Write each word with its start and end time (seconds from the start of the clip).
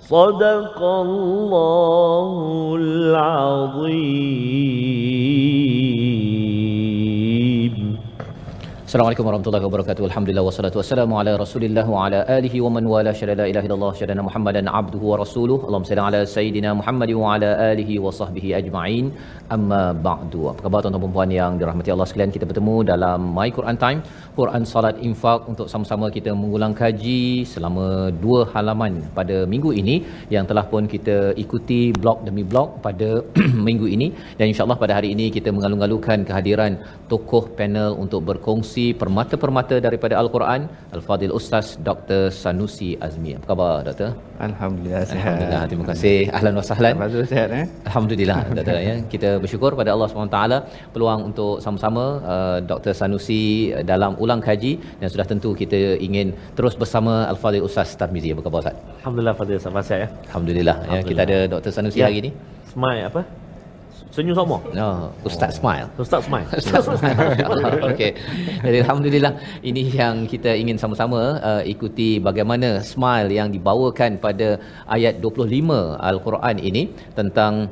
صدق 0.00 0.82
الله 0.82 2.76
العظيم. 2.80 4.87
Assalamualaikum 8.88 9.26
warahmatullahi 9.28 9.64
wabarakatuh. 9.68 10.04
Alhamdulillah 10.08 10.44
wassalatu 10.46 10.76
wassalamu 10.80 11.14
ala 11.20 11.32
Rasulillah 11.40 11.84
wa 11.94 12.04
ala 12.04 12.18
alihi 12.36 12.58
wa 12.64 12.70
man 12.76 12.84
wala 12.92 13.12
syada 13.18 13.34
la 13.40 13.46
ilaha 13.50 13.66
illallah 13.68 13.90
syadana 13.98 14.22
Muhammadan 14.28 14.66
abduhu 14.78 15.10
wa 15.10 15.16
rasuluhu. 15.22 15.60
Allahumma 15.66 15.88
salli 15.90 16.02
ala 16.04 16.20
sayidina 16.34 16.70
Muhammad 16.78 17.10
wa 17.22 17.32
ala 17.32 17.50
alihi 17.66 17.96
wa 18.04 18.12
sahbihi 18.18 18.50
ajma'in. 18.58 19.06
Amma 19.56 19.82
ba'du. 20.06 20.40
Apa 20.52 20.60
khabar 20.66 20.80
tuan-tuan 20.84 21.04
dan 21.06 21.12
puan 21.16 21.34
yang 21.38 21.52
dirahmati 21.62 21.92
Allah 21.94 22.06
sekalian? 22.10 22.32
Kita 22.36 22.48
bertemu 22.52 22.76
dalam 22.92 23.28
My 23.40 23.48
Quran 23.58 23.78
Time, 23.84 24.00
Quran 24.38 24.64
Salat 24.72 24.96
Infak 25.08 25.44
untuk 25.52 25.68
sama-sama 25.72 26.08
kita 26.16 26.32
mengulang 26.44 26.76
kaji 26.80 27.20
selama 27.52 27.86
dua 28.24 28.40
halaman 28.54 28.96
pada 29.20 29.38
minggu 29.52 29.72
ini 29.82 29.98
yang 30.36 30.48
telah 30.52 30.64
pun 30.72 30.88
kita 30.94 31.18
ikuti 31.44 31.82
blok 32.00 32.24
demi 32.30 32.46
blok 32.54 32.80
pada 32.88 33.10
minggu 33.68 33.86
ini 33.98 34.08
dan 34.40 34.46
insya-Allah 34.48 34.80
pada 34.86 34.96
hari 35.00 35.10
ini 35.18 35.28
kita 35.38 35.52
mengalung-alungkan 35.58 36.24
kehadiran 36.30 36.80
tokoh 37.12 37.44
panel 37.60 37.92
untuk 38.06 38.22
berkongsi 38.32 38.77
permata-permata 39.02 39.76
daripada 39.86 40.14
Al-Quran 40.22 40.60
Al-Fadil 40.96 41.32
Ustaz 41.38 41.66
Dr. 41.88 42.20
Sanusi 42.42 42.90
Azmi. 43.06 43.32
Apa 43.38 43.46
khabar 43.50 43.74
Doktor? 43.88 44.10
Alhamdulillah 44.48 45.02
sihat. 45.10 45.18
Alhamdulillah. 45.18 45.62
Terima 45.70 45.84
kasih. 45.90 46.16
Ahlan 46.38 46.54
wa 46.60 46.64
sahlan. 46.70 46.94
Fazul 47.02 47.24
sihat 47.32 47.48
eh? 47.60 47.64
Alhamdulillah 47.88 48.38
Doktor 48.58 48.78
ya. 48.88 48.94
Kita 49.14 49.30
bersyukur 49.44 49.70
pada 49.80 49.90
Allah 49.94 50.08
SWT 50.12 50.38
peluang 50.94 51.20
untuk 51.30 51.52
sama-sama 51.64 52.04
uh, 52.34 52.58
Dr. 52.72 52.92
Sanusi 53.00 53.42
uh, 53.78 53.84
dalam 53.92 54.12
ulang 54.24 54.42
kaji 54.48 54.72
dan 55.00 55.08
sudah 55.14 55.26
tentu 55.32 55.50
kita 55.62 55.78
ingin 56.08 56.26
terus 56.58 56.76
bersama 56.82 57.12
Al-Fadil 57.32 57.64
Ustaz 57.68 57.90
Tarmizi. 58.00 58.30
Apa 58.36 58.42
khabar 58.46 58.60
Ustaz? 58.64 58.76
Alhamdulillah 59.00 59.34
Fadil 59.40 59.60
Safa 59.66 59.82
saya 59.90 60.00
ya. 60.04 60.08
Alhamdulillah, 60.28 60.76
ya. 60.94 61.00
Kita 61.10 61.20
ada 61.28 61.38
Dr. 61.54 61.70
Sanusi 61.78 61.98
Ya. 62.02 62.06
hari 62.08 62.18
ini. 62.22 62.30
Smile 62.72 63.04
apa? 63.10 63.22
Senyum 64.18 64.34
sama. 64.34 64.58
Oh, 64.58 65.14
Ustaz 65.22 65.62
Smile. 65.62 65.86
Ustaz 65.94 66.26
Smile. 66.26 66.50
Ustaz 66.58 66.90
Okey. 67.94 68.18
Jadi 68.66 68.76
alhamdulillah 68.82 69.38
ini 69.62 69.86
yang 69.94 70.26
kita 70.26 70.58
ingin 70.58 70.74
sama-sama 70.74 71.38
uh, 71.38 71.62
ikuti 71.62 72.18
bagaimana 72.18 72.82
smile 72.82 73.30
yang 73.30 73.54
dibawakan 73.54 74.18
pada 74.18 74.58
ayat 74.90 75.22
25 75.22 76.02
Al-Quran 76.02 76.56
ini 76.58 76.90
tentang 77.14 77.70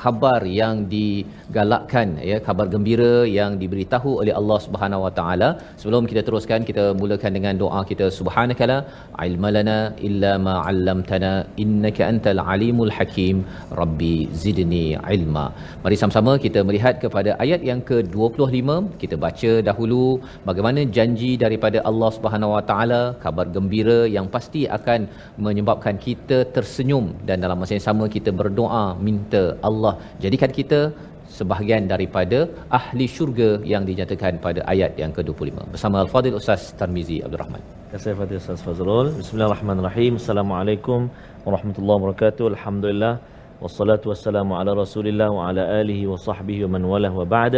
khabar 0.00 0.40
yang 0.60 0.76
digalakkan 0.94 2.08
ya 2.30 2.36
khabar 2.46 2.66
gembira 2.74 3.12
yang 3.38 3.52
diberitahu 3.62 4.10
oleh 4.22 4.34
Allah 4.40 4.58
Subhanahu 4.66 5.04
Wa 5.06 5.12
Taala. 5.18 5.48
Sebelum 5.80 6.08
kita 6.10 6.22
teruskan 6.28 6.60
kita 6.70 6.84
mulakan 7.00 7.32
dengan 7.38 7.54
doa 7.62 7.80
kita. 7.90 8.06
Subhanakala 8.18 8.76
ilmalana 9.26 9.78
illa 10.08 10.32
ma 10.46 10.54
'allamtana 10.66 11.32
innaka 11.64 12.02
antal 12.10 12.42
alimul 12.54 12.92
hakim. 12.98 13.36
Rabbi 13.80 14.14
zidni 14.44 14.86
ilma. 15.16 15.46
Mari 15.84 15.98
sama-sama 16.02 16.34
kita 16.46 16.62
melihat 16.68 16.96
kepada 17.04 17.32
ayat 17.44 17.60
yang 17.70 17.82
ke-25 17.90 18.70
kita 19.02 19.16
baca 19.26 19.52
dahulu 19.68 20.02
bagaimana 20.48 20.80
janji 20.96 21.32
daripada 21.44 21.80
Allah 21.90 22.10
Subhanahu 22.18 22.54
Wa 22.56 22.64
Taala 22.70 23.02
khabar 23.24 23.46
gembira 23.56 23.98
yang 24.16 24.26
pasti 24.34 24.62
akan 24.78 25.00
menyebabkan 25.46 25.96
kita 26.06 26.38
tersenyum. 26.56 27.06
Dan 27.28 27.38
dalam 27.44 27.58
masa 27.62 27.74
yang 27.76 27.86
sama 27.90 28.04
kita 28.16 28.30
berdoa 28.40 28.84
minta 29.08 29.42
Allah 29.68 29.81
jadikan 30.24 30.50
kita 30.58 30.80
sebahagian 31.38 31.82
daripada 31.92 32.38
ahli 32.78 33.06
syurga 33.16 33.50
yang 33.72 33.82
dinyatakan 33.90 34.32
pada 34.46 34.60
ayat 34.72 34.92
yang 35.02 35.12
ke-25 35.16 35.56
bersama 35.72 35.96
Al-Fadil 36.04 36.36
Ustaz 36.40 36.62
Tarmizi 36.80 37.16
Abdul 37.26 37.40
Rahman. 37.42 37.62
Terima 37.64 37.92
kasih 37.94 38.14
Fadil 38.20 38.40
Ustaz 38.42 38.60
Fazrul. 38.66 39.08
Bismillahirrahmanirrahim. 39.20 40.12
Assalamualaikum 40.22 41.00
warahmatullahi 41.46 41.98
wabarakatuh. 42.00 42.44
Alhamdulillah. 42.54 43.14
Wassalatu 43.64 44.10
wassalamu 44.10 44.58
ala 44.58 44.70
rasulillah 44.82 45.28
wa 45.38 45.48
ala 45.48 45.62
alihi 45.80 46.04
wa 46.12 46.18
sahbihi 46.26 46.66
wa 46.66 46.70
man 46.74 46.82
walah 46.92 47.12
wa 47.20 47.24
ba'd. 47.34 47.54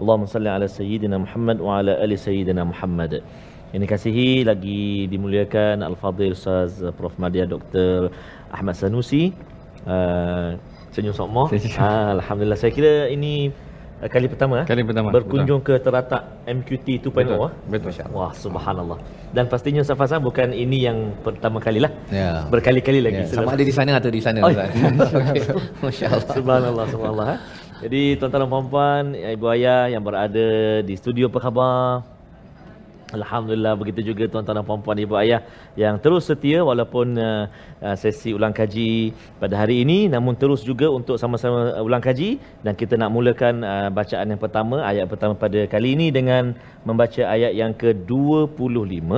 Allahumma 0.00 0.28
salli 0.34 0.50
ala 0.56 0.66
sayyidina 0.78 1.16
Muhammad 1.24 1.58
wa 1.66 1.80
ala 1.80 1.92
ali 2.04 2.16
sayyidina 2.26 2.62
Muhammad. 2.72 3.12
Yang 3.72 3.82
dikasihi 3.86 4.28
lagi 4.50 5.08
dimuliakan 5.12 5.82
Al-Fadil 5.90 6.36
Ustaz 6.38 6.78
Prof. 6.98 7.16
Madya 7.18 7.48
Dr. 7.54 8.12
Ahmad 8.52 8.76
Sanusi. 8.78 9.32
Uh, 9.86 10.60
senyum 10.98 11.12
sokmo. 11.12 11.52
Ah, 11.76 12.16
Alhamdulillah. 12.16 12.56
Saya 12.56 12.72
kira 12.72 13.12
ini 13.12 13.52
uh, 14.00 14.08
kali 14.08 14.26
pertama 14.32 14.64
eh, 14.64 14.66
Kali 14.66 14.80
pertama, 14.80 15.12
berkunjung 15.12 15.60
ke 15.60 15.76
teratak 15.76 16.40
MQT 16.48 17.04
2.0 17.04 17.12
Betul, 17.12 17.36
eh. 17.36 17.52
betul. 17.68 17.92
Wah, 18.16 18.32
subhanallah. 18.32 18.98
Dan 19.36 19.44
pastinya 19.52 19.84
Ustaz 19.84 20.00
Fazal 20.00 20.24
bukan 20.24 20.56
ini 20.56 20.88
yang 20.88 21.12
pertama 21.20 21.60
kalilah. 21.60 21.92
Ya. 22.08 22.48
Berkali-kali 22.48 23.04
lagi. 23.04 23.28
Ya, 23.28 23.28
sama 23.28 23.52
ada 23.52 23.64
di 23.64 23.74
sana 23.76 24.00
atau 24.00 24.08
di 24.08 24.20
sana 24.24 24.40
Oh. 24.40 24.48
Okey. 25.20 25.42
Masya-Allah. 25.84 26.32
Subhanallah, 26.32 26.84
subhanallah. 26.88 27.28
eh. 27.36 27.40
Jadi 27.76 28.16
tuan-tuan 28.16 28.40
dan 28.40 28.48
puan-puan, 28.48 29.04
ibu 29.12 29.46
ayah 29.52 29.92
yang 29.92 30.00
berada 30.00 30.80
di 30.80 30.96
studio 30.96 31.28
apa 31.28 31.38
khabar? 31.44 32.15
Alhamdulillah 33.18 33.72
begitu 33.80 34.00
juga 34.10 34.24
tuan-tuan 34.32 34.56
dan 34.58 34.64
puan-puan 34.68 34.98
ibu 35.04 35.14
ayah 35.22 35.40
yang 35.82 35.96
terus 36.04 36.24
setia 36.30 36.60
walaupun 36.70 37.06
uh, 37.28 37.44
uh, 37.86 37.96
sesi 38.02 38.30
ulang 38.38 38.54
kaji 38.60 38.90
pada 39.42 39.54
hari 39.62 39.76
ini 39.84 39.98
namun 40.14 40.34
terus 40.42 40.60
juga 40.70 40.86
untuk 40.98 41.16
sama-sama 41.22 41.60
uh, 41.76 41.86
ulang 41.88 42.04
kaji 42.04 42.30
dan 42.64 42.72
kita 42.80 42.94
nak 43.00 43.10
mulakan 43.16 43.54
uh, 43.72 43.88
bacaan 43.98 44.32
yang 44.32 44.40
pertama 44.44 44.76
ayat 44.90 45.04
pertama 45.12 45.34
pada 45.44 45.60
kali 45.74 45.88
ini 45.96 46.06
dengan 46.18 46.44
membaca 46.88 47.22
ayat 47.34 47.52
yang 47.60 47.72
ke-25 47.82 49.10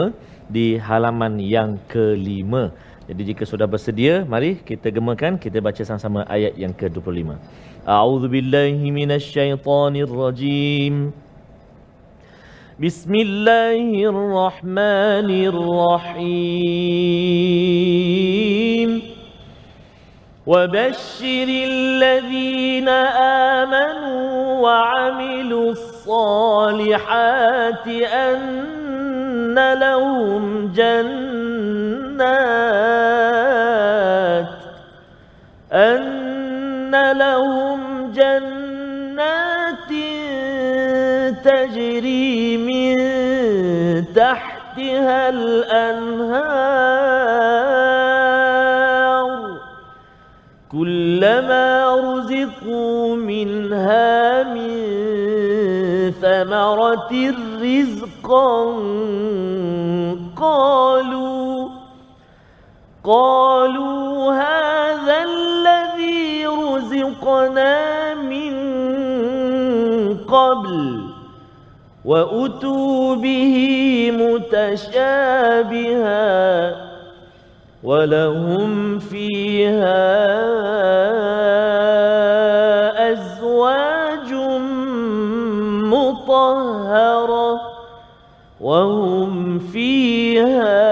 di 0.49 0.81
halaman 0.81 1.37
yang 1.39 1.77
kelima. 1.93 2.73
Jadi 3.09 3.33
jika 3.33 3.49
sudah 3.49 3.65
bersedia, 3.65 4.29
mari 4.29 4.61
kita 4.69 4.93
gemakan 4.93 5.41
kita 5.41 5.65
baca 5.65 5.81
sama-sama 5.81 6.29
ayat 6.29 6.53
yang 6.61 6.77
ke-25. 6.77 7.41
A'udzubillahi 7.89 8.85
minasyaitonirrajim. 8.93 11.28
بسم 12.79 13.15
الله 13.15 14.07
الرحمن 14.07 15.31
الرحيم. 15.51 16.39
وبشر 20.47 21.49
الذين 21.49 22.89
آمنوا 23.59 24.61
وعملوا 24.63 25.71
الصالحات 25.71 27.27
أن 28.15 29.59
لهم 29.75 30.73
جنات 30.73 31.19
أن 35.73 36.95
لهم 37.19 37.68
تحتها 44.15 45.29
الأنهار 45.29 46.89
كلما 50.73 51.95
رزقوا 51.95 53.17
منها 53.17 54.43
من 54.43 54.79
ثمرة 56.21 57.35
رزقا 57.63 58.65
قالوا 60.37 61.69
قالوا 63.05 64.33
هذا 64.33 65.25
الذي 65.25 66.47
رزقنا 66.47 68.15
من 68.15 68.55
قبل 70.29 70.98
وأتوا 72.05 73.15
به 73.15 73.57
متشابها 75.01 75.79
ولهم 77.85 78.99
فيها 78.99 80.09
أزواج 83.13 84.33
مطهرة 85.85 87.61
وهم 88.61 89.59
فيها 89.59 90.88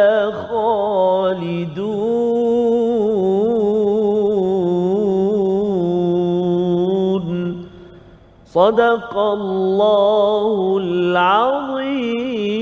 صدق 8.55 9.13
الله 9.17 10.77
العظيم 10.83 12.61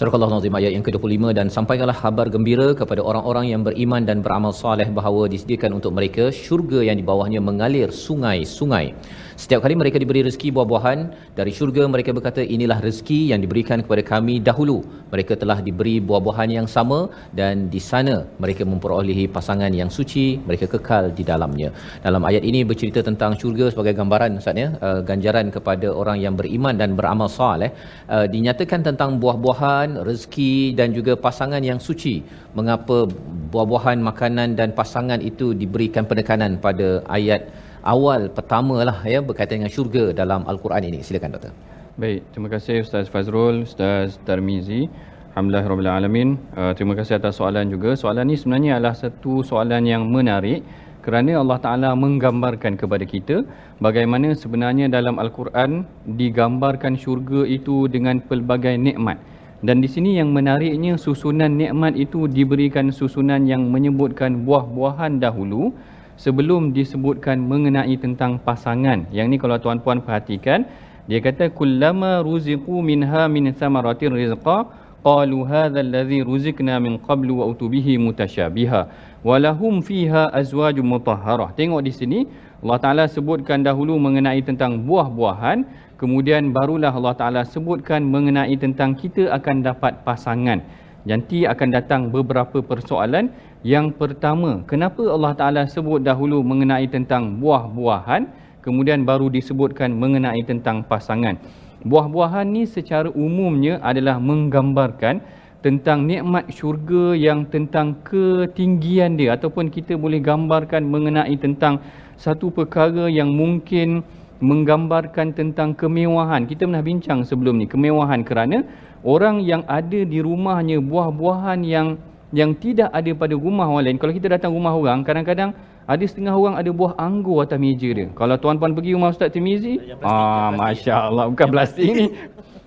Surah 0.00 0.16
Al-Nazim 0.16 0.56
ayat 0.56 0.72
yang 0.72 0.80
ke-25 0.80 1.36
dan 1.36 1.52
sampaikanlah 1.52 1.92
kabar 1.92 2.32
gembira 2.32 2.72
kepada 2.72 3.04
orang-orang 3.04 3.52
yang 3.52 3.60
beriman 3.60 4.00
dan 4.08 4.24
beramal 4.24 4.48
soleh 4.48 4.88
bahawa 4.88 5.28
disediakan 5.28 5.76
untuk 5.76 5.92
mereka 5.92 6.32
syurga 6.32 6.80
yang 6.80 6.96
di 6.96 7.04
bawahnya 7.04 7.36
mengalir 7.44 7.92
sungai-sungai. 7.92 8.96
Setiap 9.35 9.59
kali 9.63 9.75
mereka 9.75 9.97
diberi 10.01 10.23
rezeki 10.23 10.49
buah-buahan 10.55 10.99
dari 11.37 11.51
syurga 11.55 11.83
mereka 11.93 12.15
berkata 12.17 12.39
inilah 12.55 12.79
rezeki 12.85 13.35
yang 13.35 13.39
diberikan 13.43 13.83
kepada 13.83 13.99
kami 14.11 14.35
dahulu. 14.39 14.77
Mereka 15.11 15.33
telah 15.41 15.59
diberi 15.59 15.95
buah-buahan 15.99 16.49
yang 16.55 16.67
sama 16.75 16.99
dan 17.39 17.67
di 17.73 17.81
sana 17.83 18.15
mereka 18.43 18.63
memperolehi 18.63 19.25
pasangan 19.37 19.71
yang 19.79 19.91
suci, 19.97 20.39
mereka 20.47 20.71
kekal 20.75 21.11
di 21.17 21.23
dalamnya. 21.31 21.69
Dalam 22.05 22.23
ayat 22.29 22.47
ini 22.47 22.63
bercerita 22.69 23.03
tentang 23.09 23.35
syurga 23.35 23.67
sebagai 23.75 23.93
gambaran 23.99 24.39
Ustaz 24.39 24.55
ya, 24.63 24.69
uh, 24.79 24.99
ganjaran 25.09 25.51
kepada 25.51 25.91
orang 25.91 26.17
yang 26.23 26.39
beriman 26.39 26.79
dan 26.79 26.95
beramal 26.95 27.27
soleh. 27.27 27.75
Uh, 28.07 28.25
dinyatakan 28.31 28.87
tentang 28.87 29.19
buah-buahan, 29.19 29.99
rezeki 30.07 30.79
dan 30.79 30.95
juga 30.95 31.19
pasangan 31.27 31.59
yang 31.59 31.79
suci. 31.87 32.23
Mengapa 32.55 33.03
buah-buahan, 33.51 33.99
makanan 33.99 34.55
dan 34.55 34.71
pasangan 34.71 35.19
itu 35.19 35.51
diberikan 35.51 36.07
penekanan 36.07 36.55
pada 36.55 37.03
ayat 37.19 37.51
awal 37.85 38.33
pertama 38.37 38.81
lah 38.81 38.97
ya 39.13 39.21
berkaitan 39.21 39.61
dengan 39.61 39.71
syurga 39.71 40.11
dalam 40.21 40.41
Al-Quran 40.51 40.89
ini. 40.89 40.99
Silakan 41.05 41.37
doktor. 41.37 41.53
Baik, 42.01 42.21
terima 42.33 42.49
kasih 42.51 42.83
Ustaz 42.83 43.07
Fazrul, 43.13 43.63
Ustaz 43.63 44.17
Tarmizi. 44.27 44.89
Alhamdulillah 45.31 45.67
Rabbil 45.71 45.91
Alamin. 45.91 46.29
Uh, 46.57 46.71
terima 46.75 46.97
kasih 46.97 47.19
atas 47.19 47.39
soalan 47.39 47.71
juga. 47.71 47.95
Soalan 47.95 48.27
ni 48.27 48.35
sebenarnya 48.35 48.79
adalah 48.79 48.95
satu 48.97 49.45
soalan 49.45 49.83
yang 49.87 50.03
menarik 50.07 50.65
kerana 51.05 51.37
Allah 51.37 51.59
Ta'ala 51.61 51.89
menggambarkan 51.93 52.81
kepada 52.81 53.05
kita 53.05 53.45
bagaimana 53.77 54.33
sebenarnya 54.33 54.89
dalam 54.89 55.21
Al-Quran 55.21 55.85
digambarkan 56.19 56.97
syurga 56.97 57.45
itu 57.45 57.85
dengan 57.85 58.17
pelbagai 58.23 58.73
nikmat. 58.79 59.21
Dan 59.63 59.79
di 59.83 59.87
sini 59.87 60.17
yang 60.19 60.33
menariknya 60.33 60.97
susunan 60.97 61.51
nikmat 61.51 61.93
itu 61.95 62.25
diberikan 62.27 62.89
susunan 62.89 63.43
yang 63.43 63.69
menyebutkan 63.69 64.43
buah-buahan 64.47 65.21
dahulu 65.21 65.71
sebelum 66.15 66.71
disebutkan 66.71 67.39
mengenai 67.39 67.95
tentang 67.99 68.39
pasangan. 68.39 69.07
Yang 69.11 69.27
ni 69.31 69.37
kalau 69.39 69.57
tuan-puan 69.59 70.01
perhatikan, 70.03 70.65
dia 71.05 71.19
kata 71.21 71.53
kullama 71.53 72.25
ruziqu 72.25 72.81
minha 72.81 73.29
min 73.29 73.53
thamaratir 73.53 74.09
rizqa 74.09 74.65
qalu 75.05 75.45
hadha 75.45 75.79
alladhi 75.85 76.25
ruziqna 76.25 76.81
min 76.81 76.97
qablu 76.97 77.37
wa 77.39 77.45
utubihi 77.53 78.01
mutasyabiha 78.01 78.81
walahum 79.21 79.85
fiha 79.85 80.33
azwajun 80.33 80.81
mutahharah. 80.81 81.53
Tengok 81.53 81.81
di 81.85 81.93
sini 81.93 82.19
Allah 82.65 82.79
Taala 82.81 83.05
sebutkan 83.05 83.61
dahulu 83.61 84.01
mengenai 84.01 84.41
tentang 84.41 84.81
buah-buahan, 84.89 85.61
kemudian 86.01 86.49
barulah 86.49 86.89
Allah 86.89 87.13
Taala 87.13 87.41
sebutkan 87.45 88.01
mengenai 88.01 88.57
tentang 88.57 88.97
kita 88.97 89.29
akan 89.29 89.61
dapat 89.61 90.01
pasangan. 90.01 90.65
Nanti 91.05 91.45
akan 91.45 91.69
datang 91.69 92.01
beberapa 92.09 92.65
persoalan. 92.65 93.29
Yang 93.61 93.97
pertama, 93.97 94.65
kenapa 94.65 95.05
Allah 95.05 95.33
Taala 95.37 95.61
sebut 95.69 96.01
dahulu 96.01 96.41
mengenai 96.41 96.89
tentang 96.89 97.37
buah-buahan, 97.37 98.25
kemudian 98.65 99.05
baru 99.05 99.29
disebutkan 99.29 99.93
mengenai 99.93 100.41
tentang 100.45 100.81
pasangan. 100.85 101.37
Buah-buahan 101.85 102.49
ni 102.49 102.65
secara 102.65 103.09
umumnya 103.13 103.77
adalah 103.85 104.17
menggambarkan 104.17 105.21
tentang 105.61 106.05
nikmat 106.05 106.49
syurga 106.49 107.17
yang 107.17 107.45
tentang 107.49 108.01
ketinggian 108.05 109.17
dia 109.17 109.33
ataupun 109.37 109.69
kita 109.73 109.97
boleh 109.97 110.21
gambarkan 110.21 110.85
mengenai 110.85 111.33
tentang 111.37 111.81
satu 112.17 112.53
perkara 112.53 113.09
yang 113.09 113.33
mungkin 113.33 114.05
menggambarkan 114.41 115.33
tentang 115.33 115.73
kemewahan. 115.73 116.45
Kita 116.45 116.69
pernah 116.69 116.85
bincang 116.85 117.25
sebelum 117.25 117.61
ni 117.61 117.65
kemewahan 117.65 118.21
kerana 118.21 118.61
orang 119.05 119.39
yang 119.45 119.61
ada 119.69 120.01
di 120.01 120.19
rumahnya 120.19 120.81
buah-buahan 120.81 121.61
yang 121.61 122.01
yang 122.33 122.51
tidak 122.57 122.89
ada 122.91 123.13
pada 123.15 123.37
rumah 123.37 123.69
orang 123.69 123.93
lain. 123.93 123.97
Kalau 124.01 124.11
kita 124.11 124.27
datang 124.27 124.51
rumah 124.51 124.75
orang, 124.75 125.05
kadang-kadang 125.05 125.55
ada 125.85 126.03
setengah 126.03 126.33
orang 126.33 126.57
ada 126.57 126.67
buah 126.73 126.97
anggur 126.97 127.45
atas 127.45 127.61
meja 127.61 127.87
dia. 127.93 128.09
Kalau 128.11 128.35
tuan-puan 128.41 128.73
pergi 128.73 128.97
rumah 128.97 129.13
Ustaz 129.13 129.29
Timizi, 129.31 129.77
ah 130.01 130.49
masya-Allah 130.51 131.29
bukan 131.31 131.47
plastik 131.47 131.87
ni. 131.93 132.07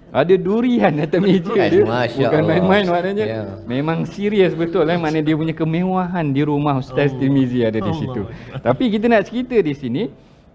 Ada 0.09 0.41
durian 0.41 1.05
atas 1.05 1.21
meja 1.21 1.69
dia. 1.69 1.85
Masya 1.85 2.33
Bukan 2.33 2.41
Allah. 2.41 2.49
main-main 2.49 2.85
maknanya. 2.89 3.25
Ya. 3.29 3.43
Memang 3.69 4.09
serius 4.09 4.57
betul 4.57 4.89
lah 4.89 4.97
maknanya 4.97 5.21
dia 5.21 5.37
punya 5.37 5.53
kemewahan 5.53 6.33
di 6.33 6.49
rumah 6.49 6.81
Ustaz 6.81 7.13
Timizi 7.21 7.61
ada 7.61 7.77
di 7.77 7.93
situ. 7.93 8.25
Tapi 8.57 8.89
kita 8.89 9.05
nak 9.05 9.29
cerita 9.29 9.61
di 9.61 9.77
sini 9.77 10.09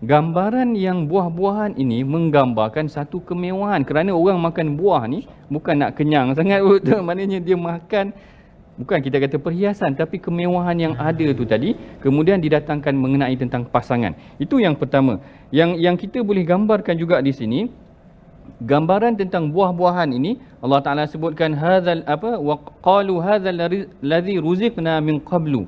gambaran 0.03 0.75
yang 0.75 1.07
buah-buahan 1.07 1.79
ini 1.79 2.03
menggambarkan 2.03 2.91
satu 2.91 3.23
kemewahan. 3.23 3.87
Kerana 3.87 4.11
orang 4.11 4.39
makan 4.43 4.75
buah 4.75 5.07
ni 5.07 5.23
bukan 5.47 5.79
nak 5.79 5.95
kenyang 5.95 6.31
sangat 6.37 6.59
betul 6.59 6.99
maknanya 7.07 7.39
dia 7.39 7.55
makan 7.55 8.11
bukan 8.73 8.99
kita 9.05 9.21
kata 9.21 9.37
perhiasan 9.37 9.93
tapi 9.93 10.17
kemewahan 10.17 10.73
yang 10.73 10.93
ada 10.97 11.29
tu 11.37 11.45
tadi 11.45 11.77
kemudian 12.01 12.41
didatangkan 12.43 12.91
mengenai 12.91 13.35
tentang 13.39 13.63
pasangan. 13.63 14.11
Itu 14.35 14.59
yang 14.59 14.75
pertama. 14.75 15.23
Yang 15.55 15.71
yang 15.79 15.95
kita 15.95 16.19
boleh 16.19 16.43
gambarkan 16.43 16.99
juga 16.99 17.23
di 17.23 17.31
sini 17.31 17.59
gambaran 18.59 19.15
tentang 19.15 19.55
buah-buahan 19.55 20.11
ini 20.11 20.35
Allah 20.59 20.83
Taala 20.83 21.07
sebutkan 21.07 21.55
hadzal 21.55 22.03
apa? 22.03 22.35
Wa 22.35 22.59
qalu 22.83 23.23
hadzal 23.23 23.55
ladzi 24.03 24.35
ruziqna 24.35 24.99
min 24.99 25.23
qablu 25.23 25.63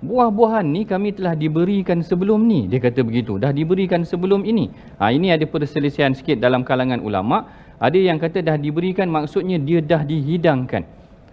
buah-buahan 0.00 0.64
ni 0.64 0.82
kami 0.88 1.12
telah 1.12 1.36
diberikan 1.36 2.00
sebelum 2.00 2.44
ni. 2.48 2.66
Dia 2.66 2.80
kata 2.80 3.04
begitu. 3.04 3.36
Dah 3.36 3.52
diberikan 3.52 4.04
sebelum 4.04 4.44
ini. 4.48 4.72
Ha 4.96 5.12
ini 5.12 5.32
ada 5.32 5.44
perselisihan 5.44 6.16
sikit 6.16 6.40
dalam 6.40 6.64
kalangan 6.64 7.00
ulama. 7.04 7.48
Ada 7.80 7.96
yang 7.96 8.20
kata 8.20 8.44
dah 8.44 8.56
diberikan 8.60 9.08
maksudnya 9.08 9.56
dia 9.56 9.80
dah 9.80 10.04
dihidangkan. 10.04 10.84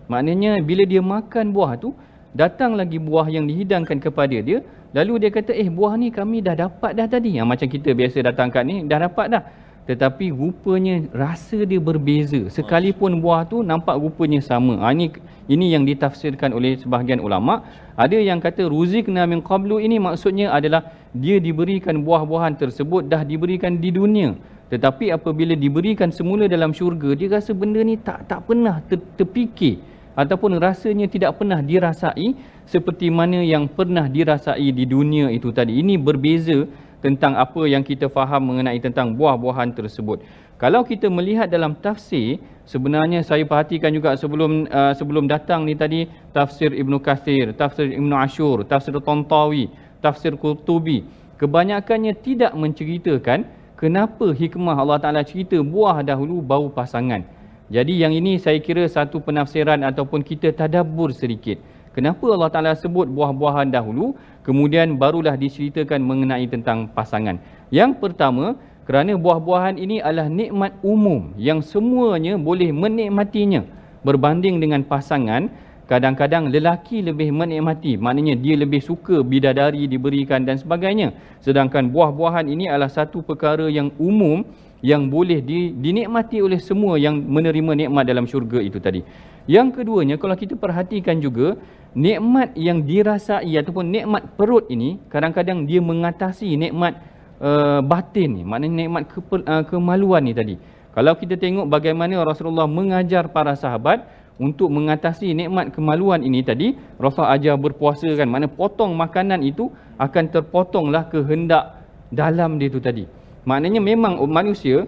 Maknanya 0.07 0.63
bila 0.63 0.87
dia 0.87 1.03
makan 1.03 1.51
buah 1.51 1.75
tu 1.75 1.91
datang 2.31 2.79
lagi 2.79 2.99
buah 2.99 3.27
yang 3.27 3.47
dihidangkan 3.47 3.99
kepada 3.99 4.37
dia. 4.39 4.63
Lalu 4.95 5.27
dia 5.27 5.31
kata 5.35 5.51
eh 5.51 5.67
buah 5.67 5.99
ni 5.99 6.07
kami 6.15 6.39
dah 6.39 6.55
dapat 6.55 6.95
dah 6.95 7.07
tadi. 7.11 7.35
Ha, 7.35 7.43
macam 7.43 7.67
kita 7.67 7.91
biasa 7.91 8.23
datang 8.23 8.47
kat 8.47 8.63
ni 8.63 8.87
dah 8.87 9.03
dapat 9.03 9.27
dah 9.27 9.43
tetapi 9.87 10.35
rupanya 10.35 11.07
rasa 11.15 11.63
dia 11.63 11.79
berbeza. 11.79 12.51
Sekalipun 12.51 13.23
buah 13.23 13.47
tu 13.47 13.63
nampak 13.63 13.95
rupanya 13.95 14.43
sama. 14.43 14.83
Ha, 14.83 14.91
ini 14.91 15.15
ini 15.47 15.71
yang 15.71 15.87
ditafsirkan 15.87 16.51
oleh 16.51 16.75
sebahagian 16.75 17.23
ulama. 17.23 17.63
Ada 17.95 18.19
yang 18.19 18.43
kata 18.43 18.67
ruzikna 18.67 19.23
min 19.23 19.39
qablu. 19.39 19.79
Ini 19.79 19.95
maksudnya 20.03 20.51
adalah 20.51 20.91
dia 21.15 21.39
diberikan 21.39 22.03
buah-buahan 22.03 22.59
tersebut 22.59 23.07
dah 23.07 23.23
diberikan 23.23 23.79
di 23.79 23.95
dunia. 23.95 24.35
Tetapi 24.67 25.15
apabila 25.15 25.55
diberikan 25.55 26.11
semula 26.11 26.51
dalam 26.51 26.75
syurga 26.75 27.15
dia 27.15 27.31
rasa 27.31 27.55
benda 27.55 27.79
ni 27.79 27.95
tak 27.95 28.27
tak 28.27 28.43
pernah 28.43 28.83
ter, 28.91 28.99
terfikir. 29.15 29.79
Ataupun 30.19 30.59
rasanya 30.59 31.07
tidak 31.07 31.39
pernah 31.39 31.63
dirasai 31.63 32.35
seperti 32.67 33.07
mana 33.07 33.39
yang 33.39 33.71
pernah 33.71 34.11
dirasai 34.11 34.67
di 34.75 34.83
dunia 34.83 35.31
itu 35.31 35.55
tadi. 35.55 35.79
Ini 35.79 35.95
berbeza 35.95 36.67
tentang 37.03 37.37
apa 37.37 37.61
yang 37.69 37.85
kita 37.85 38.09
faham 38.09 38.53
mengenai 38.53 38.81
tentang 38.81 39.13
buah-buahan 39.13 39.73
tersebut. 39.77 40.23
Kalau 40.57 40.81
kita 40.81 41.05
melihat 41.05 41.45
dalam 41.45 41.77
tafsir, 41.77 42.41
sebenarnya 42.65 43.21
saya 43.21 43.45
perhatikan 43.45 43.93
juga 43.93 44.17
sebelum 44.17 44.65
uh, 44.65 44.93
sebelum 44.97 45.29
datang 45.29 45.69
ni 45.69 45.77
tadi 45.77 46.09
tafsir 46.33 46.73
Ibnu 46.73 46.97
Kathir, 46.97 47.53
tafsir 47.53 47.93
Ibnu 47.93 48.17
Ashur, 48.17 48.65
tafsir 48.65 48.97
Tantawi, 48.97 49.69
tafsir 50.01 50.33
Qurtubi 50.33 51.05
kebanyakannya 51.37 52.17
tidak 52.17 52.51
menceritakan 52.57 53.45
kenapa 53.77 54.33
hikmah 54.33 54.75
Allah 54.75 54.97
Taala 54.97 55.21
cerita 55.21 55.55
buah 55.61 56.01
dahulu 56.01 56.41
baru 56.41 56.73
pasangan. 56.73 57.23
Jadi 57.69 58.01
yang 58.01 58.11
ini 58.15 58.41
saya 58.41 58.57
kira 58.57 58.83
satu 58.89 59.21
penafsiran 59.21 59.85
ataupun 59.85 60.25
kita 60.25 60.51
tadabbur 60.55 61.13
sedikit. 61.13 61.61
Kenapa 61.93 62.25
Allah 62.29 62.49
Taala 62.53 62.73
sebut 62.77 63.09
buah-buahan 63.09 63.73
dahulu 63.73 64.13
kemudian 64.47 64.95
barulah 64.95 65.35
diceritakan 65.35 65.99
mengenai 65.99 66.47
tentang 66.47 66.87
pasangan. 66.95 67.35
Yang 67.67 67.99
pertama, 67.99 68.55
kerana 68.87 69.19
buah-buahan 69.19 69.75
ini 69.75 69.99
adalah 69.99 70.31
nikmat 70.31 70.79
umum 70.79 71.35
yang 71.35 71.59
semuanya 71.59 72.39
boleh 72.39 72.71
menikmatinya. 72.71 73.67
Berbanding 74.07 74.63
dengan 74.63 74.87
pasangan, 74.87 75.51
kadang-kadang 75.91 76.47
lelaki 76.47 77.03
lebih 77.03 77.35
menikmati. 77.35 77.99
Maknanya 77.99 78.39
dia 78.39 78.55
lebih 78.55 78.79
suka 78.79 79.19
bidadari 79.19 79.91
diberikan 79.91 80.47
dan 80.47 80.55
sebagainya. 80.55 81.11
Sedangkan 81.43 81.91
buah-buahan 81.91 82.47
ini 82.47 82.71
adalah 82.71 82.87
satu 82.87 83.19
perkara 83.19 83.67
yang 83.67 83.91
umum 83.99 84.47
yang 84.79 85.11
boleh 85.11 85.43
dinikmati 85.75 86.39
oleh 86.39 86.61
semua 86.61 86.95
yang 86.95 87.19
menerima 87.19 87.87
nikmat 87.87 88.07
dalam 88.07 88.23
syurga 88.23 88.63
itu 88.63 88.79
tadi. 88.79 89.03
Yang 89.47 89.81
keduanya, 89.81 90.19
kalau 90.19 90.35
kita 90.35 90.59
perhatikan 90.59 91.23
juga, 91.23 91.55
nikmat 91.95 92.53
yang 92.59 92.83
dirasai 92.83 93.55
ataupun 93.57 93.89
nikmat 93.89 94.35
perut 94.35 94.67
ini, 94.67 94.99
kadang-kadang 95.07 95.63
dia 95.63 95.79
mengatasi 95.79 96.59
nikmat 96.59 96.99
uh, 97.41 97.79
batin 97.81 98.29
ni 98.37 98.43
maknanya 98.43 98.85
nikmat 98.85 99.03
ke, 99.09 99.19
uh, 99.23 99.63
kemaluan 99.65 100.21
ni 100.25 100.33
tadi. 100.35 100.55
Kalau 100.93 101.13
kita 101.13 101.37
tengok 101.37 101.69
bagaimana 101.69 102.25
Rasulullah 102.25 102.65
mengajar 102.65 103.29
para 103.29 103.53
sahabat 103.53 104.05
untuk 104.37 104.69
mengatasi 104.69 105.33
nikmat 105.33 105.73
kemaluan 105.73 106.21
ini 106.21 106.45
tadi 106.45 106.73
Rasulullah 107.01 107.37
ajar 107.37 107.57
berpuasa 107.57 108.05
kan 108.13 108.29
mana 108.29 108.45
potong 108.45 108.93
makanan 108.93 109.41
itu 109.41 109.69
akan 109.97 110.29
terpotonglah 110.29 111.09
kehendak 111.09 111.85
dalam 112.13 112.61
dia 112.61 112.69
tu 112.69 112.81
tadi. 112.81 113.05
Maknanya 113.45 113.81
memang 113.81 114.21
manusia 114.25 114.85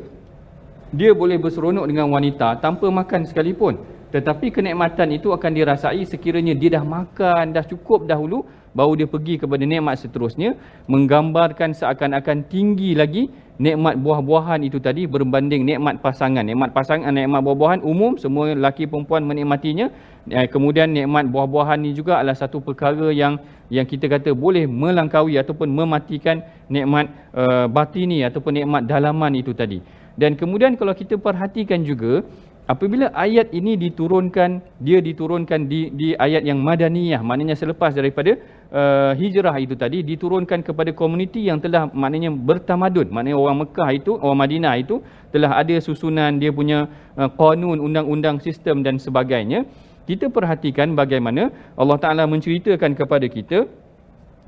dia 0.89 1.13
boleh 1.13 1.37
berseronok 1.37 1.85
dengan 1.85 2.09
wanita 2.09 2.57
tanpa 2.57 2.89
makan 2.89 3.29
sekalipun 3.29 3.77
tetapi 4.09 4.49
kenikmatan 4.49 5.13
itu 5.13 5.29
akan 5.29 5.51
dirasai 5.53 6.01
sekiranya 6.05 6.57
dia 6.57 6.81
dah 6.81 6.85
makan 6.85 7.53
dah 7.53 7.65
cukup 7.65 8.09
dahulu 8.09 8.45
baru 8.73 8.93
dia 8.97 9.07
pergi 9.09 9.41
kepada 9.41 9.63
nikmat 9.65 9.97
seterusnya 10.01 10.57
menggambarkan 10.89 11.73
seakan-akan 11.73 12.45
tinggi 12.49 12.93
lagi 12.93 13.29
nikmat 13.59 13.99
buah-buahan 13.99 14.63
itu 14.63 14.79
tadi 14.79 15.03
berbanding 15.03 15.67
nikmat 15.67 15.99
pasangan. 15.99 16.41
Nikmat 16.47 16.71
pasangan 16.71 17.11
nikmat 17.11 17.43
buah-buahan 17.43 17.83
umum 17.83 18.15
semua 18.15 18.55
lelaki 18.55 18.87
perempuan 18.87 19.27
menikmatinya. 19.27 19.91
Eh, 20.31 20.47
kemudian 20.47 20.87
nikmat 20.95 21.27
buah-buahan 21.27 21.83
ini 21.83 21.91
juga 21.91 22.23
adalah 22.23 22.39
satu 22.39 22.63
perkara 22.63 23.11
yang 23.11 23.35
yang 23.67 23.83
kita 23.83 24.07
kata 24.07 24.31
boleh 24.31 24.65
melangkaui 24.65 25.35
ataupun 25.37 25.69
mematikan 25.69 26.41
nikmat 26.71 27.05
uh, 27.37 27.69
batini 27.69 28.25
ataupun 28.25 28.63
nikmat 28.63 28.81
dalaman 28.89 29.35
itu 29.37 29.53
tadi. 29.53 29.83
Dan 30.17 30.33
kemudian 30.35 30.73
kalau 30.73 30.91
kita 30.95 31.21
perhatikan 31.21 31.85
juga 31.85 32.25
apabila 32.69 33.09
ayat 33.17 33.49
ini 33.49 33.73
diturunkan 33.81 34.61
dia 34.77 35.01
diturunkan 35.01 35.65
di 35.65 35.89
di 35.89 36.07
ayat 36.13 36.45
yang 36.45 36.61
madaniyah 36.61 37.25
maknanya 37.25 37.57
selepas 37.57 37.97
daripada 37.97 38.38
uh, 38.69 39.11
hijrah 39.17 39.55
itu 39.57 39.73
tadi 39.73 40.05
diturunkan 40.05 40.61
kepada 40.61 40.93
komuniti 40.93 41.49
yang 41.49 41.57
telah 41.57 41.89
maknanya 41.89 42.29
bertamadun. 42.33 43.09
Maknanya 43.09 43.38
orang 43.38 43.57
Mekah 43.65 43.89
itu 43.93 44.11
orang 44.21 44.39
Madinah 44.45 44.73
itu 44.77 45.01
telah 45.33 45.57
ada 45.61 45.75
susunan 45.81 46.38
dia 46.38 46.53
punya 46.53 46.85
uh, 47.17 47.29
qanun 47.33 47.81
undang-undang 47.81 48.38
sistem 48.41 48.85
dan 48.85 49.01
sebagainya. 49.01 49.65
Kita 50.05 50.25
perhatikan 50.33 50.97
bagaimana 50.97 51.53
Allah 51.77 51.97
Taala 52.01 52.23
menceritakan 52.25 52.97
kepada 52.97 53.29
kita 53.29 53.69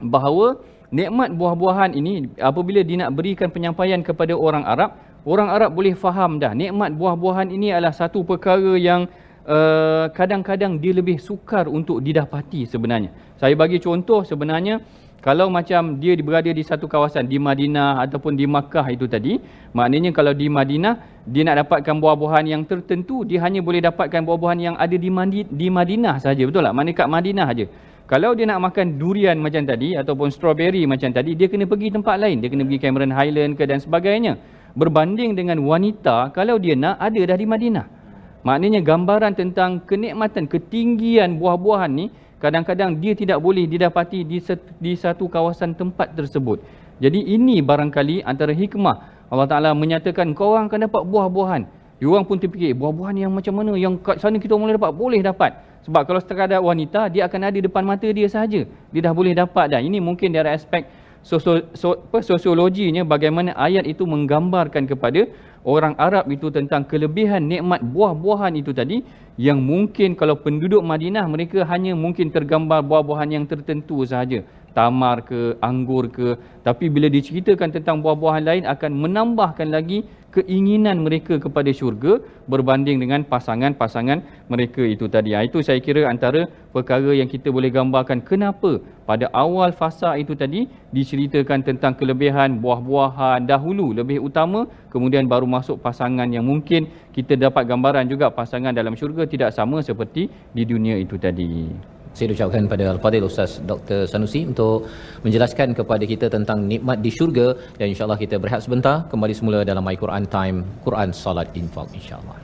bahawa 0.01 0.57
nikmat 0.89 1.29
buah-buahan 1.37 1.93
ini 1.93 2.33
apabila 2.41 2.81
dia 2.81 3.05
nak 3.05 3.13
berikan 3.13 3.53
penyampaian 3.53 4.01
kepada 4.01 4.33
orang 4.33 4.65
Arab 4.65 4.97
orang 5.25 5.49
Arab 5.53 5.71
boleh 5.77 5.93
faham 5.93 6.41
dah 6.41 6.53
nikmat 6.55 6.93
buah-buahan 6.97 7.53
ini 7.53 7.73
adalah 7.73 7.93
satu 7.93 8.25
perkara 8.25 8.73
yang 8.77 9.05
uh, 9.45 10.09
kadang-kadang 10.13 10.81
dia 10.81 10.93
lebih 10.93 11.21
sukar 11.21 11.69
untuk 11.69 12.01
didapati 12.01 12.65
sebenarnya. 12.65 13.13
Saya 13.37 13.53
bagi 13.57 13.77
contoh 13.81 14.25
sebenarnya 14.25 14.81
kalau 15.21 15.53
macam 15.53 16.01
dia 16.01 16.17
berada 16.17 16.49
di 16.49 16.65
satu 16.65 16.89
kawasan 16.89 17.29
di 17.29 17.37
Madinah 17.37 18.01
ataupun 18.01 18.33
di 18.33 18.49
Makkah 18.49 18.89
itu 18.89 19.05
tadi, 19.05 19.37
maknanya 19.69 20.09
kalau 20.17 20.33
di 20.33 20.49
Madinah 20.49 20.97
dia 21.29 21.45
nak 21.45 21.61
dapatkan 21.61 22.01
buah-buahan 22.01 22.45
yang 22.49 22.65
tertentu, 22.65 23.21
dia 23.21 23.37
hanya 23.45 23.61
boleh 23.61 23.85
dapatkan 23.85 24.25
buah-buahan 24.25 24.59
yang 24.73 24.75
ada 24.81 24.97
di 24.97 25.13
Madi, 25.13 25.45
di 25.45 25.69
Madinah 25.69 26.17
saja, 26.17 26.41
betul 26.41 26.65
tak? 26.65 26.73
Maknanya 26.73 26.97
kat 26.97 27.09
Madinah 27.13 27.47
saja. 27.53 27.65
Kalau 28.09 28.33
dia 28.33 28.49
nak 28.49 28.59
makan 28.65 28.97
durian 28.97 29.37
macam 29.37 29.61
tadi 29.61 29.93
ataupun 29.93 30.33
strawberry 30.33 30.89
macam 30.89 31.13
tadi, 31.13 31.37
dia 31.37 31.47
kena 31.47 31.69
pergi 31.69 31.93
tempat 31.93 32.17
lain. 32.17 32.41
Dia 32.41 32.49
kena 32.49 32.65
pergi 32.65 32.81
Cameron 32.81 33.13
Highland 33.13 33.53
ke 33.55 33.63
dan 33.69 33.77
sebagainya 33.77 34.35
berbanding 34.73 35.35
dengan 35.35 35.59
wanita 35.63 36.31
kalau 36.31 36.57
dia 36.57 36.75
nak 36.77 36.99
ada 36.99 37.21
dah 37.23 37.37
di 37.37 37.47
Madinah. 37.47 37.85
Maknanya 38.41 38.81
gambaran 38.81 39.37
tentang 39.37 39.85
kenikmatan, 39.85 40.49
ketinggian 40.49 41.37
buah-buahan 41.37 41.91
ni 41.93 42.09
kadang-kadang 42.41 42.97
dia 42.97 43.13
tidak 43.13 43.37
boleh 43.37 43.69
didapati 43.69 44.25
di, 44.25 44.41
di 44.81 44.93
satu 44.97 45.29
kawasan 45.29 45.77
tempat 45.77 46.17
tersebut. 46.17 46.57
Jadi 46.97 47.21
ini 47.33 47.61
barangkali 47.61 48.25
antara 48.25 48.53
hikmah 48.53 49.29
Allah 49.29 49.47
Ta'ala 49.47 49.69
menyatakan 49.77 50.33
kau 50.33 50.57
orang 50.57 50.67
akan 50.67 50.89
dapat 50.89 51.01
buah-buahan. 51.05 51.61
Dia 52.01 52.09
orang 52.09 52.25
pun 52.25 52.41
terfikir 52.41 52.73
buah-buahan 52.73 53.15
yang 53.29 53.31
macam 53.31 53.53
mana 53.61 53.77
yang 53.77 53.93
kat 54.01 54.17
sana 54.17 54.41
kita 54.41 54.57
boleh 54.57 54.73
dapat? 54.73 54.91
Boleh 54.91 55.21
dapat. 55.21 55.53
Sebab 55.85 56.01
kalau 56.05 56.21
sekadar 56.21 56.61
wanita 56.61 57.09
dia 57.13 57.29
akan 57.29 57.53
ada 57.53 57.57
depan 57.61 57.85
mata 57.85 58.09
dia 58.09 58.25
sahaja. 58.25 58.65
Dia 58.65 59.01
dah 59.05 59.13
boleh 59.13 59.37
dapat 59.37 59.69
dah. 59.69 59.81
Ini 59.81 60.01
mungkin 60.01 60.33
dari 60.33 60.49
aspek 60.49 60.85
sosiologinya 61.21 63.05
bagaimana 63.05 63.53
ayat 63.53 63.85
itu 63.85 64.03
menggambarkan 64.09 64.89
kepada 64.89 65.29
orang 65.61 65.93
Arab 66.01 66.25
itu 66.33 66.49
tentang 66.49 66.81
kelebihan 66.85 67.45
nikmat 67.45 67.85
buah-buahan 67.85 68.57
itu 68.57 68.73
tadi 68.73 69.05
yang 69.37 69.61
mungkin 69.61 70.17
kalau 70.17 70.37
penduduk 70.37 70.81
Madinah 70.81 71.25
mereka 71.29 71.61
hanya 71.69 71.93
mungkin 71.93 72.33
tergambar 72.33 72.81
buah-buahan 72.81 73.29
yang 73.37 73.45
tertentu 73.45 74.01
sahaja 74.01 74.41
tamar 74.77 75.17
ke 75.29 75.41
anggur 75.69 76.07
ke 76.17 76.27
tapi 76.67 76.85
bila 76.93 77.07
diceritakan 77.09 77.69
tentang 77.75 77.97
buah-buahan 78.03 78.43
lain 78.49 78.63
akan 78.73 78.91
menambahkan 79.03 79.67
lagi 79.75 80.05
keinginan 80.35 81.03
mereka 81.05 81.35
kepada 81.45 81.69
syurga 81.79 82.13
berbanding 82.47 82.97
dengan 83.03 83.21
pasangan-pasangan 83.27 84.47
mereka 84.47 84.81
itu 84.93 85.05
tadi. 85.15 85.35
Ha, 85.35 85.43
itu 85.47 85.59
saya 85.67 85.79
kira 85.83 86.07
antara 86.07 86.47
perkara 86.75 87.11
yang 87.11 87.27
kita 87.27 87.51
boleh 87.51 87.69
gambarkan 87.77 88.23
kenapa 88.23 88.79
pada 89.09 89.27
awal 89.43 89.75
fasa 89.75 90.15
itu 90.23 90.33
tadi 90.43 90.71
diceritakan 90.95 91.67
tentang 91.67 91.93
kelebihan 91.99 92.63
buah-buahan 92.63 93.43
dahulu 93.43 93.91
lebih 93.99 94.23
utama 94.23 94.63
kemudian 94.93 95.27
baru 95.27 95.47
masuk 95.57 95.83
pasangan 95.83 96.27
yang 96.31 96.47
mungkin 96.47 96.87
kita 97.11 97.35
dapat 97.35 97.67
gambaran 97.67 98.07
juga 98.07 98.31
pasangan 98.31 98.71
dalam 98.71 98.95
syurga 98.95 99.27
tidak 99.27 99.51
sama 99.51 99.83
seperti 99.83 100.31
di 100.55 100.63
dunia 100.63 100.95
itu 100.95 101.19
tadi 101.19 101.99
Saya 102.16 102.32
ucapkan 102.32 102.64
pada 102.72 102.84
Al-Fadhil 102.96 103.28
Ustaz 103.28 103.60
Dr. 103.70 104.08
Sanusi 104.08 104.48
untuk 104.48 104.88
menjelaskan 105.20 105.76
kepada 105.76 106.04
kita 106.12 106.26
tentang 106.32 106.64
nikmat 106.64 107.04
di 107.04 107.12
syurga 107.12 107.52
dan 107.76 107.92
insyaAllah 107.92 108.16
kita 108.24 108.40
berehat 108.40 108.64
sebentar 108.64 109.04
kembali 109.12 109.34
semula 109.36 109.60
dalam 109.70 109.84
My 109.84 109.96
Quran 110.02 110.24
Time 110.36 110.64
Quran 110.86 111.08
Salat 111.12 111.48
Infaq 111.60 111.88
insyaAllah 112.00 112.38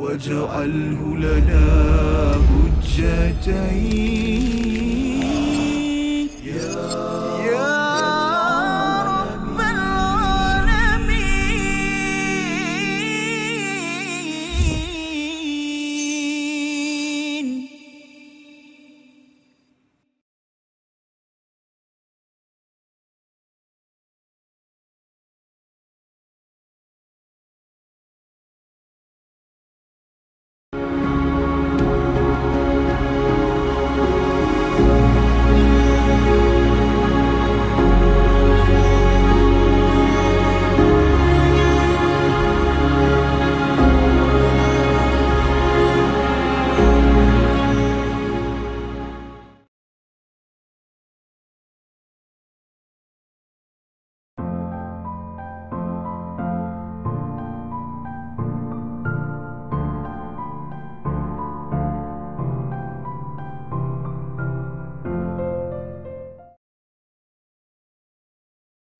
واجعله 0.00 1.00
لنا 1.26 1.66
حجتين 2.48 4.60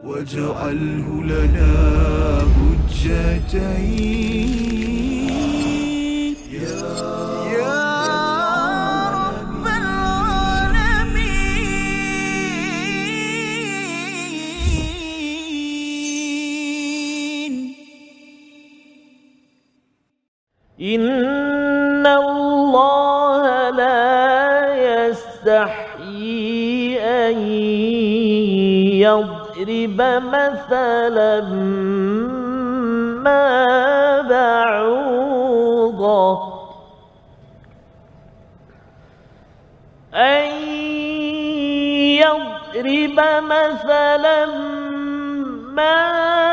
واجعله 0.06 1.24
لنا 1.24 1.74
حجتين. 2.56 4.06
يا 6.52 7.06
إن 20.82 22.08
الله 22.08 23.70
لا 23.70 25.08
يستحيي 25.08 26.20
أن 27.00 27.38
يضرب 29.58 30.02
مثلا 30.24 31.42
ما 33.24 34.22
بعوضة 34.22 35.56
أن 40.14 40.52
يضرب 42.20 43.20
مثلا 43.44 44.46
ما 45.76 46.45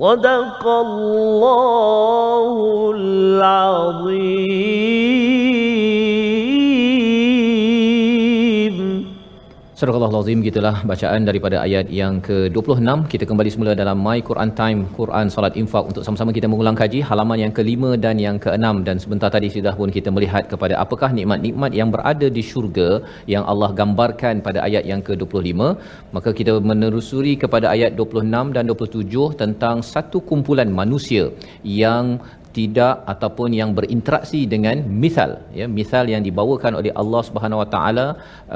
صدق 0.00 0.66
الله 0.66 2.56
العظيم 2.96 4.56
Surah 9.81 9.97
Allah 9.97 10.21
gitulah 10.47 10.75
bacaan 10.89 11.21
daripada 11.27 11.57
ayat 11.65 11.85
yang 11.99 12.21
ke-26. 12.25 13.09
Kita 13.11 13.25
kembali 13.29 13.49
semula 13.53 13.71
dalam 13.79 13.97
My 14.07 14.21
Quran 14.27 14.49
Time 14.59 14.85
Quran 14.97 15.25
Salat 15.35 15.57
Infak. 15.61 15.89
Untuk 15.89 16.03
sama-sama 16.05 16.29
kita 16.37 16.45
mengulang 16.51 16.77
kaji 16.81 16.99
halaman 17.09 17.41
yang 17.43 17.53
ke-5 17.57 17.97
dan 18.03 18.21
yang 18.25 18.37
ke-6 18.43 18.85
dan 18.87 19.01
sebentar 19.03 19.29
tadi 19.35 19.49
sudah 19.55 19.73
pun 19.79 19.89
kita 19.95 20.13
melihat 20.13 20.45
kepada 20.51 20.77
apakah 20.83 21.09
nikmat-nikmat 21.17 21.73
yang 21.79 21.89
berada 21.95 22.29
di 22.29 22.43
syurga 22.49 23.01
yang 23.33 23.41
Allah 23.53 23.73
gambarkan 23.79 24.45
pada 24.45 24.61
ayat 24.67 24.85
yang 24.91 25.01
ke-25. 25.07 25.49
Maka 26.13 26.29
kita 26.29 26.61
menerusuri 26.61 27.33
kepada 27.45 27.73
ayat 27.73 27.97
26 27.97 28.53
dan 28.53 28.69
27 28.69 29.41
tentang 29.41 29.81
satu 29.81 30.21
kumpulan 30.21 30.69
manusia 30.69 31.33
yang 31.81 32.21
tidak 32.57 32.93
ataupun 33.13 33.49
yang 33.59 33.69
berinteraksi 33.77 34.39
dengan 34.53 34.83
misal 35.03 35.31
ya 35.59 35.65
misal 35.79 36.03
yang 36.13 36.23
dibawakan 36.27 36.73
oleh 36.79 36.91
Allah 37.01 37.21
Subhanahu 37.29 37.61
Wa 37.63 37.69
Taala 37.73 38.07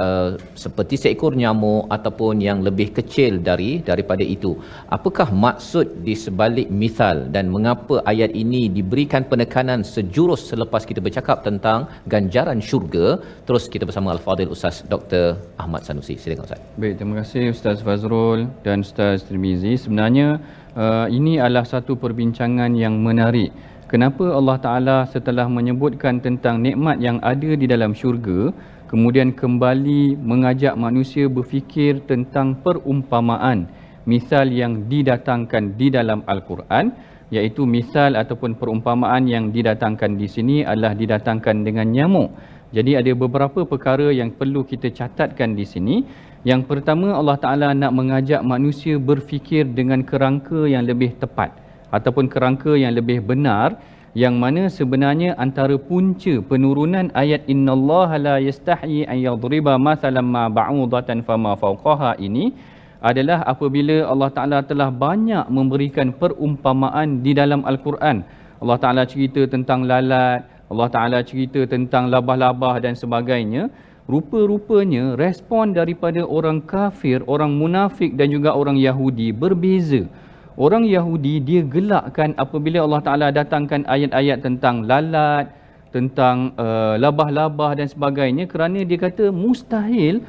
uh, 0.04 0.30
seperti 0.64 0.96
seekor 1.04 1.32
nyamuk 1.42 1.84
ataupun 1.98 2.44
yang 2.48 2.60
lebih 2.68 2.88
kecil 2.98 3.34
dari 3.50 3.72
daripada 3.90 4.24
itu 4.36 4.52
apakah 4.98 5.28
maksud 5.46 5.88
di 6.08 6.16
sebalik 6.26 6.70
misal 6.84 7.16
dan 7.36 7.48
mengapa 7.56 7.96
ayat 8.14 8.32
ini 8.44 8.64
diberikan 8.78 9.24
penekanan 9.32 9.82
sejurus 9.96 10.44
selepas 10.52 10.84
kita 10.90 11.02
bercakap 11.08 11.38
tentang 11.48 11.80
ganjaran 12.14 12.60
syurga 12.70 13.08
terus 13.48 13.66
kita 13.74 13.84
bersama 13.90 14.10
al-fadil 14.16 14.54
ustaz 14.56 14.78
Dr 14.94 15.26
Ahmad 15.64 15.84
Sanusi 15.88 16.16
silakan 16.24 16.46
ustaz 16.50 16.62
Baik, 16.76 17.00
terima 17.00 17.16
kasih 17.24 17.44
Ustaz 17.56 17.80
Fazrul 17.86 18.40
dan 18.66 18.84
Ustaz 18.86 19.24
Tirmizi. 19.28 19.74
Sebenarnya 19.80 20.28
uh, 20.76 21.08
ini 21.08 21.40
adalah 21.40 21.64
satu 21.64 21.96
perbincangan 21.96 22.72
yang 22.76 23.00
menarik. 23.00 23.50
Kenapa 23.86 24.34
Allah 24.34 24.58
Ta'ala 24.58 24.98
setelah 25.06 25.46
menyebutkan 25.46 26.18
tentang 26.18 26.58
nikmat 26.58 26.98
yang 26.98 27.22
ada 27.22 27.54
di 27.54 27.70
dalam 27.70 27.94
syurga, 27.94 28.50
kemudian 28.90 29.30
kembali 29.30 30.18
mengajak 30.18 30.74
manusia 30.74 31.30
berfikir 31.30 32.02
tentang 32.10 32.66
perumpamaan, 32.66 33.70
misal 34.10 34.50
yang 34.50 34.90
didatangkan 34.90 35.78
di 35.78 35.94
dalam 35.94 36.26
Al-Quran, 36.26 36.98
iaitu 37.30 37.70
misal 37.70 38.18
ataupun 38.18 38.58
perumpamaan 38.58 39.30
yang 39.30 39.54
didatangkan 39.54 40.18
di 40.18 40.34
sini 40.34 40.66
adalah 40.66 40.98
didatangkan 40.98 41.62
dengan 41.62 41.86
nyamuk. 41.86 42.34
Jadi 42.74 42.98
ada 42.98 43.14
beberapa 43.14 43.70
perkara 43.70 44.10
yang 44.10 44.34
perlu 44.34 44.66
kita 44.66 44.90
catatkan 44.90 45.54
di 45.54 45.62
sini. 45.62 46.02
Yang 46.42 46.66
pertama 46.66 47.14
Allah 47.14 47.38
Taala 47.38 47.70
nak 47.78 47.94
mengajak 47.94 48.42
manusia 48.42 48.98
berfikir 48.98 49.70
dengan 49.70 50.02
kerangka 50.02 50.66
yang 50.66 50.90
lebih 50.90 51.22
tepat 51.22 51.65
ataupun 51.92 52.32
kerangka 52.32 52.74
yang 52.74 52.94
lebih 52.96 53.22
benar 53.22 53.78
yang 54.16 54.40
mana 54.40 54.72
sebenarnya 54.72 55.36
antara 55.36 55.76
punca 55.76 56.40
penurunan 56.40 57.12
ayat 57.12 57.44
innallaha 57.52 58.16
la 58.16 58.36
yastahi 58.40 59.04
an 59.12 59.20
yadriba 59.20 59.76
mathalan 59.76 60.24
ma 60.24 60.48
ba'udatan 60.48 61.20
fama 61.28 61.60
fawqaha 61.60 62.16
ini 62.24 62.56
adalah 63.04 63.44
apabila 63.44 64.08
Allah 64.10 64.30
Taala 64.34 64.60
telah 64.64 64.90
banyak 64.90 65.46
memberikan 65.52 66.10
perumpamaan 66.16 67.22
di 67.22 67.38
dalam 67.38 67.62
al-Quran. 67.62 68.26
Allah 68.64 68.78
Taala 68.82 69.04
cerita 69.06 69.46
tentang 69.46 69.86
lalat, 69.86 70.42
Allah 70.74 70.90
Taala 70.90 71.20
cerita 71.22 71.62
tentang 71.70 72.10
labah-labah 72.10 72.82
dan 72.82 72.98
sebagainya. 72.98 73.70
Rupa-rupanya 74.06 75.18
respon 75.18 75.74
daripada 75.74 76.22
orang 76.26 76.62
kafir, 76.62 77.22
orang 77.26 77.54
munafik 77.58 78.14
dan 78.18 78.30
juga 78.30 78.54
orang 78.54 78.78
Yahudi 78.78 79.34
berbeza. 79.34 80.06
Orang 80.56 80.88
Yahudi 80.88 81.44
dia 81.44 81.68
gelakkan 81.68 82.32
apabila 82.40 82.88
Allah 82.88 83.02
Taala 83.04 83.28
datangkan 83.28 83.84
ayat-ayat 83.92 84.40
tentang 84.40 84.88
lalat, 84.88 85.52
tentang 85.92 86.56
uh, 86.56 86.96
labah-labah 86.96 87.76
dan 87.76 87.92
sebagainya. 87.92 88.48
Kerana 88.48 88.88
dia 88.88 88.96
kata 88.96 89.36
mustahil 89.36 90.24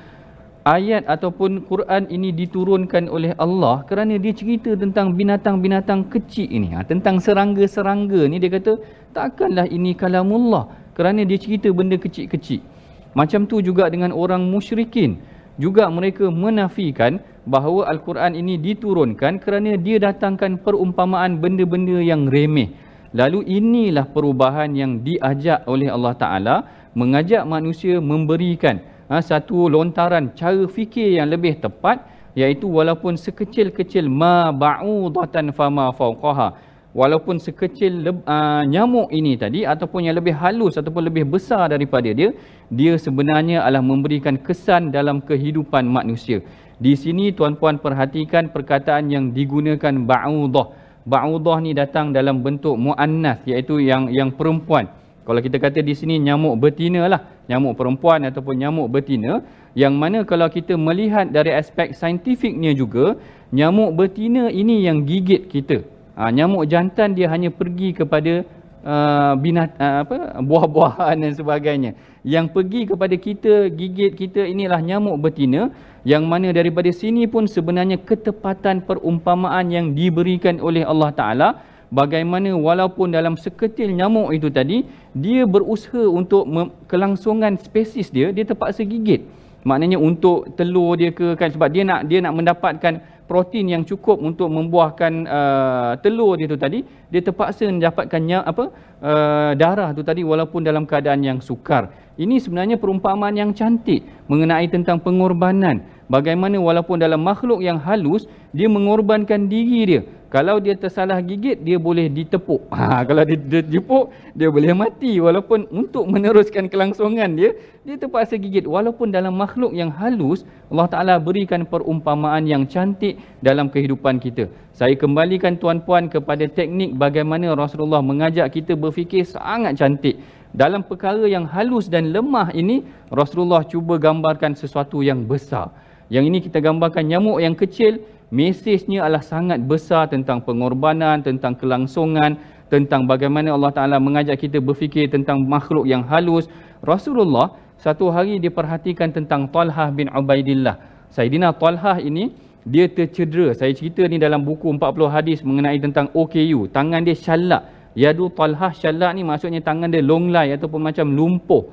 ayat 0.66 1.06
ataupun 1.06 1.62
Quran 1.70 2.10
ini 2.10 2.34
diturunkan 2.34 3.06
oleh 3.06 3.38
Allah. 3.38 3.86
Kerana 3.86 4.18
dia 4.18 4.34
cerita 4.34 4.74
tentang 4.74 5.14
binatang-binatang 5.14 6.10
kecil 6.10 6.50
ini. 6.50 6.74
Ha, 6.74 6.82
tentang 6.82 7.22
serangga-serangga 7.22 8.26
ni 8.26 8.42
dia 8.42 8.50
kata 8.50 8.82
takkanlah 9.14 9.70
ini 9.70 9.94
kalamullah. 9.94 10.66
Kerana 10.98 11.22
dia 11.22 11.38
cerita 11.38 11.70
benda 11.70 11.94
kecil-kecil. 11.94 12.66
Macam 13.14 13.46
tu 13.46 13.62
juga 13.62 13.86
dengan 13.86 14.10
orang 14.10 14.42
musyrikin. 14.42 15.22
Juga 15.54 15.86
mereka 15.86 16.28
menafikan 16.34 17.22
bahawa 17.46 17.86
al-Quran 17.94 18.34
ini 18.34 18.58
diturunkan 18.58 19.38
kerana 19.38 19.78
dia 19.78 20.02
datangkan 20.02 20.58
perumpamaan 20.58 21.38
benda-benda 21.38 22.02
yang 22.02 22.26
remeh. 22.26 22.74
Lalu 23.14 23.46
inilah 23.46 24.10
perubahan 24.10 24.74
yang 24.74 25.00
diajak 25.06 25.64
oleh 25.70 25.88
Allah 25.88 26.14
Taala 26.18 26.56
mengajak 26.92 27.46
manusia 27.46 28.02
memberikan 28.02 28.82
ha, 29.08 29.22
satu 29.22 29.70
lontaran 29.70 30.34
cara 30.34 30.66
fikir 30.66 31.16
yang 31.16 31.30
lebih 31.30 31.56
tepat 31.62 32.02
iaitu 32.36 32.68
walaupun 32.68 33.16
sekecil-kecil 33.16 34.10
ma 34.10 34.52
ba'udatan 34.52 35.54
fama 35.56 35.88
fawqaha 35.96 36.48
walaupun 36.96 37.36
sekecil 37.36 37.92
uh, 38.08 38.62
nyamuk 38.64 39.08
ini 39.12 39.36
tadi 39.36 39.60
ataupun 39.72 40.08
yang 40.08 40.16
lebih 40.16 40.32
halus 40.32 40.80
ataupun 40.80 41.04
lebih 41.08 41.24
besar 41.28 41.68
daripada 41.68 42.08
dia 42.18 42.32
dia 42.72 42.96
sebenarnya 42.96 43.64
adalah 43.64 43.84
memberikan 43.84 44.36
kesan 44.40 44.88
dalam 44.88 45.20
kehidupan 45.20 45.84
manusia 45.84 46.40
di 46.76 46.92
sini 46.92 47.32
tuan-puan 47.32 47.80
perhatikan 47.80 48.52
perkataan 48.52 49.08
yang 49.08 49.24
digunakan 49.32 49.94
ba'udah. 50.04 50.66
Ba'udah 51.06 51.56
ni 51.64 51.72
datang 51.72 52.12
dalam 52.12 52.42
bentuk 52.44 52.76
muannas 52.76 53.40
iaitu 53.48 53.80
yang 53.80 54.12
yang 54.12 54.34
perempuan. 54.34 54.90
Kalau 55.26 55.40
kita 55.42 55.58
kata 55.58 55.82
di 55.82 55.94
sini 55.96 56.22
nyamuk 56.22 56.54
betina 56.62 57.10
lah, 57.10 57.20
nyamuk 57.50 57.74
perempuan 57.74 58.22
ataupun 58.28 58.54
nyamuk 58.62 58.86
betina, 58.94 59.42
yang 59.74 59.98
mana 59.98 60.22
kalau 60.22 60.46
kita 60.46 60.78
melihat 60.78 61.26
dari 61.34 61.50
aspek 61.50 61.90
saintifiknya 61.96 62.70
juga, 62.70 63.18
nyamuk 63.50 63.90
betina 63.98 64.46
ini 64.52 64.86
yang 64.86 65.02
gigit 65.02 65.50
kita. 65.50 65.82
Ha, 66.14 66.30
nyamuk 66.30 66.70
jantan 66.70 67.12
dia 67.18 67.26
hanya 67.28 67.50
pergi 67.50 67.90
kepada 67.92 68.46
uh, 68.86 69.34
binat 69.36 69.74
uh, 69.82 70.06
apa 70.06 70.38
buah-buahan 70.40 71.16
dan 71.18 71.32
sebagainya. 71.34 71.90
Yang 72.22 72.46
pergi 72.54 72.80
kepada 72.90 73.14
kita, 73.18 73.54
gigit 73.74 74.14
kita 74.14 74.46
inilah 74.46 74.78
nyamuk 74.78 75.18
betina, 75.18 75.74
yang 76.06 76.22
mana 76.30 76.54
daripada 76.54 76.86
sini 76.94 77.26
pun 77.26 77.50
sebenarnya 77.50 77.98
ketepatan 77.98 78.86
perumpamaan 78.86 79.66
yang 79.74 79.86
diberikan 79.90 80.62
oleh 80.62 80.86
Allah 80.86 81.10
Taala. 81.10 81.48
Bagaimana 81.90 82.54
walaupun 82.54 83.10
dalam 83.10 83.34
seketil 83.34 83.90
nyamuk 83.90 84.30
itu 84.34 84.46
tadi 84.50 84.86
dia 85.14 85.42
berusaha 85.46 86.06
untuk 86.06 86.46
kelangsungan 86.90 87.58
spesies 87.58 88.10
dia 88.14 88.30
dia 88.30 88.46
terpaksa 88.46 88.86
gigit. 88.86 89.26
Maknanya 89.66 89.98
untuk 89.98 90.54
telur 90.54 90.94
dia 90.94 91.10
ke 91.10 91.34
kan 91.34 91.50
sebab 91.50 91.68
dia 91.74 91.82
nak 91.82 92.06
dia 92.06 92.22
nak 92.22 92.34
mendapatkan 92.38 93.02
protein 93.26 93.66
yang 93.66 93.82
cukup 93.82 94.22
untuk 94.22 94.46
membuahkan 94.46 95.12
uh, 95.26 95.92
telur 95.98 96.38
dia 96.38 96.46
tu 96.46 96.54
tadi 96.54 96.86
dia 97.10 97.22
terpaksa 97.22 97.66
mendapatkan 97.66 98.22
apa 98.46 98.64
uh, 99.02 99.52
darah 99.58 99.90
tu 99.90 100.06
tadi 100.06 100.22
walaupun 100.22 100.62
dalam 100.62 100.86
keadaan 100.86 101.22
yang 101.22 101.38
sukar. 101.42 101.90
Ini 102.16 102.40
sebenarnya 102.40 102.80
perumpamaan 102.80 103.34
yang 103.36 103.50
cantik 103.52 104.00
mengenai 104.30 104.70
tentang 104.72 105.02
pengorbanan 105.02 105.95
bagaimana 106.06 106.56
walaupun 106.58 106.98
dalam 106.98 107.22
makhluk 107.22 107.62
yang 107.62 107.78
halus 107.78 108.26
dia 108.56 108.68
mengorbankan 108.70 109.50
diri 109.50 109.80
dia. 109.84 110.02
Kalau 110.26 110.58
dia 110.58 110.74
tersalah 110.74 111.22
gigit 111.22 111.54
dia 111.62 111.78
boleh 111.78 112.10
ditepuk. 112.10 112.66
Ha, 112.76 113.02
kalau 113.08 113.22
dia, 113.24 113.62
jepuk 113.62 114.10
dia 114.34 114.48
boleh 114.50 114.74
mati. 114.74 115.16
Walaupun 115.22 115.70
untuk 115.70 116.04
meneruskan 116.10 116.66
kelangsungan 116.66 117.30
dia 117.38 117.50
dia 117.86 117.96
terpaksa 117.96 118.34
gigit. 118.36 118.66
Walaupun 118.66 119.14
dalam 119.14 119.38
makhluk 119.38 119.72
yang 119.72 119.90
halus 119.94 120.42
Allah 120.68 120.88
Taala 120.90 121.14
berikan 121.22 121.62
perumpamaan 121.62 122.42
yang 122.44 122.66
cantik 122.66 123.16
dalam 123.38 123.70
kehidupan 123.70 124.18
kita. 124.18 124.50
Saya 124.74 124.98
kembalikan 124.98 125.56
tuan-puan 125.56 126.10
kepada 126.10 126.44
teknik 126.50 126.98
bagaimana 126.98 127.54
Rasulullah 127.54 128.02
mengajak 128.02 128.50
kita 128.50 128.74
berfikir 128.74 129.24
sangat 129.24 129.78
cantik. 129.78 130.18
Dalam 130.56 130.84
perkara 130.84 131.24
yang 131.28 131.44
halus 131.44 131.86
dan 131.86 132.12
lemah 132.16 132.48
ini 132.56 132.80
Rasulullah 133.12 133.60
cuba 133.64 134.00
gambarkan 134.00 134.56
sesuatu 134.56 135.04
yang 135.04 135.24
besar 135.28 135.68
yang 136.12 136.24
ini 136.26 136.38
kita 136.38 136.62
gambarkan 136.62 137.06
nyamuk 137.06 137.42
yang 137.42 137.58
kecil 137.58 137.98
mesejnya 138.30 139.06
adalah 139.06 139.22
sangat 139.22 139.62
besar 139.62 140.10
tentang 140.10 140.42
pengorbanan, 140.42 141.22
tentang 141.22 141.54
kelangsungan, 141.54 142.38
tentang 142.66 143.06
bagaimana 143.06 143.54
Allah 143.54 143.70
Ta'ala 143.70 143.96
mengajak 144.02 144.38
kita 144.38 144.58
berfikir 144.58 145.06
tentang 145.10 145.42
makhluk 145.46 145.86
yang 145.86 146.02
halus. 146.06 146.50
Rasulullah 146.82 147.54
satu 147.78 148.10
hari 148.10 148.42
diperhatikan 148.42 149.14
tentang 149.14 149.46
Talhah 149.50 149.94
bin 149.94 150.10
Ubaidillah. 150.10 150.78
Sayyidina 151.14 151.54
Talhah 151.54 152.02
ini, 152.02 152.34
dia 152.66 152.90
tercedera. 152.90 153.54
Saya 153.54 153.70
cerita 153.70 154.02
ni 154.10 154.18
dalam 154.18 154.42
buku 154.42 154.66
40 154.74 155.06
hadis 155.06 155.38
mengenai 155.46 155.78
tentang 155.78 156.10
OKU. 156.10 156.66
Tangan 156.74 157.06
dia 157.06 157.14
syallak. 157.14 157.62
Yadu 157.94 158.28
Talhah 158.34 158.74
syallak 158.74 159.14
ni 159.14 159.22
maksudnya 159.22 159.62
tangan 159.62 159.88
dia 159.88 160.02
longlai 160.02 160.50
ataupun 160.58 160.82
macam 160.82 161.06
lumpuh. 161.14 161.70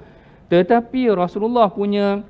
Tetapi 0.53 1.09
Rasulullah 1.17 1.67
punya 1.73 2.21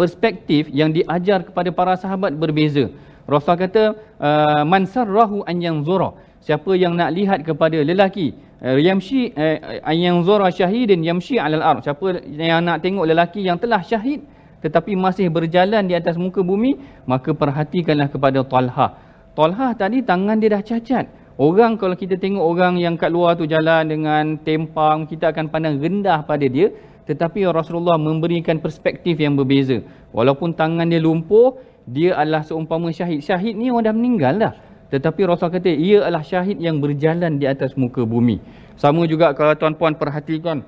perspektif 0.00 0.72
yang 0.72 0.88
diajar 0.96 1.44
kepada 1.44 1.68
para 1.68 1.92
sahabat 2.00 2.32
berbeza. 2.32 2.88
Rasulullah 3.28 3.60
kata 3.68 3.82
uh, 4.16 4.62
man 4.64 4.88
sarrahu 4.88 5.44
an 5.44 5.60
yanzura. 5.60 6.16
Siapa 6.40 6.72
yang 6.72 6.96
nak 6.96 7.12
lihat 7.12 7.44
kepada 7.44 7.76
lelaki 7.84 8.32
uh, 8.64 8.80
yamshi 8.80 9.36
uh, 9.36 9.84
an 9.84 9.96
yanzura 10.00 10.48
syahidin 10.48 11.04
yamshi 11.04 11.36
alal 11.36 11.60
ard. 11.60 11.84
Siapa 11.84 12.24
yang 12.32 12.64
nak 12.64 12.80
tengok 12.80 13.04
lelaki 13.04 13.44
yang 13.44 13.60
telah 13.60 13.84
syahid 13.84 14.24
tetapi 14.64 14.96
masih 14.96 15.28
berjalan 15.28 15.84
di 15.84 15.94
atas 15.96 16.16
muka 16.16 16.40
bumi 16.40 16.80
maka 17.04 17.36
perhatikanlah 17.36 18.08
kepada 18.08 18.40
Talha. 18.44 18.96
Talha 19.36 19.68
tadi 19.76 20.00
tangan 20.00 20.40
dia 20.40 20.56
dah 20.56 20.64
cacat. 20.64 21.06
Orang 21.40 21.80
kalau 21.80 21.96
kita 21.96 22.20
tengok 22.20 22.44
orang 22.44 22.76
yang 22.76 23.00
kat 23.00 23.08
luar 23.08 23.32
tu 23.32 23.48
jalan 23.48 23.88
dengan 23.88 24.36
tempang 24.44 25.08
kita 25.08 25.32
akan 25.32 25.48
pandang 25.48 25.80
rendah 25.80 26.20
pada 26.28 26.44
dia 26.44 26.68
tetapi 27.08 27.46
Rasulullah 27.48 27.96
memberikan 27.96 28.58
perspektif 28.58 29.16
yang 29.20 29.36
berbeza 29.38 29.80
walaupun 30.12 30.52
tangan 30.52 30.88
dia 30.88 31.00
lumpuh 31.00 31.56
dia 31.90 32.14
adalah 32.14 32.46
seumpama 32.46 32.92
syahid. 32.94 33.24
Syahid 33.24 33.58
ni 33.58 33.72
orang 33.72 33.90
dah 33.90 33.94
meninggal 33.94 34.34
dah. 34.38 34.52
Tetapi 34.90 35.22
Rasul 35.22 35.54
kata 35.54 35.70
ia 35.70 36.02
adalah 36.02 36.26
syahid 36.26 36.58
yang 36.58 36.82
berjalan 36.82 37.38
di 37.38 37.46
atas 37.46 37.78
muka 37.78 38.02
bumi. 38.02 38.42
Sama 38.74 39.06
juga 39.06 39.30
kalau 39.38 39.54
tuan-puan 39.54 39.94
perhatikan 39.94 40.66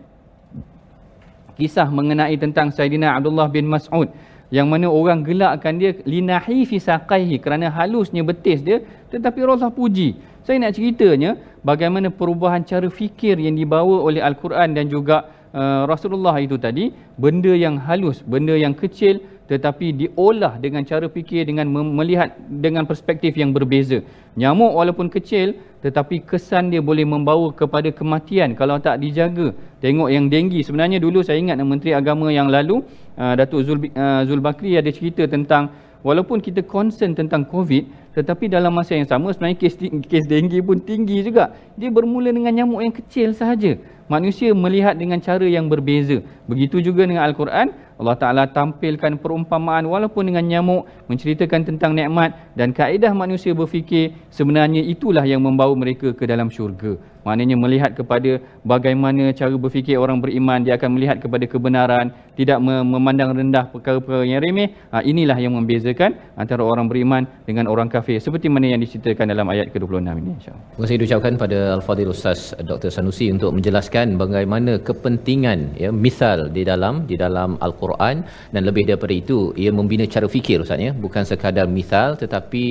kisah 1.59 1.91
mengenai 1.91 2.39
tentang 2.39 2.71
Sayyidina 2.71 3.19
Abdullah 3.19 3.51
bin 3.51 3.69
Mas'ud 3.69 4.09
yang 4.53 4.69
mana 4.69 4.89
orang 4.89 5.25
gelakkan 5.25 5.81
dia 5.81 5.97
linahi 6.05 6.69
fi 6.69 6.77
saqaihi 6.77 7.41
kerana 7.41 7.73
halusnya 7.73 8.21
betis 8.23 8.63
dia 8.63 8.85
tetapi 9.11 9.43
Rasul 9.43 9.75
puji. 9.75 10.19
Saya 10.43 10.59
nak 10.59 10.75
ceritanya 10.75 11.39
bagaimana 11.63 12.11
perubahan 12.11 12.67
cara 12.67 12.87
fikir 12.91 13.39
yang 13.39 13.55
dibawa 13.55 14.03
oleh 14.03 14.23
Al-Quran 14.23 14.75
dan 14.75 14.91
juga 14.91 15.31
uh, 15.53 15.85
Rasulullah 15.89 16.37
itu 16.41 16.57
tadi 16.57 16.91
benda 17.17 17.53
yang 17.53 17.77
halus, 17.81 18.21
benda 18.25 18.57
yang 18.57 18.75
kecil 18.77 19.21
tetapi 19.53 19.93
diolah 19.93 20.57
dengan 20.57 20.81
cara 20.87 21.07
fikir 21.13 21.45
dengan 21.45 21.69
melihat 21.69 22.33
dengan 22.49 22.89
perspektif 22.89 23.37
yang 23.37 23.53
berbeza. 23.53 24.01
Nyamuk 24.39 24.73
walaupun 24.73 25.13
kecil 25.13 25.61
tetapi 25.85 26.25
kesan 26.25 26.73
dia 26.73 26.81
boleh 26.81 27.05
membawa 27.05 27.53
kepada 27.53 27.93
kematian 27.93 28.57
kalau 28.57 28.81
tak 28.81 29.03
dijaga. 29.03 29.53
Tengok 29.83 30.09
yang 30.09 30.31
denggi 30.33 30.63
sebenarnya 30.65 31.03
dulu 31.03 31.21
saya 31.27 31.43
ingat 31.43 31.59
Menteri 31.61 31.93
Agama 31.93 32.33
yang 32.33 32.49
lalu 32.49 32.81
uh, 33.19 33.35
Datuk 33.37 33.61
Zul, 33.67 33.79
uh, 33.93 34.23
Zulbakri 34.25 34.79
ada 34.79 34.89
cerita 34.89 35.27
tentang 35.27 35.69
walaupun 36.07 36.39
kita 36.41 36.63
concern 36.65 37.13
tentang 37.13 37.45
COVID 37.45 38.15
tetapi 38.17 38.49
dalam 38.49 38.73
masa 38.77 38.93
yang 38.97 39.09
sama 39.09 39.33
sebenarnya 39.33 39.59
kes, 39.59 39.75
kes 40.09 40.25
denggi 40.29 40.61
pun 40.61 40.81
tinggi 40.81 41.25
juga. 41.25 41.53
Dia 41.77 41.89
bermula 41.89 42.29
dengan 42.29 42.53
nyamuk 42.53 42.81
yang 42.85 42.95
kecil 42.95 43.33
sahaja. 43.33 43.77
Manusia 44.11 44.51
melihat 44.57 44.99
dengan 44.99 45.23
cara 45.23 45.47
yang 45.47 45.71
berbeza. 45.71 46.21
Begitu 46.51 46.83
juga 46.83 47.07
dengan 47.07 47.27
Al-Quran. 47.27 47.71
Allah 48.03 48.19
Ta'ala 48.19 48.45
tampilkan 48.51 49.23
perumpamaan 49.23 49.87
walaupun 49.87 50.27
dengan 50.27 50.43
nyamuk 50.43 50.91
menceritakan 51.07 51.63
tentang 51.63 51.95
nikmat 51.95 52.35
dan 52.59 52.75
kaedah 52.75 53.15
manusia 53.15 53.55
berfikir 53.55 54.11
sebenarnya 54.27 54.83
itulah 54.83 55.23
yang 55.23 55.39
membawa 55.39 55.71
mereka 55.79 56.11
ke 56.11 56.27
dalam 56.27 56.51
syurga. 56.51 56.99
Maknanya 57.27 57.57
melihat 57.65 57.91
kepada 57.95 58.43
bagaimana 58.67 59.31
cara 59.39 59.55
berfikir 59.55 59.97
orang 59.99 60.19
beriman, 60.23 60.59
dia 60.67 60.75
akan 60.79 60.91
melihat 60.97 61.17
kepada 61.23 61.45
kebenaran, 61.47 62.07
tidak 62.39 62.59
memandang 62.63 63.31
rendah 63.37 63.65
perkara-perkara 63.73 64.25
yang 64.25 64.41
remeh. 64.43 64.69
Ha, 64.93 65.05
inilah 65.13 65.37
yang 65.45 65.55
membezakan 65.59 66.17
antara 66.35 66.63
orang 66.65 66.87
beriman 66.91 67.23
dengan 67.49 67.69
orang 67.73 67.89
kafir. 67.95 68.19
Seperti 68.27 68.47
mana 68.55 68.67
yang 68.73 68.81
diceritakan 68.85 69.27
dalam 69.33 69.47
ayat 69.55 69.69
ke-26 69.75 70.09
ini. 70.23 70.33
Terima 70.43 70.83
kasih 70.85 70.97
diucapkan 71.01 71.35
pada 71.43 71.59
Al-Fadhil 71.77 72.13
Ustaz 72.15 72.41
Dr. 72.71 72.91
Sanusi 72.97 73.27
untuk 73.37 73.51
menjelaskan 73.57 74.17
bagaimana 74.23 74.73
kepentingan 74.89 75.59
ya, 75.79 75.91
misal 76.07 76.51
di 76.57 76.63
dalam 76.71 77.05
di 77.11 77.17
dalam 77.25 77.55
Al-Quran 77.67 78.25
dan 78.55 78.63
lebih 78.69 78.85
daripada 78.91 79.15
itu, 79.23 79.39
ia 79.63 79.71
membina 79.71 80.05
cara 80.15 80.27
fikir 80.27 80.59
Ustaz. 80.65 80.81
Ya. 80.87 80.93
Bukan 81.05 81.23
sekadar 81.29 81.67
misal 81.79 82.19
tetapi 82.23 82.65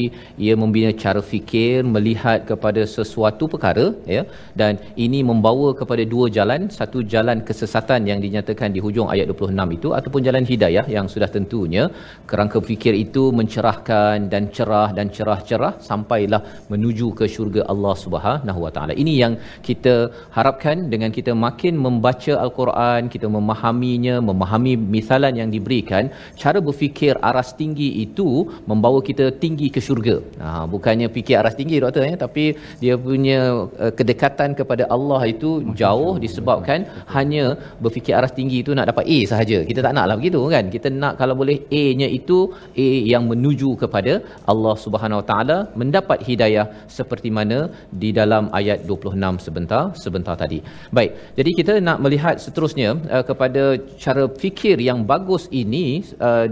ia 0.46 0.54
membina 0.58 0.92
cara 1.04 1.22
fikir, 1.34 1.86
melihat 1.96 2.44
kepada 2.50 2.82
sesuatu 2.98 3.46
perkara 3.54 3.94
ya, 4.10 4.24
dan 4.62 4.80
ini 5.06 5.20
membawa 5.30 5.70
kepada 5.80 6.04
dua 6.14 6.28
jalan. 6.38 6.62
Satu 6.80 7.00
jalan 7.14 7.38
kesesatan 7.50 8.08
yang 8.10 8.20
dinyatakan 8.26 8.70
di 8.76 8.80
hujung 8.86 9.08
ayat 9.14 9.26
26 9.32 9.78
itu 9.78 9.90
ataupun 9.98 10.22
jalan 10.28 10.44
hidayah 10.52 10.86
yang 10.96 11.06
sudah 11.14 11.30
tentunya 11.36 11.84
kerangka 12.30 12.60
fikir 12.70 12.94
itu 13.06 13.24
mencerahkan 13.40 14.28
dan 14.34 14.44
cerah 14.56 14.90
dan 14.98 15.08
cerah-cerah 15.16 15.74
sampailah 15.90 16.42
menuju 16.72 17.08
ke 17.20 17.26
syurga 17.36 17.62
Allah 17.74 17.96
Subhanahu 18.06 18.60
Wa 18.66 18.72
Taala. 18.76 18.94
Ini 19.04 19.14
yang 19.24 19.34
kita 19.70 19.96
harapkan 20.38 20.78
dengan 20.94 21.12
kita 21.18 21.34
makin 21.46 21.76
membaca 21.86 22.34
al-Quran 22.46 23.02
kita 23.16 23.28
memahaminya 23.38 24.16
memahami 24.30 24.74
misalan 24.96 25.34
yang 25.42 25.50
diberikan 25.56 26.04
cara 26.42 26.60
berfikir 26.68 27.14
aras 27.30 27.50
tinggi 27.60 27.90
itu 28.06 28.28
membawa 28.72 29.00
kita 29.10 29.26
tinggi 29.44 29.68
ke 29.76 29.80
syurga. 29.88 30.16
Ha, 30.44 30.48
bukannya 30.74 31.08
fikir 31.18 31.36
aras 31.42 31.56
tinggi 31.60 31.78
doktor 31.84 32.04
ya 32.10 32.16
tapi 32.26 32.44
dia 32.84 32.96
punya 33.08 33.40
uh, 33.84 33.92
kedekatan 33.98 34.31
kedekatan 34.32 34.50
kepada 34.60 34.84
Allah 34.96 35.22
itu 35.34 35.50
jauh 35.82 36.14
disebabkan 36.24 36.80
hanya 37.16 37.46
berfikir 37.84 38.14
aras 38.20 38.34
tinggi 38.40 38.58
itu 38.64 38.72
nak 38.78 38.88
dapat 38.92 39.06
A 39.16 39.18
sahaja. 39.32 39.58
Kita 39.70 39.80
tak 39.86 39.94
naklah 39.98 40.16
begitu 40.20 40.40
kan. 40.56 40.66
Kita 40.76 40.88
nak 41.02 41.14
kalau 41.22 41.36
boleh 41.42 41.58
A-nya 41.82 42.08
itu 42.20 42.38
A 42.86 42.90
yang 43.14 43.24
menuju 43.32 43.70
kepada 43.84 44.14
Allah 44.52 44.76
Subhanahu 44.86 45.22
Wa 45.22 45.28
Taala 45.32 45.58
mendapat 45.82 46.20
hidayah 46.30 46.66
seperti 46.98 47.30
mana 47.38 47.60
di 48.04 48.12
dalam 48.20 48.44
ayat 48.60 48.80
26 48.90 49.46
sebentar 49.46 49.84
sebentar 50.04 50.36
tadi. 50.44 50.60
Baik. 50.98 51.12
Jadi 51.40 51.52
kita 51.60 51.74
nak 51.88 51.98
melihat 52.06 52.36
seterusnya 52.46 52.90
uh, 53.16 53.24
kepada 53.30 53.64
cara 54.04 54.24
fikir 54.44 54.78
yang 54.90 55.02
bagus 55.12 55.44
ini 55.64 55.86
uh, 56.28 56.48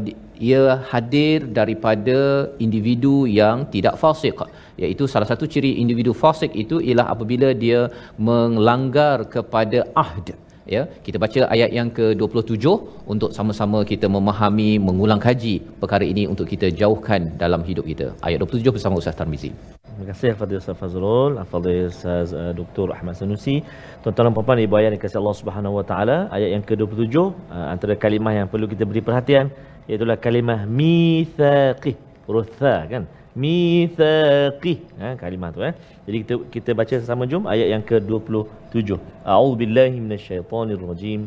ia 0.50 0.64
hadir 0.92 1.38
daripada 1.60 2.18
individu 2.66 3.16
yang 3.40 3.58
tidak 3.74 3.96
fasik 4.04 4.40
iaitu 4.84 5.06
salah 5.14 5.30
satu 5.32 5.46
ciri 5.54 5.72
individu 5.84 6.14
fasik 6.22 6.52
itu 6.64 6.78
ialah 6.90 7.08
apabila 7.14 7.50
dia 7.64 7.82
melanggar 8.30 9.18
kepada 9.36 9.82
ahd 10.04 10.30
ya 10.76 10.82
kita 11.06 11.18
baca 11.24 11.40
ayat 11.56 11.70
yang 11.78 11.90
ke-27 11.98 12.66
untuk 13.14 13.30
sama-sama 13.38 13.80
kita 13.92 14.08
memahami 14.16 14.72
mengulang 14.88 15.22
kaji 15.28 15.56
perkara 15.82 16.06
ini 16.14 16.24
untuk 16.32 16.48
kita 16.54 16.70
jauhkan 16.82 17.22
dalam 17.44 17.64
hidup 17.70 17.86
kita 17.92 18.08
ayat 18.28 18.40
27 18.46 18.76
bersama 18.78 19.02
Ustaz 19.02 19.18
Tarmizi 19.22 19.52
Terima 20.00 20.12
kasih 20.16 20.30
kepada 20.36 20.54
Ustaz 20.62 20.76
Fazrul, 20.82 21.32
kepada 21.44 21.72
Ustaz 21.92 22.28
uh, 22.42 22.52
Dr. 22.60 22.88
Ahmad 22.96 23.16
Sanusi. 23.20 23.56
Tuan-tuan 24.02 24.26
dan 24.28 24.34
puan-puan 24.36 24.60
ibu 24.66 24.76
ayah 24.80 24.92
dikasihi 24.96 25.20
Allah 25.22 25.36
Subhanahu 25.40 25.74
Wa 25.80 25.86
Taala, 25.90 26.18
ayat 26.36 26.50
yang 26.56 26.64
ke-27 26.70 27.16
uh, 27.20 27.68
antara 27.74 27.94
kalimah 28.04 28.34
yang 28.38 28.48
perlu 28.52 28.68
kita 28.74 28.88
beri 28.92 29.04
perhatian 29.08 29.52
iaitu 29.90 30.08
kalimah 30.26 30.60
mitsaqih. 30.80 31.96
Huruf 32.28 32.48
tha 32.62 32.76
kan? 32.94 33.04
mithaqi 33.43 34.75
ha 35.01 35.09
kalimah 35.23 35.51
tu 35.55 35.61
eh 35.69 35.75
jadi 36.07 36.17
kita 36.23 36.35
kita 36.55 36.71
baca 36.81 36.95
sama 37.09 37.25
jom 37.31 37.43
ayat 37.55 37.69
yang 37.75 37.85
ke-27 37.89 38.89
a'udzubillahi 39.35 39.97
minasyaitonir 40.05 40.83
rajim 40.91 41.23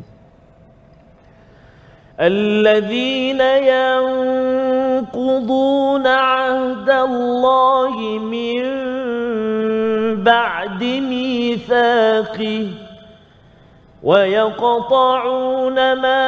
الذين 2.18 3.42
ينقضون 4.98 6.06
عهد 6.08 6.90
الله 6.90 7.96
من 8.34 8.64
بعد 10.24 10.82
ميثاقه 11.12 12.68
ويقطعون 14.04 15.78
ما 15.94 16.26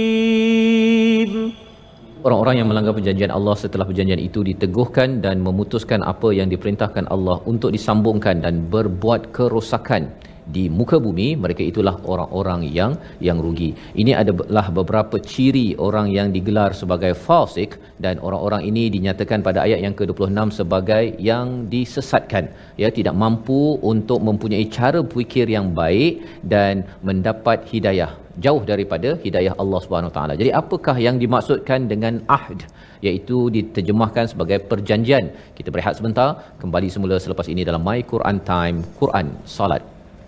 Orang-orang 2.20 2.60
yang 2.60 2.68
melanggar 2.68 2.92
perjanjian 2.92 3.32
Allah 3.32 3.56
setelah 3.56 3.88
perjanjian 3.88 4.20
itu 4.20 4.44
diteguhkan 4.44 5.24
dan 5.24 5.40
memutuskan 5.40 6.04
apa 6.04 6.28
yang 6.36 6.52
diperintahkan 6.52 7.08
Allah 7.08 7.40
untuk 7.48 7.72
disambungkan 7.72 8.44
dan 8.44 8.68
berbuat 8.68 9.32
kerosakan 9.32 10.12
di 10.44 10.68
muka 10.68 11.00
bumi 11.00 11.38
mereka 11.42 11.64
itulah 11.64 11.96
orang-orang 12.04 12.68
yang 12.68 12.92
yang 13.24 13.40
rugi. 13.40 13.72
Ini 13.96 14.12
adalah 14.20 14.68
beberapa 14.68 15.16
ciri 15.16 15.80
orang 15.80 16.12
yang 16.12 16.28
digelar 16.36 16.76
sebagai 16.76 17.16
fasik 17.16 17.80
dan 17.96 18.20
orang-orang 18.20 18.68
ini 18.68 18.92
dinyatakan 18.92 19.40
pada 19.40 19.64
ayat 19.64 19.80
yang 19.80 19.96
ke-26 19.96 20.60
sebagai 20.60 21.16
yang 21.16 21.72
disesatkan. 21.72 22.52
Ya 22.76 22.92
tidak 22.92 23.16
mampu 23.16 23.80
untuk 23.80 24.20
mempunyai 24.20 24.68
cara 24.68 25.00
fikir 25.00 25.48
yang 25.48 25.72
baik 25.72 26.44
dan 26.44 26.84
mendapat 27.00 27.64
hidayah 27.72 28.19
jauh 28.45 28.63
daripada 28.71 29.09
hidayah 29.25 29.53
Allah 29.61 29.79
Subhanahu 29.85 30.11
taala. 30.17 30.33
Jadi 30.41 30.51
apakah 30.61 30.95
yang 31.05 31.15
dimaksudkan 31.23 31.79
dengan 31.91 32.13
ahd 32.37 32.59
iaitu 33.07 33.37
diterjemahkan 33.55 34.25
sebagai 34.33 34.57
perjanjian. 34.71 35.25
Kita 35.57 35.69
berehat 35.75 35.95
sebentar, 35.99 36.29
kembali 36.61 36.87
semula 36.95 37.17
selepas 37.25 37.47
ini 37.53 37.61
dalam 37.69 37.81
My 37.87 37.99
Quran 38.13 38.37
Time, 38.51 38.77
Quran 39.01 39.27
Salat 39.57 39.83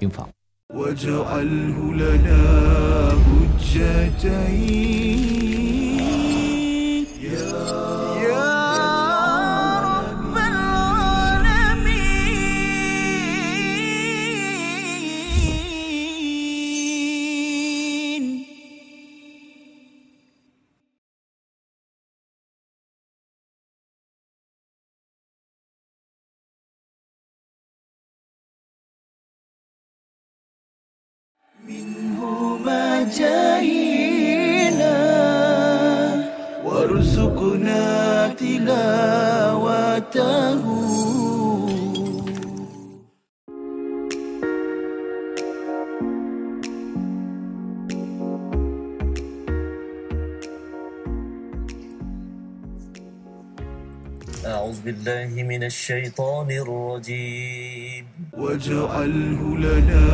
Infak. 0.08 0.30
واجعله 0.76 1.78
لنا 2.04 2.44
حجتين 3.72 5.01
أعوذ 54.47 54.79
بالله 54.85 55.43
من 55.43 55.63
الشيطان 55.65 56.51
الرجيم. 56.51 58.05
واجعله 58.39 59.41
لنا 59.59 60.07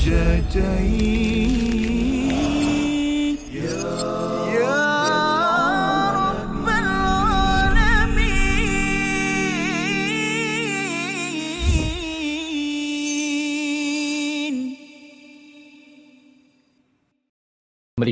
حجتين 0.00 1.20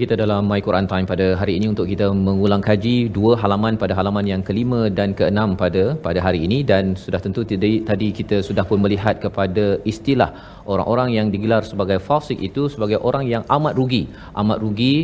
kita 0.08 0.24
dalam 0.24 0.48
My 0.50 0.58
Quran 0.66 0.86
Time 0.90 1.06
pada 1.10 1.24
hari 1.40 1.54
ini 1.58 1.66
untuk 1.72 1.86
kita 1.90 2.06
mengulang 2.26 2.62
kaji 2.66 2.94
dua 3.16 3.32
halaman 3.40 3.74
pada 3.82 3.92
halaman 3.98 4.24
yang 4.30 4.42
kelima 4.46 4.78
dan 4.98 5.08
keenam 5.18 5.48
pada 5.62 5.82
pada 6.06 6.20
hari 6.26 6.40
ini. 6.46 6.58
Dan 6.70 6.84
sudah 7.02 7.20
tentu 7.24 7.40
tadi, 7.50 7.72
tadi 7.90 8.08
kita 8.18 8.36
sudah 8.46 8.64
pun 8.70 8.80
melihat 8.84 9.20
kepada 9.24 9.64
istilah 9.92 10.30
orang-orang 10.72 11.10
yang 11.16 11.26
digelar 11.34 11.60
sebagai 11.70 11.98
fasik 12.06 12.40
itu 12.48 12.62
sebagai 12.74 12.98
orang 13.10 13.24
yang 13.32 13.44
amat 13.56 13.76
rugi. 13.80 14.02
Amat 14.42 14.58
rugi 14.64 14.94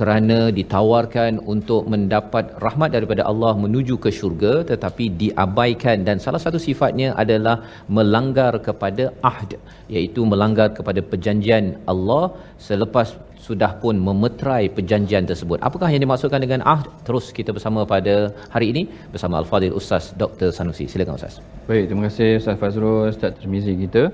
kerana 0.00 0.38
ditawarkan 0.58 1.40
untuk 1.54 1.88
mendapat 1.94 2.52
rahmat 2.66 2.92
daripada 2.96 3.24
Allah 3.32 3.54
menuju 3.64 3.96
ke 4.04 4.12
syurga 4.18 4.54
tetapi 4.72 5.06
diabaikan. 5.24 6.04
Dan 6.10 6.20
salah 6.26 6.42
satu 6.44 6.60
sifatnya 6.68 7.16
adalah 7.24 7.56
melanggar 7.88 8.52
kepada 8.68 9.06
ahd 9.32 9.56
iaitu 9.96 10.20
melanggar 10.34 10.68
kepada 10.76 11.00
perjanjian 11.12 11.66
Allah 11.94 12.24
selepas 12.68 13.08
sudah 13.50 13.70
pun 13.82 13.94
memeterai 14.08 14.64
perjanjian 14.76 15.24
tersebut. 15.30 15.58
Apakah 15.68 15.88
yang 15.92 16.02
dimaksudkan 16.06 16.40
dengan 16.46 16.60
ahd? 16.72 16.86
Terus 17.06 17.26
kita 17.38 17.50
bersama 17.56 17.82
pada 17.94 18.14
hari 18.54 18.66
ini 18.72 18.82
bersama 19.14 19.34
Al-Fadhil 19.42 19.76
Ustaz 19.80 20.04
Dr. 20.22 20.50
Sanusi. 20.58 20.86
Silakan 20.92 21.16
Ustaz. 21.20 21.36
Baik, 21.70 21.84
terima 21.88 22.02
kasih 22.08 22.28
Ustaz 22.40 22.56
Fazrul, 22.62 23.00
Ustaz 23.14 23.32
Termizi 23.40 23.74
kita. 23.84 24.04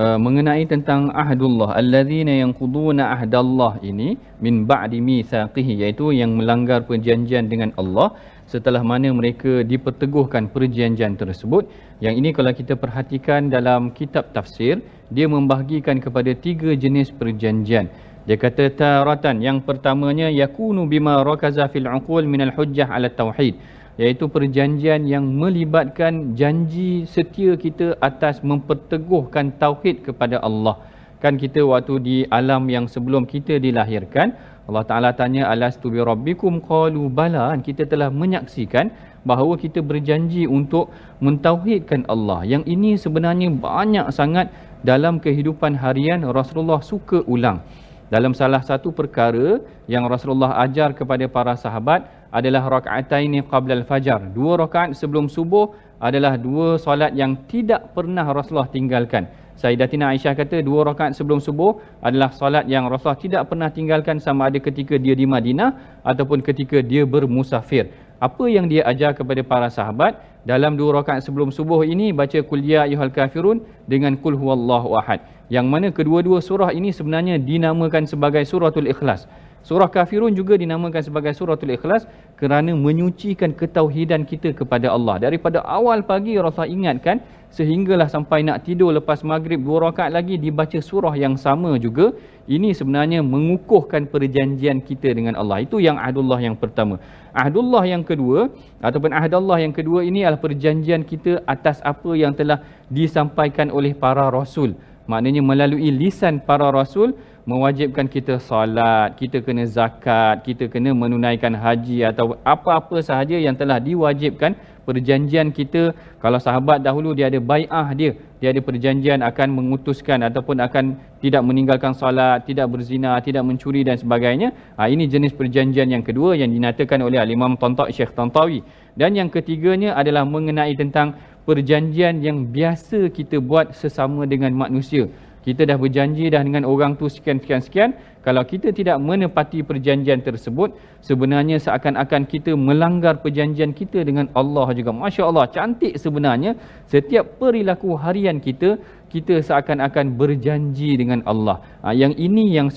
Uh, 0.00 0.18
mengenai 0.24 0.62
tentang 0.72 1.02
ahdullah 1.22 1.68
allazina 1.80 2.32
yanquduna 2.40 3.04
ahdallah 3.14 3.80
ini 3.90 4.08
min 4.44 4.54
ba'di 4.70 4.98
mithaqihi 5.06 5.72
iaitu 5.80 6.12
yang 6.20 6.36
melanggar 6.38 6.80
perjanjian 6.90 7.48
dengan 7.52 7.70
Allah 7.80 8.08
setelah 8.52 8.82
mana 8.90 9.08
mereka 9.20 9.52
diperteguhkan 9.70 10.52
perjanjian 10.56 11.16
tersebut 11.22 11.72
yang 12.04 12.14
ini 12.20 12.30
kalau 12.36 12.52
kita 12.60 12.76
perhatikan 12.84 13.48
dalam 13.56 13.88
kitab 13.98 14.28
tafsir 14.36 14.74
dia 15.16 15.26
membahagikan 15.36 15.96
kepada 16.04 16.36
tiga 16.46 16.76
jenis 16.84 17.08
perjanjian 17.20 17.88
dia 18.28 18.36
kata 18.36 18.68
taratan 18.76 19.40
yang 19.40 19.64
pertamanya 19.64 20.28
yakunu 20.28 20.84
bima 20.84 21.24
rakaza 21.24 21.64
fil 21.72 21.88
uqul 21.88 22.28
minal 22.28 22.52
hujjah 22.52 22.92
ala 22.92 23.08
tauhid 23.08 23.56
iaitu 23.96 24.28
perjanjian 24.34 25.08
yang 25.08 25.24
melibatkan 25.42 26.36
janji 26.36 27.08
setia 27.08 27.56
kita 27.56 27.96
atas 28.08 28.44
memperteguhkan 28.44 29.56
tauhid 29.56 30.04
kepada 30.06 30.44
Allah. 30.44 30.76
Kan 31.24 31.40
kita 31.40 31.64
waktu 31.64 31.94
di 31.98 32.16
alam 32.28 32.68
yang 32.68 32.84
sebelum 32.86 33.24
kita 33.24 33.56
dilahirkan, 33.64 34.36
Allah 34.68 34.84
Taala 34.84 35.10
tanya 35.16 35.48
alastu 35.48 35.88
bi 35.88 35.98
rabbikum 35.98 36.60
qalu 36.60 37.08
bala 37.08 37.48
kan 37.50 37.64
kita 37.64 37.88
telah 37.88 38.12
menyaksikan 38.12 38.92
bahawa 39.24 39.56
kita 39.56 39.80
berjanji 39.80 40.44
untuk 40.44 40.92
mentauhidkan 41.24 42.04
Allah. 42.12 42.44
Yang 42.44 42.64
ini 42.76 42.90
sebenarnya 43.00 43.48
banyak 43.50 44.06
sangat 44.12 44.52
dalam 44.84 45.16
kehidupan 45.18 45.80
harian 45.80 46.22
Rasulullah 46.28 46.84
suka 46.84 47.24
ulang. 47.24 47.64
Dalam 48.08 48.32
salah 48.32 48.64
satu 48.64 48.88
perkara 48.88 49.60
yang 49.84 50.08
Rasulullah 50.08 50.56
ajar 50.64 50.96
kepada 50.96 51.28
para 51.28 51.52
sahabat 51.60 52.08
adalah 52.32 52.64
rakaataini 52.80 53.44
qabla 53.44 53.84
al-fajar. 53.84 54.32
Dua 54.32 54.56
rakaat 54.56 54.96
sebelum 54.96 55.28
subuh 55.28 55.76
adalah 56.00 56.40
dua 56.40 56.80
solat 56.80 57.12
yang 57.12 57.36
tidak 57.44 57.92
pernah 57.92 58.24
Rasulullah 58.24 58.72
tinggalkan. 58.72 59.28
Sayyidatina 59.60 60.14
Aisyah 60.14 60.38
kata 60.38 60.64
dua 60.64 60.88
rakaat 60.88 61.18
sebelum 61.18 61.42
subuh 61.42 61.82
adalah 62.00 62.32
solat 62.32 62.64
yang 62.64 62.88
Rasulullah 62.88 63.20
tidak 63.20 63.42
pernah 63.50 63.68
tinggalkan 63.68 64.16
sama 64.22 64.48
ada 64.48 64.56
ketika 64.56 64.96
dia 64.96 65.12
di 65.12 65.28
Madinah 65.28 66.00
ataupun 66.00 66.40
ketika 66.40 66.80
dia 66.80 67.04
bermusafir. 67.04 67.92
Apa 68.18 68.50
yang 68.50 68.66
dia 68.66 68.82
ajar 68.82 69.14
kepada 69.14 69.46
para 69.46 69.70
sahabat 69.70 70.18
dalam 70.42 70.74
dua 70.74 71.02
rakaat 71.02 71.22
sebelum 71.22 71.54
subuh 71.54 71.86
ini 71.86 72.10
baca 72.10 72.42
kul 72.42 72.58
ya 72.66 72.82
ayyuhal 72.82 73.14
kafirun 73.14 73.62
dengan 73.86 74.18
kul 74.18 74.34
huwallahu 74.34 74.98
ahad. 74.98 75.22
Yang 75.46 75.66
mana 75.70 75.88
kedua-dua 75.94 76.42
surah 76.42 76.74
ini 76.74 76.90
sebenarnya 76.90 77.38
dinamakan 77.38 78.10
sebagai 78.10 78.42
suratul 78.42 78.90
ikhlas. 78.90 79.30
Surah 79.66 79.90
Kafirun 79.90 80.32
juga 80.32 80.54
dinamakan 80.56 81.02
sebagai 81.02 81.32
suratul 81.36 81.74
ikhlas 81.76 82.06
kerana 82.40 82.72
menyucikan 82.72 83.52
ketauhidan 83.52 84.22
kita 84.24 84.54
kepada 84.54 84.94
Allah. 84.96 85.18
Daripada 85.18 85.60
awal 85.66 86.06
pagi 86.06 86.38
Rasulullah 86.38 86.70
ingatkan 86.70 87.20
sehinggalah 87.48 88.08
sampai 88.12 88.44
nak 88.46 88.64
tidur 88.64 88.92
lepas 88.96 89.20
maghrib 89.24 89.60
dua 89.60 89.90
rakaat 89.90 90.12
lagi 90.14 90.40
dibaca 90.40 90.78
surah 90.78 91.12
yang 91.18 91.34
sama 91.36 91.76
juga. 91.76 92.14
Ini 92.48 92.72
sebenarnya 92.72 93.20
mengukuhkan 93.20 94.08
perjanjian 94.08 94.80
kita 94.80 95.12
dengan 95.12 95.36
Allah. 95.36 95.60
Itu 95.66 95.84
yang 95.84 96.00
ahdullah 96.00 96.40
yang 96.40 96.56
pertama. 96.56 96.96
Ahdullah 97.36 97.84
yang 97.84 98.00
kedua 98.00 98.48
ataupun 98.80 99.12
ahdullah 99.12 99.58
yang 99.60 99.74
kedua 99.76 100.00
ini 100.00 100.24
adalah 100.24 100.40
perjanjian 100.40 101.04
kita 101.04 101.44
atas 101.44 101.84
apa 101.84 102.16
yang 102.16 102.32
telah 102.32 102.64
disampaikan 102.88 103.68
oleh 103.68 103.92
para 103.92 104.32
rasul. 104.32 104.72
Maknanya 105.08 105.42
melalui 105.44 105.92
lisan 105.92 106.40
para 106.40 106.68
rasul 106.72 107.12
mewajibkan 107.48 108.06
kita 108.14 108.36
solat, 108.48 109.16
kita 109.16 109.40
kena 109.40 109.64
zakat, 109.64 110.44
kita 110.44 110.68
kena 110.68 110.92
menunaikan 110.92 111.56
haji 111.56 112.04
atau 112.04 112.36
apa-apa 112.44 113.00
sahaja 113.00 113.40
yang 113.40 113.56
telah 113.56 113.80
diwajibkan 113.80 114.52
perjanjian 114.84 115.48
kita. 115.58 115.96
Kalau 116.20 116.36
sahabat 116.36 116.84
dahulu 116.84 117.16
dia 117.16 117.32
ada 117.32 117.40
bai'ah 117.40 117.88
dia 117.96 118.12
dia 118.40 118.52
ada 118.52 118.60
perjanjian 118.60 119.24
akan 119.24 119.48
mengutuskan 119.56 120.20
ataupun 120.28 120.60
akan 120.60 120.84
tidak 121.24 121.42
meninggalkan 121.48 121.96
solat 121.96 122.44
tidak 122.44 122.68
berzina 122.68 123.16
tidak 123.24 123.42
mencuri 123.48 123.80
dan 123.80 123.96
sebagainya. 123.96 124.52
Ha, 124.76 124.92
ini 124.92 125.08
jenis 125.08 125.32
perjanjian 125.32 125.88
yang 125.88 126.04
kedua 126.04 126.36
yang 126.36 126.52
dinyatakan 126.52 127.00
oleh 127.00 127.24
Imam 127.32 127.56
Tantawi 127.56 127.96
Syekh 127.96 128.12
Tantawi. 128.12 128.60
Dan 128.92 129.16
yang 129.16 129.32
ketiganya 129.32 129.96
adalah 129.96 130.28
mengenai 130.28 130.76
tentang 130.76 131.16
perjanjian 131.48 132.20
yang 132.20 132.44
biasa 132.52 133.08
kita 133.08 133.40
buat 133.40 133.72
sesama 133.72 134.28
dengan 134.28 134.52
manusia 134.52 135.08
kita 135.48 135.62
dah 135.70 135.78
berjanji 135.80 136.28
dah 136.34 136.42
dengan 136.44 136.64
orang 136.72 136.92
tu 137.00 137.08
sekian 137.08 137.40
sekian 137.40 137.62
sekian 137.64 137.90
kalau 138.28 138.44
kita 138.44 138.68
tidak 138.76 139.00
menepati 139.00 139.64
perjanjian 139.64 140.20
tersebut 140.20 140.76
sebenarnya 141.00 141.56
seakan-akan 141.64 142.28
kita 142.32 142.52
melanggar 142.52 143.24
perjanjian 143.24 143.72
kita 143.72 144.04
dengan 144.04 144.28
Allah 144.36 144.68
juga. 144.76 144.92
Masya 144.92 145.22
Allah 145.30 145.46
cantik 145.48 145.96
sebenarnya. 145.96 146.52
Setiap 146.92 147.40
perilaku 147.40 147.96
harian 147.96 148.36
kita 148.36 148.76
kita 149.08 149.40
seakan-akan 149.40 150.20
berjanji 150.20 151.00
dengan 151.00 151.24
Allah. 151.24 151.64
Ha, 151.80 151.96
yang 151.96 152.12
ini 152.20 152.52
yang 152.52 152.68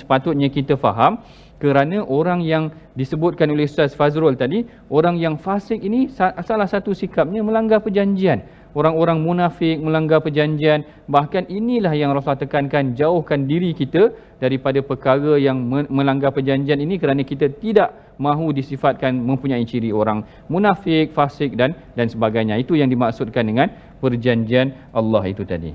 sepatutnya 0.00 0.50
kita 0.50 0.74
faham. 0.74 1.22
Kerana 1.62 2.02
orang 2.06 2.42
yang 2.42 2.70
disebutkan 2.94 3.50
oleh 3.50 3.66
Ustaz 3.70 3.94
Fazrul 3.98 4.38
tadi 4.38 4.62
orang 4.94 5.18
yang 5.18 5.34
fasik 5.34 5.82
ini 5.82 6.06
salah 6.46 6.70
satu 6.70 6.94
sikapnya 6.94 7.42
melanggar 7.42 7.82
perjanjian 7.82 8.46
orang-orang 8.78 9.18
munafik 9.18 9.76
melanggar 9.82 10.22
perjanjian. 10.22 10.86
Bahkan 11.10 11.50
inilah 11.50 11.92
yang 11.98 12.14
Rasulullah 12.14 12.38
tekankan 12.38 12.94
jauhkan 12.94 13.50
diri 13.50 13.74
kita 13.74 14.14
daripada 14.38 14.78
perkara 14.86 15.34
yang 15.34 15.58
melanggar 15.90 16.30
perjanjian 16.30 16.78
ini 16.78 16.94
kerana 17.02 17.26
kita 17.26 17.50
tidak 17.58 18.14
mahu 18.22 18.54
disifatkan 18.54 19.18
mempunyai 19.18 19.66
ciri 19.66 19.90
orang. 19.90 20.22
Munafik 20.46 21.10
fasik 21.10 21.58
dan 21.58 21.74
dan 21.98 22.06
sebagainya. 22.06 22.54
Itu 22.62 22.78
yang 22.78 22.86
dimaksudkan 22.86 23.42
dengan 23.42 23.66
perjanjian 23.98 24.94
Allah 24.94 25.22
itu 25.26 25.42
tadi. 25.42 25.74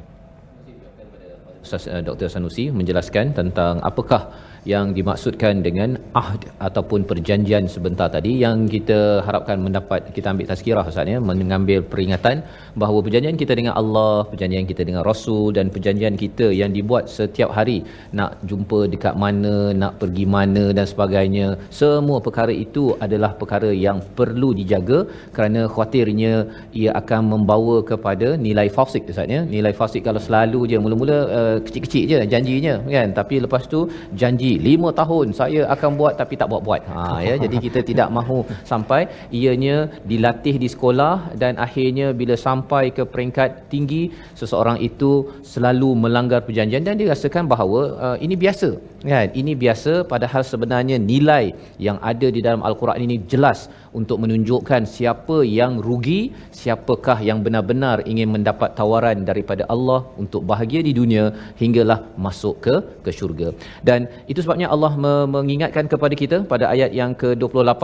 Ustaz 1.64 1.88
uh, 1.88 2.04
Dr 2.04 2.28
Sanusi 2.28 2.68
menjelaskan 2.72 3.32
tentang 3.32 3.80
apakah 3.80 4.36
yang 4.72 4.86
dimaksudkan 4.98 5.54
dengan 5.68 5.90
ahd 6.20 6.42
ataupun 6.68 7.00
perjanjian 7.10 7.64
sebentar 7.76 8.08
tadi 8.16 8.32
yang 8.44 8.58
kita 8.76 9.00
harapkan 9.28 9.58
mendapat 9.66 10.02
kita 10.18 10.28
ambil 10.34 10.48
tazkirah 10.52 10.86
Ustaz 10.92 11.12
ya 11.14 11.20
mengambil 11.30 11.80
peringatan 11.92 12.38
bahawa 12.82 13.00
perjanjian 13.06 13.38
kita 13.42 13.54
dengan 13.60 13.74
Allah, 13.82 14.16
perjanjian 14.32 14.66
kita 14.72 14.84
dengan 14.90 15.04
Rasul 15.10 15.46
dan 15.58 15.68
perjanjian 15.76 16.16
kita 16.24 16.48
yang 16.62 16.72
dibuat 16.78 17.12
setiap 17.18 17.50
hari 17.58 17.78
nak 18.20 18.32
jumpa 18.50 18.80
dekat 18.94 19.16
mana, 19.24 19.56
nak 19.82 19.94
pergi 20.02 20.26
mana 20.36 20.66
dan 20.78 20.86
sebagainya. 20.94 21.48
Semua 21.82 22.18
perkara 22.28 22.54
itu 22.66 22.86
adalah 23.06 23.32
perkara 23.42 23.72
yang 23.86 24.00
perlu 24.20 24.50
dijaga 24.60 25.00
kerana 25.36 25.62
khawatirnya 25.74 26.34
ia 26.82 26.92
akan 27.02 27.22
membawa 27.34 27.78
kepada 27.92 28.30
nilai 28.48 28.68
fasik 28.78 29.12
Ustaz 29.14 29.36
ya. 29.36 29.42
Nilai 29.56 29.74
fasik 29.82 30.04
kalau 30.08 30.24
selalu 30.28 30.60
je 30.72 30.78
mula-mula 30.86 31.18
uh, 31.40 31.58
kecil-kecil 31.66 32.04
je 32.12 32.18
janjinya 32.34 32.76
kan 32.96 33.10
tapi 33.20 33.36
lepas 33.46 33.64
tu 33.74 33.80
janji 34.22 34.53
lima 34.68 34.90
tahun 35.00 35.28
saya 35.40 35.62
akan 35.76 35.92
buat 36.00 36.14
tapi 36.22 36.34
tak 36.42 36.50
buat-buat. 36.52 36.82
Ha 36.94 37.04
ya 37.28 37.36
jadi 37.44 37.58
kita 37.66 37.80
tidak 37.90 38.10
mahu 38.18 38.40
sampai. 38.72 39.02
Ianya 39.40 39.78
dilatih 40.12 40.56
di 40.64 40.68
sekolah 40.74 41.16
dan 41.42 41.54
akhirnya 41.66 42.08
bila 42.20 42.36
sampai 42.48 42.84
ke 42.98 43.04
peringkat 43.14 43.50
tinggi 43.74 44.04
seseorang 44.40 44.78
itu 44.88 45.12
selalu 45.54 45.90
melanggar 46.04 46.42
perjanjian 46.48 46.84
dan 46.88 46.96
dirasakan 47.02 47.46
bahawa 47.54 47.82
uh, 48.06 48.18
ini 48.26 48.36
biasa. 48.44 48.70
Kan? 49.12 49.28
Ini 49.42 49.54
biasa 49.64 49.94
padahal 50.14 50.44
sebenarnya 50.52 50.98
nilai 51.12 51.46
yang 51.88 51.98
ada 52.12 52.28
di 52.36 52.42
dalam 52.48 52.62
al-Quran 52.68 53.00
ini 53.06 53.18
jelas 53.32 53.68
untuk 54.00 54.18
menunjukkan 54.24 54.82
siapa 54.96 55.38
yang 55.60 55.74
rugi 55.88 56.22
siapakah 56.62 57.18
yang 57.30 57.40
benar-benar 57.46 57.98
ingin 58.14 58.30
mendapat 58.36 58.70
tawaran 58.80 59.22
daripada 59.30 59.66
Allah 59.76 60.00
untuk 60.24 60.44
bahagia 60.52 60.82
di 60.90 60.94
dunia 61.02 61.26
hinggalah 61.62 62.00
masuk 62.26 62.56
ke 62.66 62.76
ke 63.06 63.12
syurga 63.20 63.50
dan 63.90 64.10
itu 64.34 64.40
sebabnya 64.46 64.70
Allah 64.76 64.94
mengingatkan 65.38 65.88
kepada 65.94 66.18
kita 66.24 66.40
pada 66.54 66.68
ayat 66.74 66.92
yang 67.02 67.14
ke-28 67.24 67.84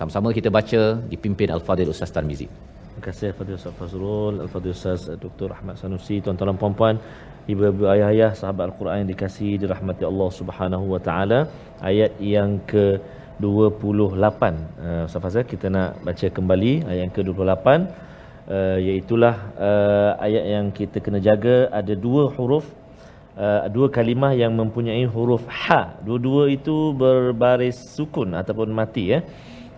sama-sama 0.00 0.28
kita 0.38 0.50
baca 0.58 0.80
dipimpin 1.12 1.48
Al-Fadhil 1.56 1.90
Ustaz 1.94 2.10
Tarmizi. 2.16 2.46
Terima 2.48 3.02
kasih 3.06 3.26
Al-Fadhil 3.32 3.56
Ustaz 3.60 3.74
Fazrul, 3.80 4.34
Al-Fadhil 4.44 4.74
Ustaz 4.76 5.02
Dr. 5.24 5.48
Ahmad 5.56 5.76
Sanusi, 5.80 6.16
tuan-tuan 6.24 6.48
dan 6.50 6.58
puan-puan, 6.62 6.96
ibu-ibu 7.52 7.84
ayah-ayah 7.94 8.30
sahabat 8.40 8.64
Al-Quran 8.68 8.96
yang 9.02 9.10
dikasihi 9.12 9.54
dirahmati 9.62 10.04
Allah 10.10 10.28
Subhanahu 10.40 10.84
wa 10.94 11.00
taala. 11.08 11.40
Ayat 11.90 12.12
yang 12.34 12.50
ke 12.70 12.84
28 13.40 14.20
uh, 14.20 15.08
Ustaz 15.08 15.20
Fazal 15.24 15.44
kita 15.48 15.72
nak 15.72 16.04
baca 16.04 16.26
kembali 16.28 16.84
ayat 16.84 17.00
yang 17.08 17.12
ke-28 17.16 17.66
uh, 18.50 18.76
iaitu 18.76 19.14
uh, 19.16 19.32
ayat 20.20 20.44
yang 20.44 20.66
kita 20.68 21.00
kena 21.00 21.18
jaga. 21.18 21.72
Ada 21.72 21.96
dua 21.96 22.28
huruf 22.36 22.68
uh, 23.40 23.64
dua 23.72 23.88
kalimah 23.88 24.36
yang 24.36 24.52
mempunyai 24.52 25.08
huruf 25.08 25.42
ha 25.48 25.96
dua-dua 26.04 26.52
itu 26.52 26.92
berbaris 26.92 27.80
sukun 27.96 28.36
ataupun 28.36 28.68
mati 28.70 29.16
ya. 29.16 29.20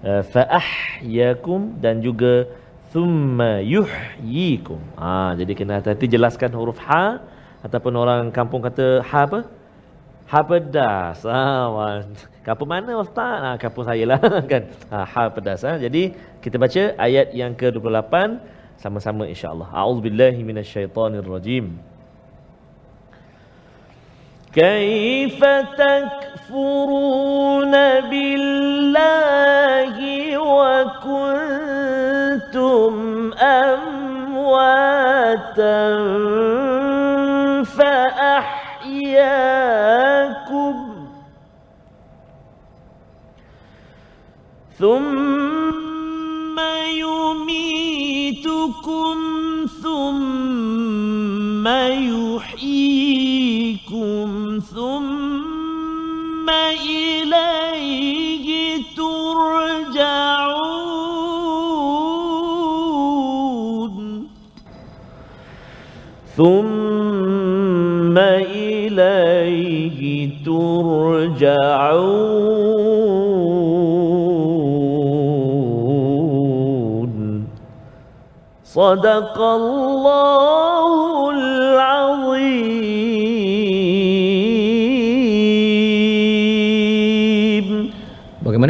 Uh, 0.03 0.23
fa 0.27 0.43
ahyakum 0.51 1.79
dan 1.79 2.03
juga 2.03 2.51
thumma 2.91 3.63
yuhyikum. 3.63 4.83
Ah 4.99 5.33
jadi 5.39 5.53
kena 5.55 5.79
hati-hati 5.79 6.11
jelaskan 6.11 6.51
huruf 6.59 6.83
ha 6.83 7.23
ataupun 7.63 7.95
orang 7.95 8.35
kampung 8.35 8.59
kata 8.59 9.07
ha 9.07 9.23
apa? 9.23 9.41
Ha 10.27 10.41
pedas 10.43 11.23
ah 11.29 12.03
kampung 12.48 12.70
mana 12.74 12.92
ustaz 13.04 13.40
ah 13.48 13.56
kampung 13.64 13.86
saya 13.90 14.04
lah 14.12 14.20
kan 14.52 14.64
ha, 14.92 14.98
ha 15.14 15.22
pedas 15.36 15.62
ah 15.68 15.76
jadi 15.86 16.16
kita 16.44 16.56
baca 16.64 16.84
ayat 17.08 17.28
yang 17.36 17.52
ke-28 17.60 18.14
sama-sama 18.78 19.24
insya-Allah 19.28 19.68
a'udzubillahi 19.74 20.40
minasyaitonirrajim 20.50 21.98
كيف 24.58 25.38
تكفرون 25.78 27.74
بالله 28.10 29.98
وكنتم 30.58 31.74
أمواتا 33.38 34.58
ثم 44.83 46.59
يميتكم 46.99 49.17
ثم 49.83 51.67
يحييكم 52.33 54.29
ثم 54.75 56.49
إليه 56.91 58.47
ترجعون 58.97 60.35
ثم 66.37 68.17
إليه 68.19 70.01
ترجعون 70.45 72.62
صدق 78.72 79.38
الله 79.42 80.51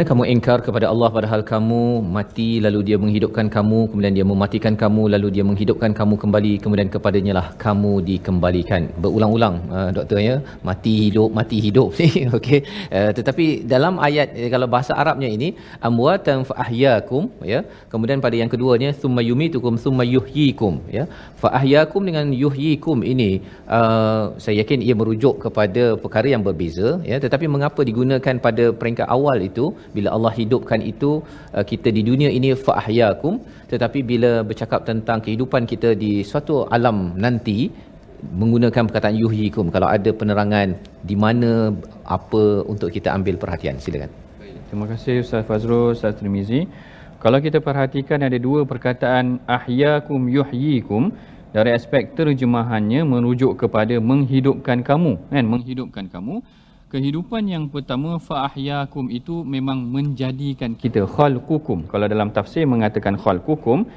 Bagaimana 0.03 0.23
kamu 0.23 0.35
engkar 0.35 0.57
kepada 0.67 0.85
Allah 0.91 1.07
padahal 1.15 1.41
kamu 1.49 1.81
mati 2.15 2.47
lalu 2.63 2.79
dia 2.87 2.97
menghidupkan 3.03 3.47
kamu 3.53 3.77
kemudian 3.89 4.15
dia 4.17 4.25
mematikan 4.31 4.73
kamu 4.81 5.03
lalu 5.13 5.27
dia 5.35 5.43
menghidupkan 5.49 5.91
kamu 5.99 6.15
kembali 6.23 6.51
kemudian 6.63 6.89
kepadanya 6.95 7.33
lah 7.37 7.45
kamu 7.63 7.91
dikembalikan. 8.09 8.81
Berulang-ulang 9.03 9.55
uh, 9.75 9.89
doktor 9.97 10.19
ya. 10.25 10.35
Mati 10.69 10.93
hidup 11.03 11.29
mati 11.39 11.57
hidup. 11.65 11.95
Ni 11.99 12.09
okey. 12.37 12.59
Uh, 12.97 13.11
tetapi 13.19 13.45
dalam 13.73 13.95
ayat 14.07 14.35
eh, 14.41 14.49
kalau 14.55 14.67
bahasa 14.73 14.91
Arabnya 15.03 15.29
ini 15.37 15.47
amwatan 15.89 16.43
fa 16.49 16.57
ahyakum 16.65 17.31
ya. 17.53 17.61
Kemudian 17.93 18.19
pada 18.25 18.35
yang 18.41 18.51
keduanya 18.55 18.91
summa 19.03 19.23
yumitukum 19.29 19.79
summa 19.85 20.03
yuhyikum 20.15 20.83
ya. 20.97 21.07
Fa 21.43 21.51
ahyakum 21.61 22.03
dengan 22.11 22.27
yuhyikum 22.43 23.07
ini 23.13 23.31
uh, 23.77 24.35
saya 24.43 24.57
yakin 24.63 24.83
ia 24.89 24.97
merujuk 25.03 25.39
kepada 25.47 25.95
perkara 26.03 26.27
yang 26.35 26.43
berbeza 26.49 26.91
ya. 27.11 27.19
Tetapi 27.27 27.47
mengapa 27.55 27.87
digunakan 27.91 28.35
pada 28.49 28.67
peringkat 28.83 29.07
awal 29.17 29.39
itu 29.49 29.67
bila 29.95 30.09
Allah 30.15 30.33
hidupkan 30.39 30.81
itu 30.91 31.11
uh, 31.55 31.65
kita 31.71 31.89
di 31.97 32.01
dunia 32.09 32.29
ini 32.37 32.49
fa 32.65 32.73
ahyakum 32.81 33.35
tetapi 33.71 33.99
bila 34.11 34.31
bercakap 34.49 34.81
tentang 34.89 35.19
kehidupan 35.25 35.63
kita 35.71 35.91
di 36.03 36.11
suatu 36.31 36.55
alam 36.77 36.99
nanti 37.25 37.57
menggunakan 38.41 38.83
perkataan 38.87 39.17
yuhyikum 39.23 39.67
kalau 39.75 39.87
ada 39.95 40.11
penerangan 40.19 40.69
di 41.09 41.15
mana 41.23 41.51
apa 42.15 42.43
untuk 42.73 42.89
kita 42.95 43.11
ambil 43.17 43.35
perhatian. 43.43 43.75
Silakan. 43.83 44.11
Terima 44.69 44.85
kasih 44.91 45.21
Ustaz 45.25 45.43
Fazrul, 45.49 45.93
Ustaz 45.95 46.15
Trimizi. 46.19 46.61
Kalau 47.23 47.39
kita 47.45 47.59
perhatikan 47.67 48.19
ada 48.27 48.37
dua 48.47 48.61
perkataan 48.71 49.39
ahyakum 49.57 50.21
yuhyikum 50.37 51.03
dari 51.55 51.71
aspek 51.77 52.11
terjemahannya 52.17 53.01
merujuk 53.05 53.53
kepada 53.61 53.95
menghidupkan 54.01 54.81
kamu. 54.89 55.13
Kan? 55.31 55.45
Menghidupkan 55.53 56.05
kamu 56.09 56.41
kehidupan 56.93 57.43
yang 57.49 57.65
pertama 57.73 58.21
fa 58.27 58.35
ahyakum 58.47 59.05
itu 59.19 59.35
memang 59.41 59.81
menjadikan 59.95 60.77
kita 60.83 61.09
khalqukum. 61.15 61.89
Kalau 61.91 62.05
dalam 62.13 62.29
tafsir 62.37 62.63
mengatakan 62.73 63.17
khalqukum 63.23 63.89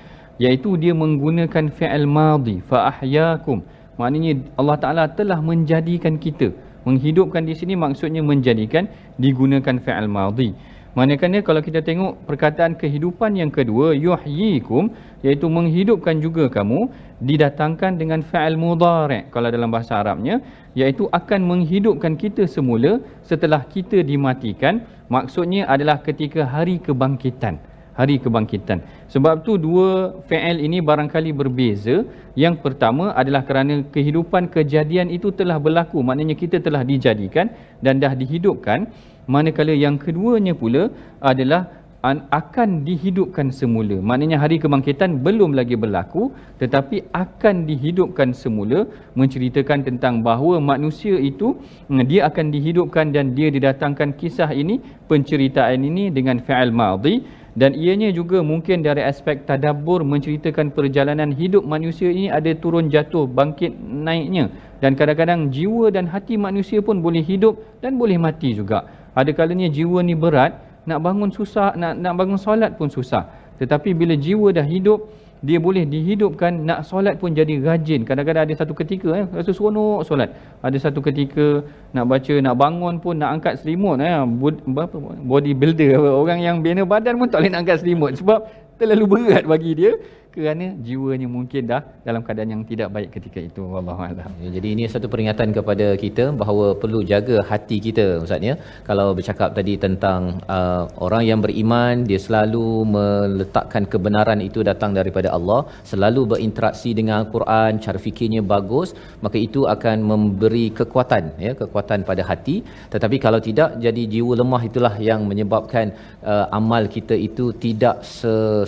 iaitu 0.44 0.70
dia 0.82 0.92
menggunakan 1.02 1.64
fi'il 1.78 2.06
madhi 2.18 2.56
fa 2.70 2.78
ahyakum 2.92 3.58
maknanya 4.00 4.32
Allah 4.60 4.76
Taala 4.82 5.04
telah 5.18 5.38
menjadikan 5.50 6.20
kita 6.24 6.48
menghidupkan 6.86 7.42
di 7.48 7.54
sini 7.60 7.74
maksudnya 7.84 8.22
menjadikan 8.30 8.84
digunakan 9.24 9.76
fi'il 9.84 10.08
madhi 10.16 10.50
Manakala 10.96 11.44
kalau 11.44 11.60
kita 11.60 11.84
tengok 11.84 12.24
perkataan 12.24 12.72
kehidupan 12.80 13.36
yang 13.36 13.52
kedua 13.52 13.92
yuhyikum 13.92 14.88
iaitu 15.20 15.44
menghidupkan 15.44 16.16
juga 16.24 16.48
kamu 16.48 16.88
didatangkan 17.20 18.00
dengan 18.00 18.24
fa'il 18.24 18.56
mudhari' 18.56 19.28
kalau 19.28 19.52
dalam 19.52 19.68
bahasa 19.68 20.00
Arabnya 20.00 20.40
iaitu 20.72 21.04
akan 21.12 21.44
menghidupkan 21.44 22.16
kita 22.16 22.48
semula 22.48 23.04
setelah 23.20 23.60
kita 23.68 24.00
dimatikan 24.00 24.88
maksudnya 25.12 25.68
adalah 25.68 26.00
ketika 26.00 26.48
hari 26.48 26.80
kebangkitan 26.80 27.60
hari 27.96 28.20
kebangkitan. 28.20 28.84
Sebab 29.08 29.40
tu 29.40 29.56
dua 29.56 30.12
fi'il 30.28 30.60
ini 30.60 30.84
barangkali 30.84 31.32
berbeza. 31.32 32.04
Yang 32.36 32.60
pertama 32.60 33.16
adalah 33.16 33.42
kerana 33.48 33.80
kehidupan 33.88 34.52
kejadian 34.52 35.08
itu 35.08 35.32
telah 35.32 35.56
berlaku. 35.56 36.04
Maknanya 36.04 36.36
kita 36.36 36.60
telah 36.60 36.84
dijadikan 36.84 37.48
dan 37.80 37.96
dah 37.96 38.12
dihidupkan. 38.12 38.92
Manakala 39.26 39.74
yang 39.74 39.98
keduanya 39.98 40.54
pula 40.54 40.82
adalah 41.18 41.76
akan 42.14 42.86
dihidupkan 42.86 43.50
semula. 43.50 43.98
Maknanya 44.08 44.38
hari 44.42 44.62
kebangkitan 44.62 45.26
belum 45.26 45.58
lagi 45.58 45.74
berlaku 45.74 46.30
tetapi 46.62 47.10
akan 47.10 47.66
dihidupkan 47.66 48.30
semula. 48.30 48.86
Menceritakan 49.18 49.82
tentang 49.88 50.22
bahawa 50.22 50.62
manusia 50.62 51.16
itu 51.18 51.58
mm, 51.90 52.02
dia 52.10 52.30
akan 52.30 52.46
dihidupkan 52.54 53.10
dan 53.10 53.34
dia 53.34 53.48
didatangkan 53.50 54.14
kisah 54.20 54.50
ini 54.54 54.78
penceritaan 55.10 55.82
ini 55.82 56.14
dengan 56.14 56.38
fi'il 56.46 56.70
madhi. 56.70 57.16
Dan 57.56 57.72
ianya 57.72 58.12
juga 58.12 58.44
mungkin 58.44 58.84
dari 58.84 59.00
aspek 59.00 59.48
tadabbur 59.48 60.04
menceritakan 60.04 60.76
perjalanan 60.76 61.32
hidup 61.32 61.64
manusia 61.64 62.12
ini 62.12 62.28
ada 62.28 62.52
turun 62.52 62.92
jatuh 62.92 63.24
bangkit 63.24 63.72
naiknya. 63.80 64.52
Dan 64.84 64.92
kadang-kadang 64.92 65.48
jiwa 65.48 65.88
dan 65.88 66.04
hati 66.12 66.36
manusia 66.36 66.84
pun 66.84 67.00
boleh 67.00 67.24
hidup 67.24 67.56
dan 67.80 67.96
boleh 67.96 68.20
mati 68.20 68.52
juga 68.52 69.05
ada 69.16 69.30
kalanya 69.32 69.72
jiwa 69.72 70.04
ni 70.04 70.12
berat 70.12 70.52
nak 70.84 71.00
bangun 71.00 71.32
susah 71.32 71.72
nak 71.80 71.96
nak 71.96 72.12
bangun 72.20 72.36
solat 72.36 72.76
pun 72.76 72.92
susah. 72.92 73.24
Tetapi 73.56 73.96
bila 73.96 74.14
jiwa 74.14 74.52
dah 74.52 74.66
hidup 74.68 75.08
dia 75.40 75.60
boleh 75.60 75.84
dihidupkan 75.84 76.64
nak 76.68 76.84
solat 76.88 77.16
pun 77.20 77.32
jadi 77.32 77.60
rajin. 77.64 78.04
Kadang-kadang 78.08 78.44
ada 78.48 78.54
satu 78.56 78.72
ketika 78.76 79.08
eh 79.16 79.24
rasa 79.32 79.50
seronok 79.56 80.04
solat. 80.04 80.30
Ada 80.60 80.78
satu 80.88 81.00
ketika 81.00 81.64
nak 81.96 82.04
baca 82.12 82.34
nak 82.44 82.54
bangun 82.60 82.94
pun 83.00 83.16
nak 83.16 83.40
angkat 83.40 83.60
selimut 83.60 83.96
eh 84.04 84.12
apa 84.12 84.96
body 85.24 85.52
builder 85.56 85.96
orang 85.96 86.40
yang 86.44 86.56
bina 86.60 86.84
badan 86.84 87.16
pun 87.16 87.32
tak 87.32 87.40
boleh 87.40 87.52
nak 87.52 87.60
angkat 87.64 87.78
selimut 87.80 88.12
sebab 88.20 88.44
terlalu 88.76 89.04
berat 89.08 89.44
bagi 89.48 89.72
dia 89.72 89.92
kerana 90.36 90.66
jiwanya 90.86 91.28
mungkin 91.36 91.62
dah 91.72 91.82
dalam 92.08 92.22
keadaan 92.26 92.50
yang 92.54 92.62
tidak 92.70 92.88
baik 92.96 93.08
ketika 93.16 93.38
itu 93.48 93.62
wallahu 93.74 94.02
alam. 94.08 94.30
Ya, 94.44 94.48
jadi 94.56 94.68
ini 94.74 94.84
satu 94.94 95.06
peringatan 95.12 95.50
kepada 95.58 95.86
kita 96.04 96.24
bahawa 96.40 96.66
perlu 96.82 97.00
jaga 97.12 97.36
hati 97.50 97.76
kita 97.86 98.04
ustaz 98.24 98.48
ya. 98.50 98.54
Kalau 98.88 99.06
bercakap 99.18 99.50
tadi 99.58 99.74
tentang 99.84 100.20
uh, 100.56 100.82
orang 101.06 101.22
yang 101.30 101.40
beriman 101.44 102.04
dia 102.10 102.20
selalu 102.26 102.66
meletakkan 102.96 103.86
kebenaran 103.92 104.40
itu 104.48 104.60
datang 104.70 104.92
daripada 104.98 105.30
Allah, 105.36 105.60
selalu 105.92 106.22
berinteraksi 106.32 106.92
dengan 106.98 107.14
Al-Quran, 107.20 107.80
cara 107.86 107.98
fikirnya 108.06 108.42
bagus, 108.54 108.88
maka 109.24 109.38
itu 109.46 109.62
akan 109.74 109.96
memberi 110.12 110.66
kekuatan 110.80 111.24
ya, 111.46 111.52
kekuatan 111.62 112.00
pada 112.10 112.22
hati. 112.30 112.56
Tetapi 112.94 113.16
kalau 113.26 113.40
tidak 113.48 113.70
jadi 113.86 114.02
jiwa 114.14 114.34
lemah 114.42 114.62
itulah 114.70 114.94
yang 115.08 115.22
menyebabkan 115.30 115.86
uh, 116.32 116.46
amal 116.60 116.84
kita 116.96 117.16
itu 117.28 117.46
tidak 117.66 117.96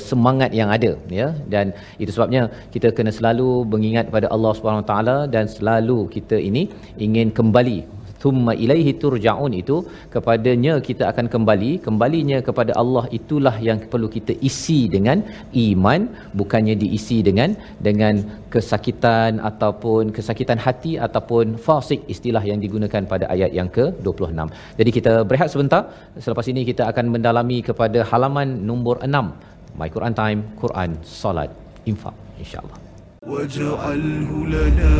semangat 0.08 0.50
yang 0.60 0.70
ada 0.76 0.92
ya. 1.20 1.28
Dan 1.52 1.57
dan 1.58 1.66
itu 2.02 2.10
sebabnya 2.16 2.42
kita 2.74 2.90
kena 2.96 3.14
selalu 3.18 3.50
mengingat 3.74 4.08
pada 4.16 4.28
Allah 4.36 4.54
Subhanahu 4.58 4.88
taala 4.90 5.18
dan 5.36 5.46
selalu 5.58 6.00
kita 6.16 6.38
ini 6.50 6.64
ingin 7.06 7.30
kembali. 7.40 7.78
Thumma 8.22 8.52
ilaihi 8.64 8.92
turja'un 9.02 9.52
itu 9.60 9.76
kepadanya 10.14 10.74
kita 10.88 11.04
akan 11.10 11.26
kembali. 11.34 11.70
Kembalinya 11.86 12.38
kepada 12.48 12.72
Allah 12.82 13.04
itulah 13.18 13.54
yang 13.68 13.78
perlu 13.92 14.08
kita 14.16 14.34
isi 14.48 14.78
dengan 14.94 15.18
iman 15.64 16.00
bukannya 16.40 16.74
diisi 16.82 17.18
dengan 17.28 17.50
dengan 17.88 18.14
kesakitan 18.54 19.38
ataupun 19.50 20.10
kesakitan 20.16 20.58
hati 20.66 20.92
ataupun 21.06 21.54
fasik 21.66 22.02
istilah 22.14 22.42
yang 22.50 22.58
digunakan 22.64 23.04
pada 23.12 23.26
ayat 23.34 23.52
yang 23.58 23.70
ke-26. 23.76 24.40
Jadi 24.80 24.90
kita 24.98 25.12
berehat 25.28 25.50
sebentar. 25.54 25.82
Selepas 26.24 26.48
ini 26.52 26.62
kita 26.70 26.84
akan 26.90 27.06
mendalami 27.14 27.60
kepada 27.70 28.02
halaman 28.10 28.50
nombor 28.70 28.98
6 29.06 29.57
My 29.79 29.89
Quran 29.89 30.13
Time, 30.13 30.43
Quran, 30.61 30.97
Salat, 31.03 31.49
Infak, 31.85 32.13
insyaAllah. 32.39 32.77
واجعله 33.23 34.29
لنا 34.47 34.95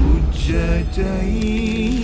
حجتين 0.00 1.97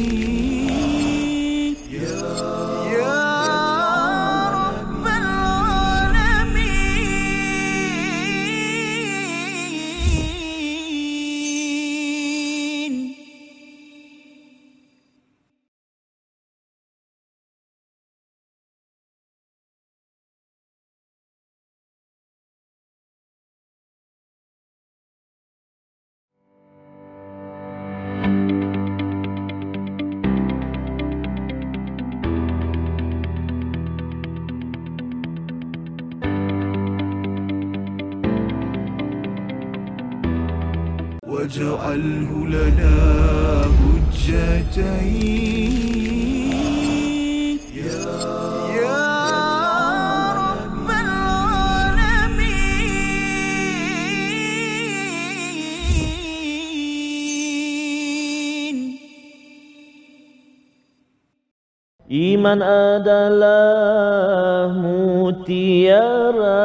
Iman 62.55 62.71
adalah 63.03 64.71
mutiara 64.71 66.63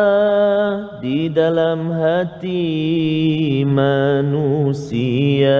di 1.03 1.26
dalam 1.26 1.91
hati 1.91 2.62
manusia 3.66 5.59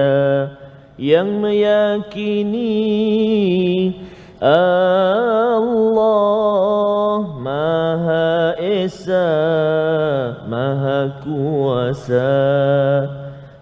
yang 0.95 1.43
meyakini 1.43 2.71
Allah 4.39 5.67
Maha 7.35 8.55
Esa 8.55 9.35
Maha 10.47 11.19
Kuasa. 11.27 12.39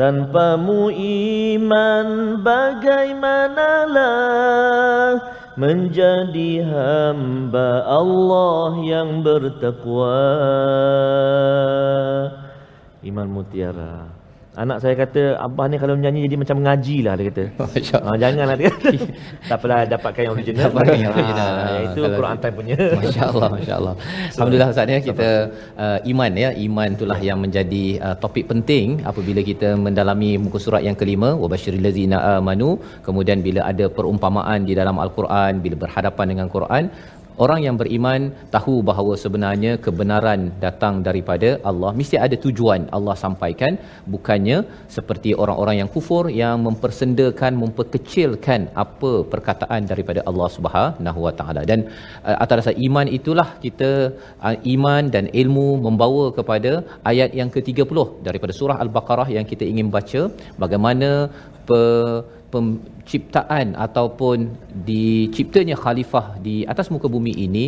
Tanpamu 0.00 0.88
iman 0.96 2.40
bagaimanalah 2.40 5.36
Menjadi 5.56 6.60
hamba 6.64 7.84
Allah 7.84 8.72
yang 8.84 9.24
bertakwa? 9.24 10.20
Iman 13.00 13.28
mutiara 13.32 14.15
Anak 14.56 14.80
saya 14.80 14.96
kata, 14.96 15.36
Abah 15.36 15.68
ni 15.68 15.76
kalau 15.76 16.00
menyanyi 16.00 16.24
jadi 16.24 16.36
macam 16.40 16.56
mengaji 16.64 16.96
lah, 17.04 17.12
dia 17.20 17.28
kata. 17.28 17.44
Allah. 18.00 18.08
Ah, 18.08 18.16
janganlah 18.16 18.56
dia 18.56 18.68
kata. 18.72 18.88
tak 19.52 19.56
apalah, 19.60 19.78
dapatkan 19.84 20.22
yang 20.24 20.32
original. 20.32 20.64
Dapatkan 20.72 20.96
yang 20.96 21.12
original. 21.12 21.50
Ah, 21.52 21.78
itu 21.84 22.00
Kalau 22.00 22.16
Quran. 22.16 22.36
Time 22.40 22.54
punya. 22.56 22.76
Masya 23.00 23.22
Allah, 23.28 23.48
Masya 23.52 23.74
Allah. 23.76 23.94
Alhamdulillah 24.32 24.68
Ustaz 24.72 24.94
ya, 24.94 25.00
kita 25.08 25.28
uh, 25.76 25.98
iman 26.12 26.30
ya, 26.44 26.50
iman 26.66 26.88
itulah 26.96 27.18
yang 27.28 27.38
menjadi 27.44 27.84
uh, 28.00 28.16
topik 28.16 28.48
penting 28.48 29.04
apabila 29.04 29.44
kita 29.50 29.68
mendalami 29.76 30.30
muka 30.40 30.56
surat 30.56 30.80
yang 30.88 30.96
kelima, 30.96 31.36
wabashiril 31.36 31.84
ladzina 31.84 32.40
amanu, 32.40 32.80
kemudian 33.04 33.44
bila 33.44 33.60
ada 33.68 33.92
perumpamaan 33.92 34.64
di 34.64 34.72
dalam 34.72 34.96
al-Quran, 34.96 35.60
bila 35.60 35.76
berhadapan 35.84 36.26
dengan 36.32 36.48
Quran, 36.48 36.88
Orang 37.44 37.60
yang 37.66 37.76
beriman 37.80 38.20
tahu 38.54 38.74
bahawa 38.90 39.14
sebenarnya 39.22 39.72
kebenaran 39.86 40.40
datang 40.64 40.94
daripada 41.08 41.48
Allah. 41.70 41.90
Mesti 42.00 42.16
ada 42.26 42.36
tujuan 42.44 42.82
Allah 42.96 43.16
sampaikan. 43.24 43.72
Bukannya 44.14 44.58
seperti 44.96 45.32
orang-orang 45.42 45.76
yang 45.80 45.90
kufur 45.96 46.24
yang 46.42 46.56
mempersendakan, 46.66 47.52
memperkecilkan 47.62 48.60
apa 48.84 49.12
perkataan 49.32 49.82
daripada 49.92 50.22
Allah 50.30 50.48
Subhanahu 50.56 51.20
Wa 51.26 51.34
Taala. 51.40 51.64
Dan 51.70 51.82
uh, 52.28 52.36
atas 52.44 52.56
dasar 52.60 52.74
iman 52.88 53.06
itulah 53.18 53.48
kita 53.64 53.90
uh, 54.46 54.56
iman 54.74 55.04
dan 55.16 55.26
ilmu 55.42 55.68
membawa 55.86 56.24
kepada 56.38 56.72
ayat 57.12 57.32
yang 57.40 57.52
ke-30 57.56 57.98
daripada 58.28 58.52
surah 58.60 58.78
Al-Baqarah 58.84 59.28
yang 59.36 59.46
kita 59.52 59.64
ingin 59.72 59.90
baca. 59.96 60.22
Bagaimana 60.62 61.10
pe, 61.68 61.80
penciptaan 62.56 63.66
ataupun 63.86 64.38
diciptanya 64.88 65.76
khalifah 65.84 66.26
di 66.46 66.56
atas 66.72 66.88
muka 66.94 67.08
bumi 67.14 67.32
ini 67.46 67.64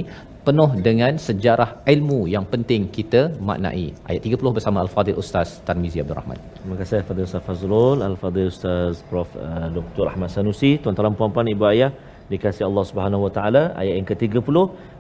penuh 0.49 0.71
dengan 0.87 1.13
sejarah 1.27 1.71
ilmu 1.93 2.19
yang 2.35 2.45
penting 2.53 2.83
kita 2.97 3.23
maknai. 3.49 3.87
Ayat 4.11 4.23
30 4.29 4.57
bersama 4.57 4.79
Al-Fadhil 4.85 5.19
Ustaz 5.23 5.49
Tarmizi 5.67 6.01
Abdul 6.03 6.19
Rahman. 6.21 6.39
Terima 6.59 6.77
kasih 6.81 6.97
Al-Fadhil 7.01 7.27
Ustaz 7.29 7.43
Fazrul, 7.49 7.99
Al-Fadhil 8.11 8.51
Ustaz 8.55 9.03
Prof. 9.11 9.29
Uh, 9.47 9.69
Dr. 9.79 10.05
Ahmad 10.13 10.31
Sanusi, 10.37 10.71
tuan-tuan 10.83 11.17
puan-puan 11.19 11.49
ibu 11.55 11.67
ayah 11.73 11.91
dikasih 12.33 12.65
Allah 12.69 12.85
Subhanahu 12.91 13.25
Wa 13.27 13.33
Taala 13.37 13.63
ayat 13.81 13.95
yang 13.99 14.09
ke-30 14.11 14.57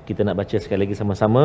kita 0.08 0.20
nak 0.26 0.36
baca 0.40 0.56
sekali 0.64 0.80
lagi 0.84 0.96
sama-sama 1.00 1.44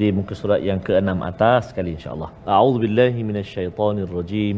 di 0.00 0.08
muka 0.18 0.32
surat 0.40 0.60
yang 0.68 0.80
ke-6 0.86 1.12
atas 1.30 1.62
sekali 1.70 1.90
insya-Allah. 1.96 2.30
A'udzubillahi 2.56 3.20
minasyaitonirrajim. 3.28 4.56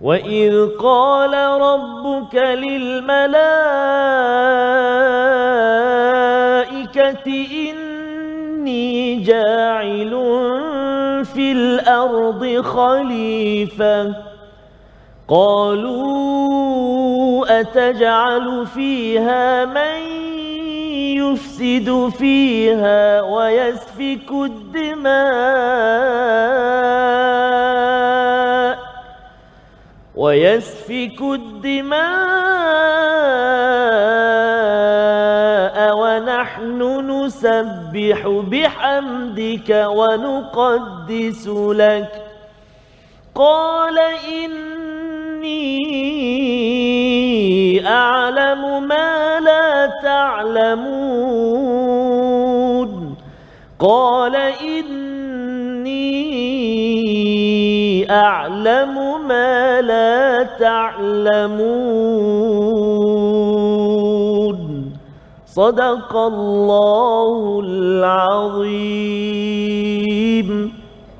وَإِذْ 0.00 0.66
قَالَ 0.80 1.34
رَبُّكَ 1.60 2.34
لِلْمَلَائِكَةِ 2.34 3.36
إِنِّي 7.70 9.16
جَاعِلٌ 9.16 10.10
فِي 11.24 11.52
الْأَرْضِ 11.52 12.60
خَلِيفَةً 12.60 14.30
قالوا 15.30 16.40
أتجعل 17.60 18.66
فيها 18.66 19.64
من 19.64 20.02
يفسد 21.16 22.12
فيها 22.18 23.22
ويسفك 23.22 24.30
الدماء 24.30 25.20
ويسفك 30.20 31.20
الدماء 31.20 32.00
ونحن 35.96 36.80
نسبح 37.10 38.28
بحمدك 38.28 39.86
ونقدس 39.88 41.48
لك. 41.48 42.12
قال 43.34 43.98
إني 44.34 45.70
أعلم 47.88 48.88
ما 48.88 49.40
لا 49.40 49.86
تعلمون. 50.02 51.30
قال 53.78 54.36
إني 54.36 54.99
أعلم 58.10 59.26
ما 59.28 59.80
لا 59.80 60.42
تعلمون. 60.42 61.70
صدق 65.46 66.16
الله 66.16 67.60
العظيم. 67.64 68.80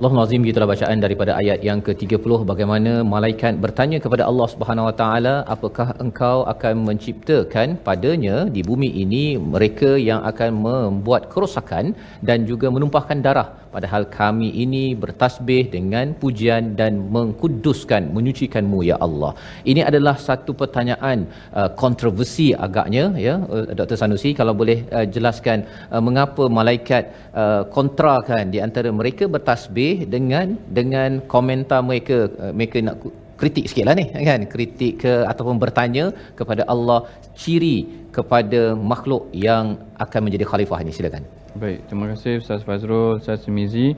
Allah 0.00 0.16
Nazim 0.18 0.44
gitulah 0.48 0.68
bacaan 0.70 0.98
daripada 1.04 1.32
ayat 1.40 1.60
yang 1.68 1.80
ke-30 1.86 2.36
bagaimana 2.50 2.92
malaikat 3.14 3.54
bertanya 3.64 3.98
kepada 4.04 4.22
Allah 4.30 4.46
Subhanahu 4.52 4.88
Wa 4.88 4.94
Taala 5.00 5.34
apakah 5.54 5.88
engkau 6.04 6.36
akan 6.52 6.74
menciptakan 6.88 7.76
padanya 7.88 8.36
di 8.54 8.62
bumi 8.68 8.90
ini 9.04 9.24
mereka 9.54 9.90
yang 10.08 10.20
akan 10.30 10.50
membuat 10.66 11.28
kerosakan 11.32 11.92
dan 12.28 12.48
juga 12.50 12.72
menumpahkan 12.76 13.20
darah? 13.26 13.48
Padahal 13.74 14.02
kami 14.20 14.48
ini 14.62 14.84
bertasbih 15.02 15.62
dengan 15.74 16.06
pujian 16.22 16.64
dan 16.80 16.92
mengkuduskan 17.16 18.02
menyucikanmu 18.16 18.78
ya 18.88 18.96
Allah. 19.06 19.32
Ini 19.72 19.80
adalah 19.90 20.14
satu 20.28 20.52
pertanyaan 20.62 21.18
uh, 21.58 21.70
kontroversi 21.82 22.48
agaknya 22.66 23.04
ya. 23.26 23.34
Uh, 23.54 23.64
Dr 23.78 23.98
Sanusi 24.00 24.32
kalau 24.40 24.54
boleh 24.62 24.78
uh, 24.96 25.06
jelaskan 25.14 25.58
uh, 25.94 26.02
mengapa 26.08 26.46
malaikat 26.58 27.04
uh, 27.42 27.62
kontrakan 27.76 28.50
di 28.54 28.58
antara 28.66 28.90
mereka 29.00 29.26
bertasbih 29.36 29.89
dengan 30.14 30.46
dengan 30.78 31.10
komentar 31.34 31.80
mereka 31.88 32.16
uh, 32.42 32.52
mereka 32.58 32.76
nak 32.86 32.96
kritik 33.40 33.66
sikitlah 33.70 33.94
ni 34.00 34.06
kan 34.28 34.40
kritik 34.54 34.92
ke 35.02 35.12
ataupun 35.32 35.56
bertanya 35.62 36.04
kepada 36.38 36.62
Allah 36.72 37.00
ciri 37.42 37.78
kepada 38.16 38.60
makhluk 38.92 39.22
yang 39.46 39.64
akan 40.04 40.20
menjadi 40.26 40.44
khalifah 40.50 40.80
ni 40.86 40.92
silakan. 40.96 41.24
Baik, 41.62 41.78
terima 41.88 42.06
kasih 42.12 42.32
Ustaz 42.42 42.62
Fazrul, 42.66 43.18
Ustaz 43.18 43.46
Mizi. 43.56 43.88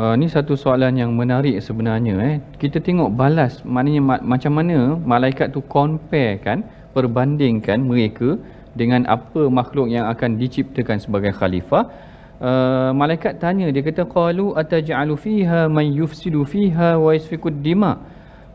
Uh, 0.00 0.14
ni 0.20 0.26
satu 0.34 0.56
soalan 0.62 0.96
yang 1.00 1.10
menarik 1.20 1.56
sebenarnya 1.66 2.14
eh. 2.28 2.34
Kita 2.62 2.78
tengok 2.86 3.10
balas 3.20 3.60
maknanya 3.74 4.02
ma- 4.08 4.24
macam 4.32 4.52
mana 4.58 4.78
malaikat 5.12 5.52
tu 5.56 5.60
compare 5.74 6.40
kan, 6.46 6.58
perbandingkan 6.96 7.78
mereka 7.90 8.28
dengan 8.80 9.04
apa 9.16 9.42
makhluk 9.58 9.88
yang 9.94 10.04
akan 10.12 10.40
diciptakan 10.42 10.96
sebagai 11.04 11.32
khalifah. 11.40 11.84
Uh, 12.42 12.90
malaikat 12.90 13.38
tanya 13.38 13.70
dia 13.70 13.86
kata 13.86 14.02
qalu 14.02 14.50
ataj'alu 14.58 15.14
fiha 15.14 15.70
man 15.70 15.86
yufsidu 15.94 16.42
fiha 16.42 16.98
wa 16.98 17.14
yasfikud 17.14 17.62
dima. 17.62 18.02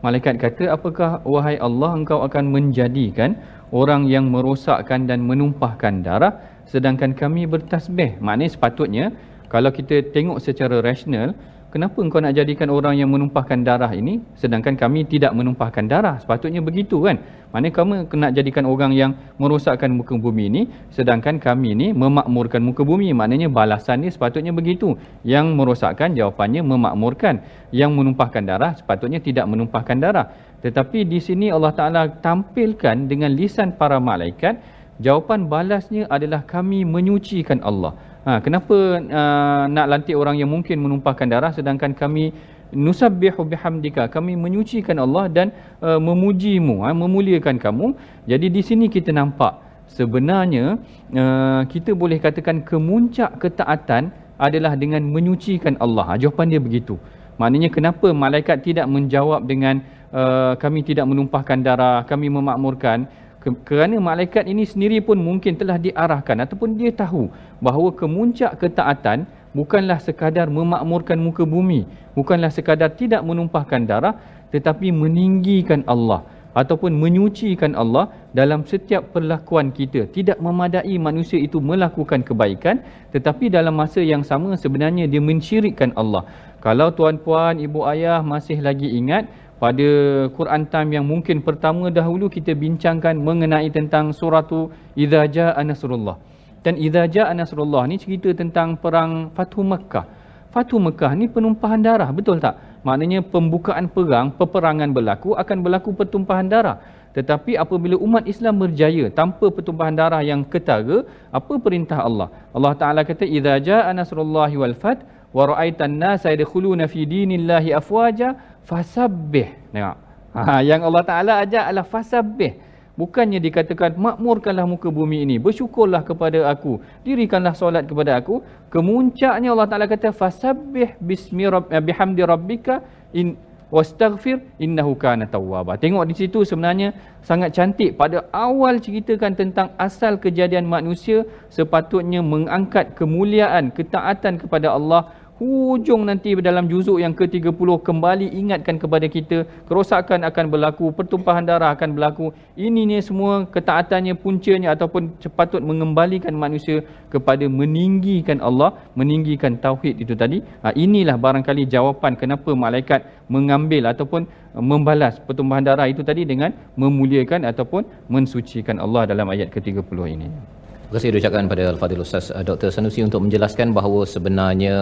Malaikat 0.04 0.36
kata 0.36 0.76
apakah 0.76 1.24
wahai 1.24 1.56
Allah 1.56 1.96
engkau 1.96 2.20
akan 2.20 2.52
menjadikan 2.52 3.40
orang 3.72 4.04
yang 4.04 4.28
merosakkan 4.28 5.08
dan 5.08 5.24
menumpahkan 5.24 6.04
darah 6.04 6.36
sedangkan 6.68 7.16
kami 7.16 7.48
bertasbih. 7.48 8.20
Maknanya 8.20 8.52
sepatutnya 8.52 9.04
kalau 9.48 9.72
kita 9.72 10.04
tengok 10.12 10.36
secara 10.44 10.84
rasional, 10.84 11.32
kenapa 11.68 12.00
engkau 12.00 12.20
nak 12.20 12.34
jadikan 12.36 12.68
orang 12.68 12.96
yang 12.96 13.08
menumpahkan 13.12 13.60
darah 13.64 13.92
ini 13.92 14.20
sedangkan 14.36 14.74
kami 14.76 15.04
tidak 15.04 15.32
menumpahkan 15.32 15.84
darah? 15.88 16.16
Sepatutnya 16.20 16.64
begitu 16.64 17.00
kan? 17.04 17.20
Maknanya 17.48 17.74
kamu 17.74 17.92
nak 18.12 18.32
jadikan 18.36 18.64
orang 18.68 18.92
yang 18.92 19.16
merosakkan 19.40 19.88
muka 19.88 20.12
bumi 20.20 20.52
ini 20.52 20.62
sedangkan 20.92 21.40
kami 21.40 21.72
ini 21.72 21.86
memakmurkan 21.96 22.60
muka 22.60 22.84
bumi. 22.84 23.12
Maknanya 23.16 23.48
balasan 23.48 24.04
dia 24.04 24.12
sepatutnya 24.12 24.52
begitu. 24.52 24.96
Yang 25.24 25.56
merosakkan 25.56 26.12
jawapannya 26.12 26.60
memakmurkan. 26.60 27.40
Yang 27.72 27.90
menumpahkan 27.96 28.44
darah 28.44 28.72
sepatutnya 28.76 29.24
tidak 29.24 29.48
menumpahkan 29.48 29.96
darah. 29.96 30.28
Tetapi 30.60 31.08
di 31.08 31.22
sini 31.24 31.48
Allah 31.48 31.72
Taala 31.72 32.02
tampilkan 32.20 33.08
dengan 33.08 33.32
lisan 33.32 33.78
para 33.80 33.96
malaikat 33.96 34.60
jawapan 34.98 35.46
balasnya 35.46 36.10
adalah 36.10 36.42
kami 36.44 36.82
menyucikan 36.84 37.62
Allah. 37.62 37.94
Ha, 38.28 38.44
kenapa 38.44 38.76
uh, 39.00 39.64
nak 39.72 39.86
lantik 39.88 40.12
orang 40.12 40.36
yang 40.36 40.52
mungkin 40.52 40.84
menumpahkan 40.84 41.32
darah 41.32 41.48
sedangkan 41.48 41.96
kami 41.96 42.28
nusabbihu 42.76 43.40
bihamdika 43.48 44.12
kami 44.12 44.36
menyucikan 44.36 45.00
Allah 45.00 45.32
dan 45.32 45.48
uh, 45.80 45.96
memujimu 45.96 46.84
ha, 46.84 46.92
memuliakan 46.92 47.56
kamu. 47.56 47.96
Jadi 48.28 48.52
di 48.52 48.60
sini 48.60 48.92
kita 48.92 49.16
nampak 49.16 49.56
sebenarnya 49.88 50.76
uh, 51.16 51.64
kita 51.72 51.96
boleh 51.96 52.20
katakan 52.20 52.60
kemuncak 52.68 53.40
ketaatan 53.40 54.12
adalah 54.36 54.76
dengan 54.76 55.08
menyucikan 55.08 55.80
Allah. 55.80 56.12
Ha, 56.12 56.20
jawapan 56.20 56.52
dia 56.52 56.60
begitu. 56.60 57.00
Maknanya 57.40 57.72
kenapa 57.72 58.12
malaikat 58.12 58.60
tidak 58.60 58.92
menjawab 58.92 59.48
dengan 59.48 59.80
uh, 60.12 60.52
kami 60.60 60.84
tidak 60.84 61.08
menumpahkan 61.08 61.64
darah 61.64 62.04
kami 62.04 62.28
memakmurkan 62.28 63.08
kerana 63.38 63.96
malaikat 64.02 64.50
ini 64.50 64.66
sendiri 64.66 64.98
pun 64.98 65.16
mungkin 65.18 65.54
telah 65.54 65.78
diarahkan 65.78 66.42
ataupun 66.42 66.74
dia 66.74 66.90
tahu 66.90 67.30
bahawa 67.62 67.94
kemuncak 67.94 68.58
ketaatan 68.58 69.30
bukanlah 69.54 70.02
sekadar 70.02 70.50
memakmurkan 70.50 71.16
muka 71.16 71.46
bumi, 71.46 71.86
bukanlah 72.18 72.50
sekadar 72.50 72.92
tidak 72.98 73.22
menumpahkan 73.22 73.86
darah 73.86 74.14
tetapi 74.50 74.90
meninggikan 74.90 75.86
Allah 75.86 76.26
ataupun 76.56 76.90
menyucikan 76.90 77.78
Allah 77.78 78.10
dalam 78.34 78.66
setiap 78.66 79.14
perlakuan 79.14 79.70
kita. 79.70 80.10
Tidak 80.10 80.42
memadai 80.42 80.98
manusia 80.98 81.38
itu 81.38 81.62
melakukan 81.62 82.26
kebaikan 82.26 82.82
tetapi 83.14 83.46
dalam 83.52 83.78
masa 83.78 84.02
yang 84.02 84.26
sama 84.26 84.58
sebenarnya 84.58 85.06
dia 85.06 85.22
mensyirikkan 85.22 85.94
Allah. 85.94 86.26
Kalau 86.58 86.90
tuan-puan, 86.90 87.62
ibu 87.62 87.86
ayah 87.86 88.18
masih 88.18 88.58
lagi 88.58 88.90
ingat 88.98 89.30
pada 89.58 89.90
Quran 90.38 90.62
Time 90.70 90.90
yang 90.94 91.06
mungkin 91.06 91.42
pertama 91.42 91.90
dahulu 91.90 92.30
kita 92.30 92.54
bincangkan 92.54 93.18
mengenai 93.18 93.66
tentang 93.74 94.14
suratu 94.14 94.70
Idza 94.94 95.26
Jaa 95.26 95.62
Nasrullah. 95.66 96.16
Dan 96.62 96.78
Idza 96.78 97.10
Jaa 97.10 97.34
Nasrullah 97.34 97.90
ni 97.90 97.98
cerita 97.98 98.30
tentang 98.30 98.78
perang 98.78 99.34
Fathu 99.34 99.66
Mekah. 99.66 100.06
Fathu 100.54 100.78
Mekah 100.78 101.12
ni 101.18 101.26
penumpahan 101.26 101.82
darah, 101.82 102.08
betul 102.14 102.38
tak? 102.38 102.54
Maknanya 102.86 103.26
pembukaan 103.26 103.90
perang, 103.90 104.32
peperangan 104.38 104.94
berlaku 104.94 105.34
akan 105.34 105.56
berlaku 105.60 105.90
pertumpahan 105.92 106.46
darah. 106.46 106.78
Tetapi 107.18 107.58
apabila 107.58 107.98
umat 107.98 108.30
Islam 108.30 108.62
berjaya 108.62 109.10
tanpa 109.10 109.50
pertumpahan 109.50 109.96
darah 109.98 110.22
yang 110.22 110.46
ketara, 110.46 111.02
apa 111.34 111.58
perintah 111.58 111.98
Allah? 112.06 112.30
Allah 112.54 112.72
Taala 112.78 113.02
kata 113.02 113.26
idza 113.26 113.58
jaa 113.58 113.90
nasrullahi 113.90 114.54
wal 114.54 114.76
fath 114.78 115.02
wa 115.34 115.50
ra'aitan 115.50 115.98
nasa 115.98 116.32
yadkhuluna 116.32 116.86
fi 116.86 117.04
dinillahi 117.04 117.74
afwaja 117.74 118.57
fasabbih. 118.68 119.48
Tengok. 119.72 119.96
Ha, 120.36 120.60
yang 120.60 120.84
Allah 120.84 121.02
Taala 121.08 121.32
ajak 121.40 121.64
adalah 121.72 121.88
fasabbih. 121.88 122.52
Bukannya 122.98 123.38
dikatakan 123.38 123.94
makmurkanlah 123.94 124.66
muka 124.66 124.90
bumi 124.90 125.22
ini, 125.22 125.38
bersyukurlah 125.38 126.02
kepada 126.02 126.50
aku, 126.50 126.82
dirikanlah 127.06 127.54
solat 127.54 127.86
kepada 127.86 128.18
aku. 128.18 128.42
Kemuncaknya 128.74 129.54
Allah 129.54 129.70
Taala 129.70 129.86
kata 129.86 130.10
fasabbih 130.10 130.98
bismi 130.98 131.46
eh, 131.46 131.82
bihamdi 131.82 132.22
rabbika 132.26 132.82
in 133.14 133.38
wastaghfir 133.70 134.42
innahu 134.58 134.98
kana 134.98 135.30
tawwaba. 135.30 135.78
Tengok 135.78 136.04
di 136.10 136.14
situ 136.18 136.42
sebenarnya 136.42 136.90
sangat 137.22 137.54
cantik 137.54 137.94
pada 137.94 138.26
awal 138.34 138.82
ceritakan 138.82 139.36
tentang 139.38 139.68
asal 139.78 140.18
kejadian 140.18 140.66
manusia 140.66 141.22
sepatutnya 141.52 142.18
mengangkat 142.24 142.98
kemuliaan 142.98 143.70
ketaatan 143.70 144.42
kepada 144.42 144.74
Allah 144.74 145.14
hujung 145.38 146.02
nanti 146.10 146.34
dalam 146.42 146.66
juzuk 146.66 146.98
yang 146.98 147.14
ke-30 147.14 147.70
kembali 147.88 148.26
ingatkan 148.40 148.76
kepada 148.82 149.06
kita 149.06 149.46
kerosakan 149.70 150.26
akan 150.26 150.44
berlaku 150.52 150.90
pertumpahan 150.90 151.46
darah 151.46 151.70
akan 151.74 151.94
berlaku. 151.94 152.26
Ini 152.58 152.80
ni 152.90 152.98
semua 152.98 153.46
ketaatannya 153.46 154.18
puncanya 154.18 154.74
ataupun 154.74 155.14
sepatut 155.22 155.62
mengembalikan 155.62 156.34
manusia 156.34 156.82
kepada 157.14 157.46
meninggikan 157.46 158.42
Allah 158.42 158.74
meninggikan 158.98 159.54
tauhid 159.62 160.02
itu 160.02 160.18
tadi. 160.18 160.42
Ha, 160.66 160.74
inilah 160.74 161.14
barangkali 161.14 161.70
jawapan 161.70 162.18
kenapa 162.18 162.50
malaikat 162.58 163.06
mengambil 163.30 163.94
ataupun 163.94 164.26
membalas 164.58 165.22
pertumpahan 165.22 165.62
darah 165.62 165.86
itu 165.86 166.02
tadi 166.02 166.26
dengan 166.26 166.50
memuliakan 166.74 167.46
ataupun 167.46 167.86
mensucikan 168.10 168.82
Allah 168.82 169.06
dalam 169.06 169.30
ayat 169.30 169.54
ke-30 169.54 169.98
ini 170.18 170.57
Terima 170.88 171.00
kasih 171.00 171.10
diucapkan 171.14 171.48
pada 171.52 171.64
Al-Fadhil 171.70 172.02
Ustaz 172.04 172.26
uh, 172.36 172.42
Dr. 172.48 172.68
Sanusi 172.74 173.00
untuk 173.06 173.20
menjelaskan 173.24 173.74
bahawa 173.78 174.00
sebenarnya 174.12 174.74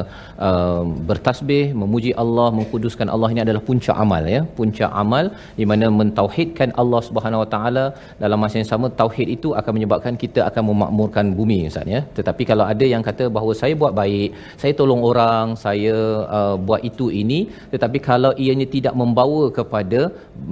uh, 0.48 0.82
bertasbih, 1.08 1.64
memuji 1.80 2.10
Allah, 2.22 2.46
mengkuduskan 2.58 3.10
Allah 3.14 3.28
ini 3.34 3.40
adalah 3.44 3.62
puncak 3.68 3.96
amal 4.04 4.22
ya. 4.34 4.40
Puncak 4.58 4.90
amal 5.02 5.24
di 5.58 5.64
mana 5.70 5.86
mentauhidkan 6.00 6.70
Allah 6.82 7.00
Subhanahu 7.08 7.42
Wa 7.42 7.48
Taala 7.54 7.84
dalam 8.22 8.38
masa 8.42 8.56
yang 8.60 8.68
sama 8.70 8.86
tauhid 9.00 9.30
itu 9.36 9.50
akan 9.60 9.72
menyebabkan 9.78 10.14
kita 10.22 10.46
akan 10.50 10.62
memakmurkan 10.70 11.34
bumi 11.40 11.58
Ustaz 11.72 11.90
ya. 11.94 12.02
Tetapi 12.18 12.42
kalau 12.50 12.66
ada 12.74 12.86
yang 12.92 13.02
kata 13.08 13.26
bahawa 13.38 13.52
saya 13.62 13.74
buat 13.82 13.96
baik, 14.02 14.30
saya 14.62 14.72
tolong 14.82 15.02
orang, 15.10 15.58
saya 15.64 15.96
uh, 16.38 16.54
buat 16.68 16.86
itu 16.90 17.08
ini 17.22 17.40
tetapi 17.74 17.98
kalau 18.10 18.32
ianya 18.44 18.68
tidak 18.76 18.94
membawa 19.02 19.42
kepada 19.58 20.00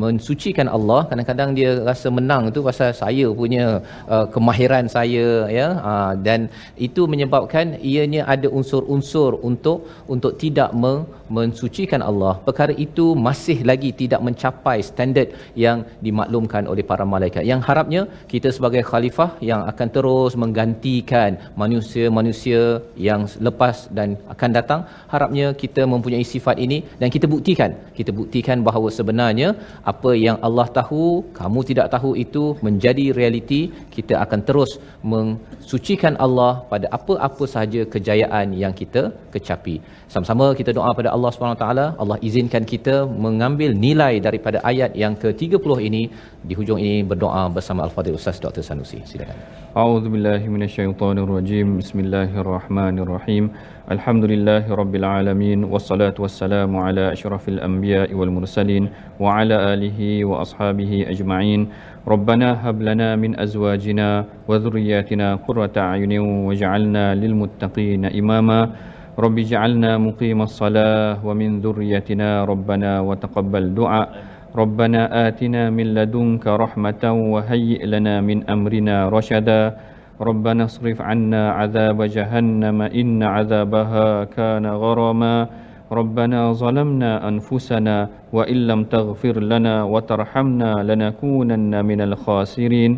mensucikan 0.02 0.66
Allah, 0.66 1.00
kadang-kadang 1.12 1.54
dia 1.60 1.70
rasa 1.92 2.10
menang 2.18 2.50
itu 2.50 2.58
pasal 2.68 2.90
saya 3.04 3.30
punya 3.42 3.64
uh, 4.10 4.26
kemahiran 4.34 4.90
saya 4.98 5.43
ya? 5.50 5.68
Uh, 5.90 6.12
dan 6.26 6.40
itu 6.86 7.02
menyebabkan 7.12 7.76
ianya 7.92 8.22
ada 8.34 8.48
unsur-unsur 8.58 9.30
untuk 9.48 9.88
untuk 10.14 10.32
tidak 10.42 10.70
me- 10.82 11.04
mensucikan 11.36 12.02
Allah. 12.10 12.34
Perkara 12.46 12.72
itu 12.86 13.06
masih 13.26 13.58
lagi 13.70 13.90
tidak 14.02 14.20
mencapai 14.26 14.78
standard 14.90 15.28
yang 15.64 15.78
dimaklumkan 16.06 16.64
oleh 16.72 16.84
para 16.90 17.04
malaikat. 17.14 17.42
Yang 17.52 17.60
harapnya 17.68 18.02
kita 18.32 18.48
sebagai 18.56 18.82
khalifah 18.90 19.30
yang 19.50 19.62
akan 19.70 19.88
terus 19.96 20.32
menggantikan 20.42 21.30
manusia-manusia 21.62 22.62
yang 23.08 23.24
lepas 23.46 23.88
dan 23.98 24.08
akan 24.34 24.50
datang 24.58 24.80
harapnya 25.12 25.46
kita 25.62 25.82
mempunyai 25.92 26.26
sifat 26.34 26.56
ini 26.66 26.78
dan 27.00 27.08
kita 27.16 27.26
buktikan. 27.34 27.72
Kita 27.98 28.10
buktikan 28.20 28.60
bahawa 28.68 28.88
sebenarnya 28.98 29.48
apa 29.92 30.12
yang 30.26 30.36
Allah 30.46 30.68
tahu 30.80 31.04
kamu 31.40 31.60
tidak 31.70 31.88
tahu 31.94 32.12
itu 32.24 32.44
menjadi 32.66 33.06
realiti 33.18 33.60
kita 33.96 34.14
akan 34.24 34.40
terus 34.48 34.70
mensucikan 35.34 36.14
Allah 36.26 36.52
pada 36.72 36.86
apa-apa 36.96 37.44
sahaja 37.54 37.82
kejayaan 37.94 38.46
yang 38.62 38.74
kita 38.80 39.02
kecapi. 39.34 39.76
Sama-sama 40.14 40.46
kita 40.60 40.72
doa 40.78 40.90
pada 41.00 41.10
Allah 41.16 41.30
SWT, 41.34 41.66
Allah 42.02 42.18
izinkan 42.28 42.64
kita 42.72 42.96
mengambil 43.26 43.72
nilai 43.86 44.14
daripada 44.28 44.60
ayat 44.72 44.92
yang 45.04 45.16
ke-30 45.24 45.76
ini. 45.90 46.02
Di 46.48 46.56
hujung 46.60 46.80
ini 46.86 46.96
berdoa 47.12 47.44
bersama 47.58 47.82
Al-Fadhil 47.88 48.18
Ustaz 48.20 48.38
Dr. 48.46 48.64
Sanusi. 48.70 49.00
Silakan. 49.12 49.63
أعوذ 49.74 50.06
بالله 50.06 50.46
من 50.54 50.62
الشيطان 50.62 51.18
الرجيم. 51.18 51.82
بسم 51.82 52.06
الله 52.06 52.30
الرحمن 52.30 52.94
الرحيم. 52.94 53.44
الحمد 53.90 54.24
لله 54.30 54.70
رب 54.70 54.94
العالمين 54.94 55.66
والصلاة 55.66 56.14
والسلام 56.14 56.70
على 56.70 57.10
أشرف 57.10 57.42
الأنبياء 57.58 58.14
والمرسلين 58.14 58.84
وعلى 59.18 59.56
آله 59.74 59.98
وأصحابه 60.30 61.10
أجمعين. 61.10 61.60
ربنا 62.06 62.48
هب 62.62 62.78
لنا 62.86 63.18
من 63.18 63.34
أزواجنا 63.34 64.46
وذرياتنا 64.46 65.42
قرة 65.42 65.74
أعين 65.74 66.22
واجعلنا 66.22 67.18
للمتقين 67.18 68.14
إماما. 68.14 68.60
رب 69.18 69.36
اجعلنا 69.38 69.98
مقيم 69.98 70.38
الصلاة 70.42 71.18
ومن 71.26 71.50
ذريتنا 71.66 72.46
ربنا 72.46 73.00
وتقبل 73.00 73.74
دعاء. 73.74 74.08
ربنا 74.55 75.27
آتنا 75.27 75.69
من 75.69 75.93
لدنك 75.93 76.47
رحمة 76.47 77.03
وهيئ 77.33 77.85
لنا 77.85 78.21
من 78.21 78.49
أمرنا 78.49 79.09
رشدا 79.09 79.75
ربنا 80.21 80.65
اصرف 80.65 81.01
عنا 81.01 81.51
عذاب 81.51 82.01
جهنم 82.03 82.81
إن 82.81 83.23
عذابها 83.23 84.23
كان 84.23 84.65
غراما 84.65 85.47
ربنا 85.91 86.53
ظلمنا 86.53 87.27
أنفسنا 87.27 88.09
وإن 88.33 88.67
لم 88.67 88.83
تغفر 88.83 89.39
لنا 89.39 89.83
وترحمنا 89.83 90.71
لنكونن 90.83 91.85
من 91.85 92.01
الخاسرين 92.01 92.91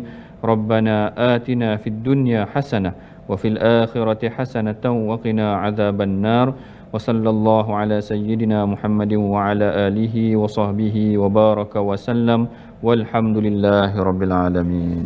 ربنا 0.44 0.96
آتنا 1.34 1.76
في 1.76 1.86
الدنيا 1.86 2.44
حسنة 2.44 2.92
وفي 3.28 3.48
الآخرة 3.48 4.28
حسنة 4.28 4.84
وقنا 4.84 5.56
عذاب 5.56 6.02
النار 6.02 6.54
وصلى 6.92 7.30
الله 7.34 7.66
على 7.80 7.96
سيدنا 8.10 8.58
محمد 8.72 9.12
وعلى 9.32 9.68
آله 9.86 10.36
وصحبه 10.36 10.96
وبارك 11.22 11.74
وسلم 11.88 12.40
والحمد 12.86 13.36
لله 13.46 13.90
رب 14.08 14.22
العالمين 14.28 15.04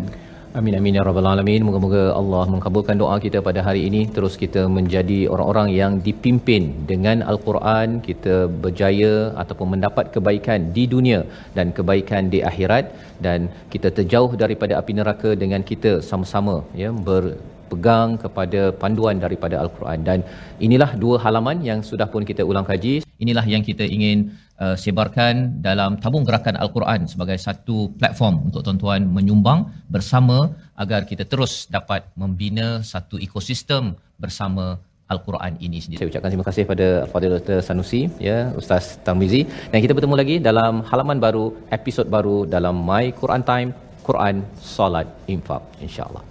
Amin 0.59 0.75
amin 0.77 0.97
ya 0.97 1.03
rabbal 1.07 1.27
alamin. 1.31 1.61
Moga-moga 1.69 2.03
Allah 2.19 2.43
mengabulkan 2.53 2.97
doa 3.01 3.17
kita 3.25 3.39
pada 3.49 3.61
hari 3.67 3.81
ini. 3.89 4.01
Terus 4.15 4.35
kita 4.43 4.63
menjadi 4.77 5.19
orang-orang 5.33 5.69
yang 5.81 5.93
dipimpin 6.07 6.63
dengan 6.91 7.21
al-Quran, 7.31 8.01
kita 8.07 8.37
berjaya 8.65 9.13
ataupun 9.43 9.69
mendapat 9.75 10.09
kebaikan 10.15 10.73
di 10.77 10.85
dunia 10.95 11.21
dan 11.57 11.77
kebaikan 11.79 12.33
di 12.35 12.41
akhirat 12.51 12.89
dan 13.27 13.53
kita 13.75 13.91
terjauh 13.99 14.33
daripada 14.45 14.81
api 14.81 14.95
neraka 15.01 15.33
dengan 15.43 15.61
kita 15.73 15.93
sama-sama 16.09 16.57
ya 16.83 16.89
ber 17.09 17.37
pegang 17.72 18.10
kepada 18.24 18.62
panduan 18.82 19.18
daripada 19.26 19.56
al-Quran 19.64 20.00
dan 20.10 20.20
inilah 20.68 20.90
dua 21.04 21.18
halaman 21.26 21.60
yang 21.70 21.80
sudah 21.90 22.08
pun 22.14 22.24
kita 22.30 22.44
ulang 22.52 22.68
kaji 22.72 22.94
inilah 23.24 23.46
yang 23.54 23.64
kita 23.70 23.86
ingin 23.96 24.18
uh, 24.64 24.76
sebarkan 24.84 25.64
dalam 25.68 25.98
tabung 26.04 26.26
gerakan 26.30 26.56
al-Quran 26.64 27.10
sebagai 27.14 27.38
satu 27.48 27.78
platform 28.00 28.36
untuk 28.48 28.62
tuan-tuan 28.68 29.04
menyumbang 29.18 29.60
bersama 29.96 30.38
agar 30.84 31.02
kita 31.12 31.26
terus 31.34 31.54
dapat 31.78 32.02
membina 32.22 32.70
satu 32.94 33.18
ekosistem 33.28 33.94
bersama 34.24 34.66
Al-Quran 35.14 35.54
ini 35.66 35.78
sendiri. 35.84 36.00
Saya 36.00 36.12
ucapkan 36.12 36.32
terima 36.34 36.48
kasih 36.50 36.64
pada 36.72 36.88
Fadil 37.12 37.34
Dr. 37.36 37.60
Sanusi, 37.68 38.02
ya, 38.30 38.38
Ustaz 38.62 38.96
Tarmizi. 39.06 39.42
Dan 39.72 39.80
kita 39.84 39.96
bertemu 39.98 40.16
lagi 40.22 40.36
dalam 40.50 40.74
halaman 40.90 41.20
baru, 41.26 41.46
episod 41.78 42.08
baru 42.16 42.38
dalam 42.56 42.78
My 42.90 43.06
Quran 43.22 43.44
Time, 43.52 43.70
Quran, 44.08 44.36
Salat, 44.74 45.08
Infak, 45.36 45.64
insyaAllah. 45.86 46.31